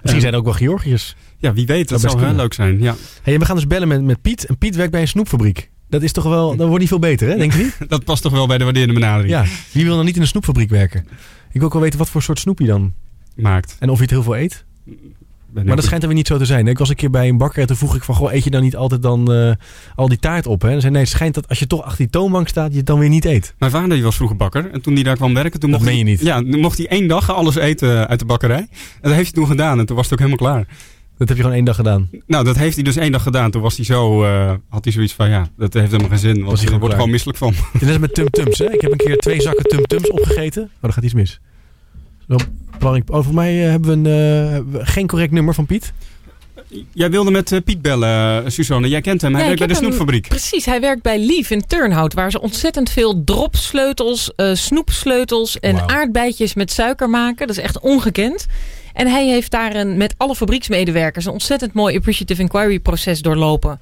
Misschien 0.02 0.22
zijn 0.22 0.34
er 0.34 0.40
ook 0.40 0.46
wel 0.46 0.54
Georgiërs. 0.54 1.16
Ja, 1.38 1.54
wie 1.54 1.66
weet. 1.66 1.90
Dat 1.90 2.02
zou 2.02 2.26
heel 2.26 2.36
leuk 2.36 2.54
zijn. 2.54 2.82
Ja. 2.82 2.96
Hey, 3.22 3.40
we 3.40 3.46
gaan 3.46 3.56
dus 3.56 3.68
bellen 3.68 3.88
met, 3.88 4.04
met 4.04 4.22
Piet. 4.22 4.46
En 4.46 4.58
Piet 4.58 4.76
werkt 4.76 4.92
bij 4.92 5.02
een 5.02 5.08
snoepfabriek. 5.08 5.70
Dat 5.90 6.02
is 6.02 6.12
toch 6.12 6.24
wel, 6.24 6.56
dat 6.56 6.66
wordt 6.66 6.80
niet 6.80 6.88
veel 6.88 7.00
beter, 7.00 7.28
hè? 7.28 7.38
Denk 7.38 7.54
je 7.54 7.64
niet? 7.64 7.78
Dat 7.90 8.04
past 8.04 8.22
toch 8.22 8.32
wel 8.32 8.48
bij 8.48 8.58
de 8.58 8.64
waarderende 8.64 8.94
benadering. 8.94 9.30
Ja, 9.30 9.46
wie 9.72 9.86
wil 9.86 9.96
dan 9.96 10.06
niet 10.06 10.16
in 10.16 10.22
een 10.22 10.28
snoepfabriek 10.28 10.70
werken? 10.70 11.08
Ik 11.52 11.60
wil 11.60 11.64
ook 11.64 11.74
wel 11.74 11.82
weten 11.82 12.00
wat 12.00 12.10
voor 12.10 12.22
soort 12.22 12.40
snoep 12.40 12.60
je 12.60 12.66
dan 12.66 12.94
maakt. 13.36 13.76
En 13.80 13.90
of 13.90 13.96
je 13.96 14.02
het 14.02 14.12
heel 14.12 14.24
veel 14.24 14.38
eet. 14.38 14.66
Maar 15.54 15.76
dat 15.76 15.84
schijnt 15.84 16.02
er 16.02 16.10
weer 16.10 16.18
niet 16.18 16.28
zo 16.28 16.38
te 16.38 16.46
zijn. 16.46 16.68
Ik 16.68 16.78
was 16.78 16.90
een 16.90 16.96
keer 16.96 17.10
bij 17.10 17.30
een 17.30 17.38
bakker 17.38 17.62
en 17.62 17.68
toen 17.68 17.78
vroeg 17.78 17.96
ik 17.96 18.04
van... 18.04 18.16
Goh, 18.16 18.34
eet 18.34 18.44
je 18.44 18.50
dan 18.50 18.62
niet 18.62 18.76
altijd 18.76 19.02
dan 19.02 19.34
eh, 19.34 19.52
al 19.96 20.08
die 20.08 20.20
taart 20.20 20.48
op? 20.48 20.62
Hè? 20.62 20.70
En 20.70 20.82
zei 20.82 20.92
nee, 20.94 21.02
het 21.02 21.12
schijnt 21.12 21.34
dat 21.34 21.48
als 21.48 21.60
je 21.60 21.68
toch 21.68 21.82
achter 21.82 21.98
die 21.98 22.10
toonbank 22.10 22.48
staat... 22.48 22.72
je 22.72 22.78
het 22.78 22.86
dan 22.86 23.00
weer 23.00 23.10
niet 23.10 23.26
eet. 23.26 23.54
Mijn 23.58 23.72
vader 23.72 23.90
die 23.90 24.04
was 24.04 24.16
vroeger 24.16 24.38
bakker. 24.38 24.72
En 24.72 24.82
toen 24.82 24.94
hij 24.94 25.04
daar 25.04 25.16
kwam 25.16 25.34
werken, 25.34 25.60
toen 25.60 25.72
Dat 25.72 25.80
mocht 25.80 25.92
meen 25.92 26.00
hij, 26.00 26.12
je 26.12 26.18
niet. 26.18 26.28
Ja, 26.28 26.52
toen 26.52 26.60
mocht 26.60 26.78
hij 26.78 26.88
één 26.88 27.08
dag 27.08 27.34
alles 27.34 27.56
eten 27.56 28.08
uit 28.08 28.20
de 28.20 28.26
bakkerij. 28.26 28.58
En 28.58 28.68
dat 29.02 29.14
heeft 29.14 29.26
hij 29.26 29.42
toen 29.44 29.48
gedaan. 29.48 29.80
En 29.80 29.86
toen 29.86 29.96
was 29.96 30.06
het 30.10 30.14
ook 30.14 30.28
helemaal 30.28 30.52
klaar. 30.52 30.68
Dat 31.18 31.28
heb 31.30 31.38
je 31.38 31.44
gewoon 31.44 31.58
één 31.58 31.66
dag 31.66 31.76
gedaan? 31.76 32.10
Nou, 32.28 32.44
dat 32.44 32.58
heeft 32.58 32.76
hij 32.76 32.84
dus 32.84 32.96
één 32.96 33.12
dag 33.12 33.24
gedaan. 33.24 33.52
Toen 33.52 33.62
was 33.62 33.76
hij 33.76 33.86
zo, 33.86 34.24
eh, 34.24 34.54
had 34.70 34.84
hij 34.84 34.94
zoiets 34.94 35.14
van, 35.14 35.30
ja, 35.30 35.50
dat 35.58 35.74
heeft 35.74 35.92
helemaal 35.92 36.10
geen 36.10 36.20
zin. 36.20 36.36
Want 36.36 36.50
Was 36.50 36.60
hij 36.60 36.70
hij 36.70 36.80
wordt 36.80 36.96
gewoon 36.96 37.10
misselijk 37.10 37.38
van. 37.38 37.54
Het 37.54 37.82
is 37.82 37.88
net 37.88 37.90
als 37.90 38.00
met 38.00 38.14
tumtums, 38.14 38.58
hè? 38.58 38.74
Ik 38.74 38.82
heb 38.82 38.92
een 38.92 38.98
keer 38.98 39.18
twee 39.18 39.42
zakken 39.42 39.64
tumtums 39.64 40.10
opgegeten. 40.10 40.64
Oh, 40.64 40.82
dan 40.82 40.94
gaat 40.94 41.04
iets 41.04 41.14
mis. 41.14 41.40
Belangrijk. 42.82 43.12
Oh, 43.18 43.24
voor 43.26 43.34
mij 43.34 43.64
eh, 43.64 43.70
hebben 43.70 44.04
we, 44.04 44.10
een, 44.10 44.66
eh, 44.76 44.80
geen 44.88 45.08
correct 45.08 45.32
nummer 45.32 45.54
van 45.54 45.66
Piet. 45.66 45.94
Jij 46.94 47.10
wilde 47.12 47.32
met 47.32 47.52
eh, 47.52 47.60
Piet 47.66 47.82
bellen, 47.82 48.44
uh, 48.44 48.50
Suzanne. 48.50 48.90
Jij 48.90 49.02
kent 49.02 49.22
hem. 49.22 49.32
Hij 49.32 49.42
Ja, 49.42 49.48
werkt 49.48 49.60
bij 49.60 49.68
de 49.68 49.74
hem- 49.74 49.84
snoepfabriek. 49.84 50.28
Precies, 50.28 50.66
hij 50.66 50.82
werkt 50.82 51.02
bij 51.02 51.20
Lief 51.20 51.50
in 51.50 51.66
Turnhout, 51.68 52.14
waar 52.14 52.32
ze 52.32 52.42
ontzettend 52.42 52.90
veel 52.90 53.24
dropsleutels, 53.24 54.36
eh, 54.36 54.54
snoepsleutels 54.54 55.60
en 55.60 55.76
Wauw. 55.76 55.88
aardbeidjes 55.88 56.54
met 56.54 56.72
suiker 56.72 57.10
maken. 57.10 57.48
Dat 57.48 57.58
is 57.58 57.64
echt 57.64 57.80
ongekend. 57.80 58.46
En 58.94 59.08
hij 59.08 59.28
heeft 59.28 59.52
daar 59.52 59.76
een, 59.76 59.98
met 59.98 60.14
alle 60.18 60.36
fabrieksmedewerkers 60.36 61.26
een 61.26 61.32
ontzettend 61.32 61.74
mooi 61.74 61.96
appreciative 61.98 62.42
inquiry 62.42 62.80
proces 62.80 63.22
doorlopen. 63.22 63.80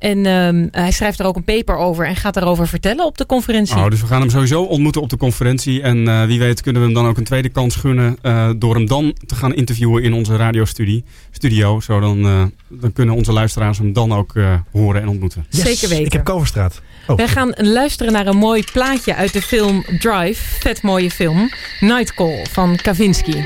En 0.00 0.26
ehm, 0.26 0.68
hij 0.70 0.90
schrijft 0.92 1.18
er 1.20 1.26
ook 1.26 1.36
een 1.36 1.44
paper 1.44 1.76
over 1.76 2.06
en 2.06 2.16
gaat 2.16 2.34
daarover 2.34 2.68
vertellen 2.68 3.04
op 3.04 3.18
de 3.18 3.26
conferentie. 3.26 3.76
Oh, 3.76 3.88
dus 3.88 4.00
we 4.00 4.06
gaan 4.06 4.20
hem 4.20 4.30
sowieso 4.30 4.62
ontmoeten 4.62 5.02
op 5.02 5.10
de 5.10 5.16
conferentie. 5.16 5.82
En 5.82 6.08
eh, 6.08 6.24
wie 6.24 6.38
weet 6.38 6.60
kunnen 6.60 6.80
we 6.82 6.88
hem 6.88 6.96
dan 6.96 7.06
ook 7.06 7.16
een 7.16 7.24
tweede 7.24 7.48
kans 7.48 7.76
gunnen. 7.76 8.16
eh, 8.22 8.50
door 8.56 8.74
hem 8.74 8.86
dan 8.86 9.14
te 9.26 9.34
gaan 9.34 9.54
interviewen 9.54 10.02
in 10.02 10.12
onze 10.12 10.36
radiostudie. 10.36 11.04
Studio. 11.30 11.80
Zo 11.80 12.00
dan, 12.00 12.24
eh, 12.24 12.42
dan 12.68 12.92
kunnen 12.92 13.14
onze 13.14 13.32
luisteraars 13.32 13.78
hem 13.78 13.92
dan 13.92 14.12
ook 14.12 14.36
eh, 14.36 14.54
horen 14.72 15.02
en 15.02 15.08
ontmoeten. 15.08 15.46
Zeker 15.48 15.88
weten. 15.88 16.04
Ik 16.04 16.12
heb 16.12 16.24
Koverstraat. 16.24 16.80
Oh. 17.06 17.16
Wij 17.16 17.28
gaan 17.28 17.52
luisteren 17.56 18.12
naar 18.12 18.26
een 18.26 18.36
mooi 18.36 18.64
plaatje 18.72 19.14
uit 19.14 19.32
de 19.32 19.42
film 19.42 19.84
Drive. 19.98 20.58
Vet 20.60 20.82
mooie 20.82 21.10
film. 21.10 21.50
Night 21.80 22.14
Call 22.14 22.46
van 22.50 22.76
Kavinsky. 22.76 23.36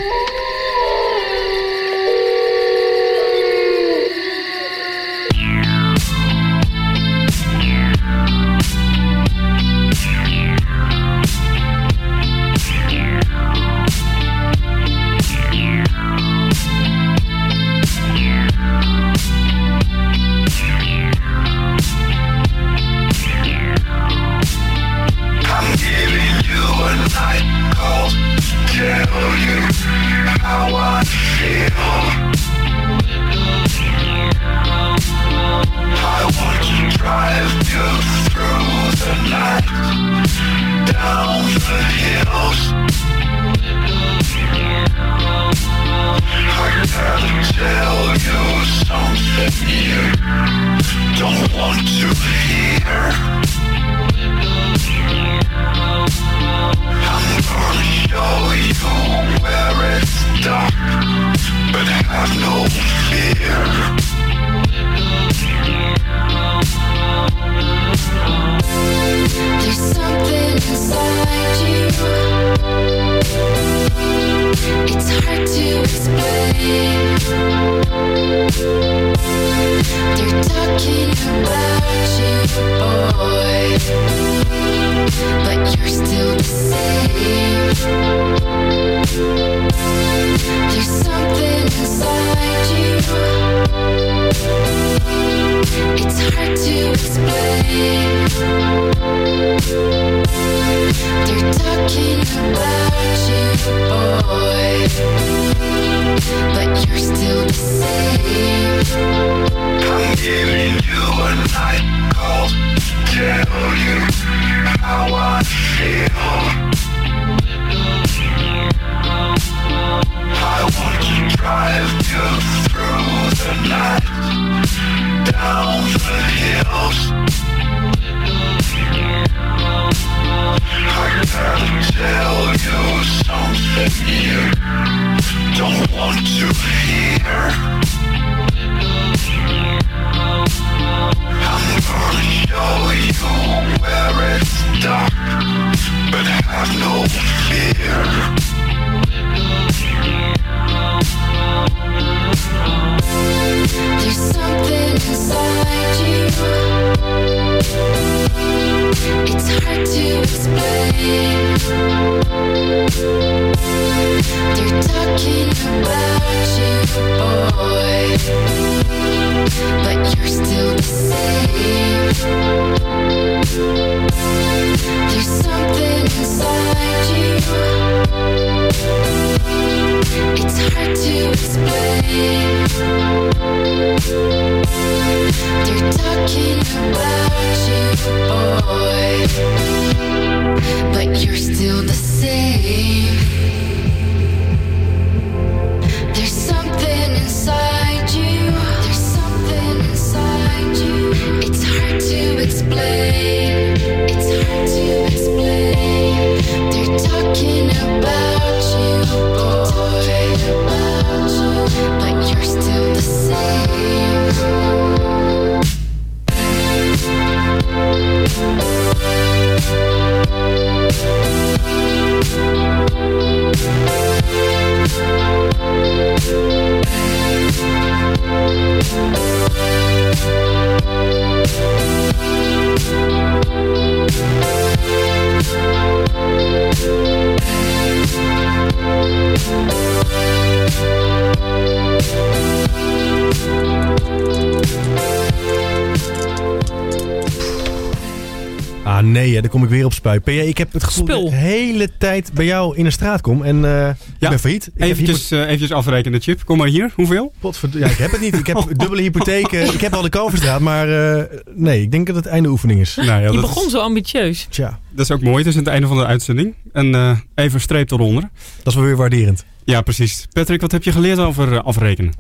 PJ, 250.21 250.31
ik 250.39 250.59
heb 250.59 250.73
het 250.73 250.85
gevoel 250.85 251.05
dat 251.07 251.19
ik 251.23 251.31
de 251.31 251.35
hele 251.37 251.89
tijd 251.99 252.33
bij 252.33 252.45
jou 252.45 252.77
in 252.77 252.85
de 252.85 252.91
straat 252.91 253.21
kom. 253.21 253.43
En 253.43 253.65
eh, 253.65 253.89
ik 254.19 254.29
ben 254.29 254.39
failliet. 254.39 254.67
Ik 254.67 254.73
heb 254.77 254.89
Eventjes, 254.89 255.31
eh, 255.31 255.41
eventjes 255.41 255.73
afrekenen, 255.73 256.21
Chip. 256.21 256.45
Kom 256.45 256.59
maar 256.59 256.69
hier. 256.69 256.93
Hoeveel? 256.95 257.33
Potverd- 257.41 257.73
Ja, 257.73 257.87
ik 257.87 257.97
heb 257.97 258.11
het 258.11 258.21
niet. 258.21 258.35
Ik 258.39 258.47
heb 258.47 258.65
dubbele 258.81 259.03
hypotheken. 259.03 259.75
Ik 259.75 259.81
heb 259.81 259.93
al 259.95 260.03
de 260.03 260.09
Kalverstraat, 260.09 260.61
maar 260.61 261.17
eh, 261.19 261.25
nee, 261.55 261.83
ik 261.83 261.91
denk 261.91 262.07
dat 262.07 262.17
het 262.17 262.27
einde 262.27 262.49
oefening 262.49 262.81
is. 262.81 262.95
Nou 262.95 263.07
ja, 263.09 263.19
Je 263.19 263.41
begon 263.41 263.71
zo 263.71 263.79
ambitieus. 263.79 264.47
Tja, 264.51 264.79
dat 264.91 265.05
is 265.05 265.11
ook 265.11 265.21
mooi. 265.23 265.39
Het 265.39 265.47
is 265.47 265.55
het 265.55 265.67
einde 265.67 265.87
van 265.87 265.97
de 265.97 266.07
uitzending. 266.07 266.55
En 266.73 266.95
eh, 266.95 267.19
even 267.35 267.61
streep 267.61 267.91
eronder. 267.91 268.23
dat 268.57 268.67
is 268.67 268.75
wel 268.75 268.85
weer 268.85 268.97
waarderend. 268.97 269.45
Ja, 269.65 269.81
precies. 269.81 270.27
Patrick, 270.33 270.61
wat 270.61 270.73
heb 270.73 270.83
je 270.85 270.93
geleerd 270.93 271.19
over 271.19 271.63
afrekenen? 271.63 272.13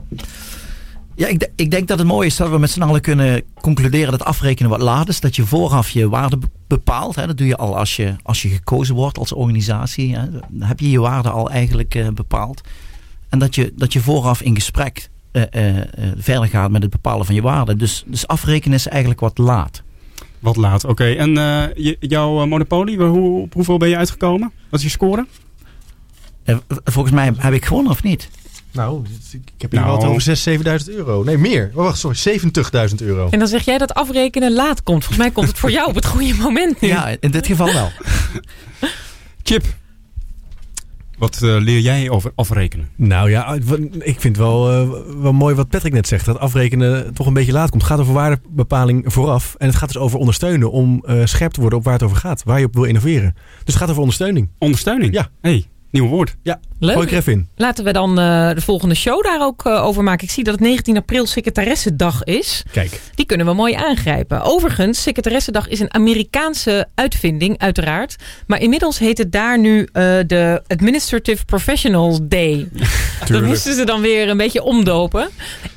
Ja, 1.16 1.26
ik, 1.26 1.50
ik 1.56 1.70
denk 1.70 1.88
dat 1.88 1.98
het 1.98 2.06
mooi 2.06 2.26
is 2.26 2.36
dat 2.36 2.50
we 2.50 2.58
met 2.58 2.70
z'n 2.70 2.82
allen 2.82 3.00
kunnen 3.00 3.42
concluderen 3.60 4.10
dat 4.10 4.24
afrekenen 4.24 4.70
wat 4.70 4.80
laat 4.80 5.08
is. 5.08 5.20
Dat 5.20 5.36
je 5.36 5.46
vooraf 5.46 5.90
je 5.90 6.08
waarde 6.08 6.36
be- 6.36 6.46
bepaalt. 6.66 7.14
Hè. 7.14 7.26
Dat 7.26 7.36
doe 7.38 7.46
je 7.46 7.56
al 7.56 7.76
als 7.78 7.96
je, 7.96 8.14
als 8.22 8.42
je 8.42 8.48
gekozen 8.48 8.94
wordt 8.94 9.18
als 9.18 9.32
organisatie. 9.32 10.16
Hè. 10.16 10.30
Dan 10.30 10.68
heb 10.68 10.80
je 10.80 10.90
je 10.90 11.00
waarde 11.00 11.30
al 11.30 11.50
eigenlijk 11.50 11.94
eh, 11.94 12.08
bepaald. 12.08 12.60
En 13.28 13.38
dat 13.38 13.54
je, 13.54 13.72
dat 13.76 13.92
je 13.92 14.00
vooraf 14.00 14.42
in 14.42 14.54
gesprek 14.54 15.08
eh, 15.32 15.42
eh, 15.78 15.84
verder 16.16 16.48
gaat 16.48 16.70
met 16.70 16.82
het 16.82 16.90
bepalen 16.90 17.26
van 17.26 17.34
je 17.34 17.42
waarde. 17.42 17.76
Dus, 17.76 18.04
dus 18.06 18.26
afrekenen 18.26 18.76
is 18.76 18.86
eigenlijk 18.88 19.20
wat 19.20 19.38
laat. 19.38 19.82
Wat 20.38 20.56
laat, 20.56 20.84
oké. 20.84 21.04
En 21.04 21.32
jouw 22.00 22.46
Monopoly, 22.46 22.96
waar- 22.96 23.08
hoe, 23.08 23.40
op 23.42 23.52
hoeveel 23.54 23.76
ben 23.78 23.88
je 23.88 23.96
uitgekomen? 23.96 24.52
Wat 24.70 24.80
is 24.80 24.86
je 24.86 24.92
score? 24.92 25.26
Volgens 26.84 27.14
mij 27.14 27.32
heb 27.36 27.52
ik 27.52 27.64
gewonnen 27.64 27.92
of 27.92 28.02
niet? 28.02 28.30
Nou, 28.74 29.02
ik 29.32 29.40
heb 29.58 29.70
hier 29.70 29.80
Nou. 29.80 29.98
wel 30.00 30.08
over 30.10 30.22
6.000, 30.22 30.62
7.000 30.88 30.94
euro. 30.96 31.22
Nee, 31.22 31.38
meer. 31.38 31.70
Oh, 31.74 31.84
wacht, 31.84 31.98
sorry, 31.98 32.16
70.000 32.16 32.94
euro. 33.02 33.28
En 33.30 33.38
dan 33.38 33.48
zeg 33.48 33.64
jij 33.64 33.78
dat 33.78 33.94
afrekenen 33.94 34.52
laat 34.52 34.82
komt. 34.82 35.04
Volgens 35.04 35.22
mij 35.22 35.30
komt 35.30 35.48
het 35.48 35.58
voor 35.58 35.70
jou 35.70 35.88
op 35.88 35.94
het 35.94 36.06
goede 36.06 36.34
moment 36.34 36.80
nu. 36.80 36.88
Ja, 36.88 37.16
in 37.20 37.30
dit 37.30 37.46
geval 37.46 37.72
wel. 37.72 37.90
Chip, 39.42 39.64
wat 41.18 41.42
eh, 41.42 41.56
leer 41.58 41.80
jij 41.80 42.10
over 42.10 42.32
afrekenen? 42.34 42.88
Nou 42.96 43.30
ja, 43.30 43.58
ik 43.98 44.20
vind 44.20 44.36
wel, 44.36 44.70
eh, 44.70 44.88
wel 45.20 45.32
mooi 45.32 45.54
wat 45.54 45.68
Patrick 45.68 45.92
net 45.92 46.08
zegt. 46.08 46.24
Dat 46.24 46.38
afrekenen 46.38 47.14
toch 47.14 47.26
een 47.26 47.32
beetje 47.32 47.52
laat 47.52 47.70
komt. 47.70 47.82
Het 47.82 47.90
gaat 47.90 48.00
over 48.00 48.12
waardebepaling 48.14 49.04
vooraf. 49.06 49.54
En 49.58 49.66
het 49.66 49.76
gaat 49.76 49.88
dus 49.92 50.02
over 50.02 50.18
ondersteunen 50.18 50.70
om 50.70 51.04
eh, 51.06 51.20
scherp 51.24 51.52
te 51.52 51.60
worden 51.60 51.78
op 51.78 51.84
waar 51.84 51.92
het 51.94 52.02
over 52.02 52.16
gaat. 52.16 52.42
Waar 52.44 52.58
je 52.58 52.66
op 52.66 52.74
wil 52.74 52.84
innoveren. 52.84 53.34
Dus 53.34 53.62
het 53.64 53.76
gaat 53.76 53.88
over 53.88 54.00
ondersteuning. 54.00 54.48
Ondersteuning? 54.58 55.14
Ja. 55.14 55.28
hey, 55.40 55.66
nieuw 55.94 56.08
woord. 56.08 56.36
Ja, 56.42 56.60
Leuk. 56.78 56.92
gooi 56.92 57.06
ik 57.06 57.12
er 57.12 57.18
even 57.18 57.32
in. 57.32 57.48
Laten 57.56 57.84
we 57.84 57.92
dan 57.92 58.18
eh, 58.18 58.50
de 58.54 58.60
volgende 58.60 58.94
show 58.94 59.22
daar 59.24 59.40
ook 59.42 59.64
eh, 59.66 59.84
over 59.84 60.02
maken. 60.02 60.24
Ik 60.26 60.30
zie 60.32 60.44
dat 60.44 60.54
het 60.54 60.62
19 60.62 60.96
april 60.96 61.26
Secretaressendag 61.26 62.24
is. 62.24 62.62
Kijk. 62.72 63.00
Die 63.14 63.26
kunnen 63.26 63.46
we 63.46 63.52
mooi 63.52 63.74
aangrijpen. 63.74 64.42
Overigens, 64.42 65.02
Secretaressendag 65.02 65.68
is 65.68 65.80
een 65.80 65.94
Amerikaanse 65.94 66.88
uitvinding, 66.94 67.58
uiteraard. 67.58 68.16
Maar 68.46 68.60
inmiddels 68.60 68.98
heet 68.98 69.18
het 69.18 69.32
daar 69.32 69.58
nu 69.58 69.80
eh, 69.92 70.02
de 70.26 70.62
Administrative 70.66 71.44
Professionals 71.44 72.18
Day. 72.22 72.68
Dat 73.28 73.42
moesten 73.42 73.74
ze 73.74 73.84
dan 73.84 74.00
weer 74.00 74.28
een 74.28 74.36
beetje 74.36 74.62
omdopen. 74.62 75.28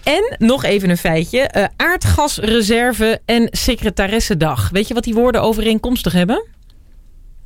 En 0.04 0.36
nog 0.38 0.64
even 0.64 0.90
een 0.90 0.98
feitje. 0.98 1.40
eh, 1.40 1.66
aardgasreserve 1.76 3.20
en 3.26 3.48
Secretaressendag. 3.52 4.70
Weet 4.70 4.88
je 4.88 4.94
wat 4.94 5.04
die 5.04 5.14
woorden 5.14 5.42
overeenkomstig 5.42 6.14
hebben? 6.14 6.46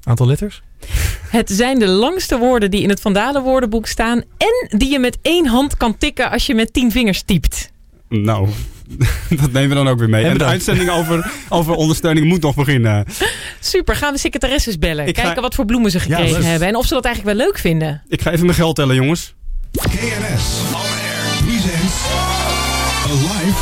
Aantal 0.03 0.27
letters? 0.27 0.61
Het 1.29 1.49
zijn 1.49 1.79
de 1.79 1.87
langste 1.87 2.37
woorden 2.37 2.71
die 2.71 2.81
in 2.81 2.89
het 2.89 3.01
Vandalen 3.01 3.41
woordenboek 3.41 3.87
staan. 3.87 4.17
En 4.37 4.77
die 4.77 4.89
je 4.91 4.99
met 4.99 5.17
één 5.21 5.47
hand 5.47 5.77
kan 5.77 5.97
tikken 5.97 6.31
als 6.31 6.45
je 6.45 6.55
met 6.55 6.73
tien 6.73 6.91
vingers 6.91 7.21
typt. 7.21 7.71
Nou, 8.09 8.49
dat 9.41 9.51
nemen 9.51 9.69
we 9.69 9.75
dan 9.75 9.87
ook 9.87 9.99
weer 9.99 10.09
mee. 10.09 10.23
En 10.23 10.31
En 10.31 10.37
de 10.37 10.43
uitzending 10.45 10.89
over, 10.89 11.31
over 11.49 11.73
ondersteuning 11.73 12.25
moet 12.27 12.41
nog 12.41 12.55
beginnen. 12.55 13.05
Super, 13.59 13.95
gaan 13.95 14.13
we 14.13 14.19
secretaresses 14.19 14.77
bellen. 14.77 15.07
Ik 15.07 15.15
ga- 15.17 15.23
Kijken 15.23 15.41
wat 15.41 15.55
voor 15.55 15.65
bloemen 15.65 15.91
ze 15.91 15.99
gekregen 15.99 16.43
hebben. 16.45 16.67
En 16.67 16.75
of 16.75 16.85
ze 16.85 16.93
dat 16.93 17.05
eigenlijk 17.05 17.37
wel 17.37 17.45
leuk 17.47 17.57
vinden. 17.57 18.03
Ik 18.07 18.21
ga 18.21 18.31
even 18.31 18.45
mijn 18.45 18.57
geld 18.57 18.75
tellen, 18.75 18.95
jongens. 18.95 19.33
KNS 19.71 19.91
On 20.73 20.81
Air 20.81 21.43
presents 21.45 21.95
a 23.05 23.13
live 23.13 23.59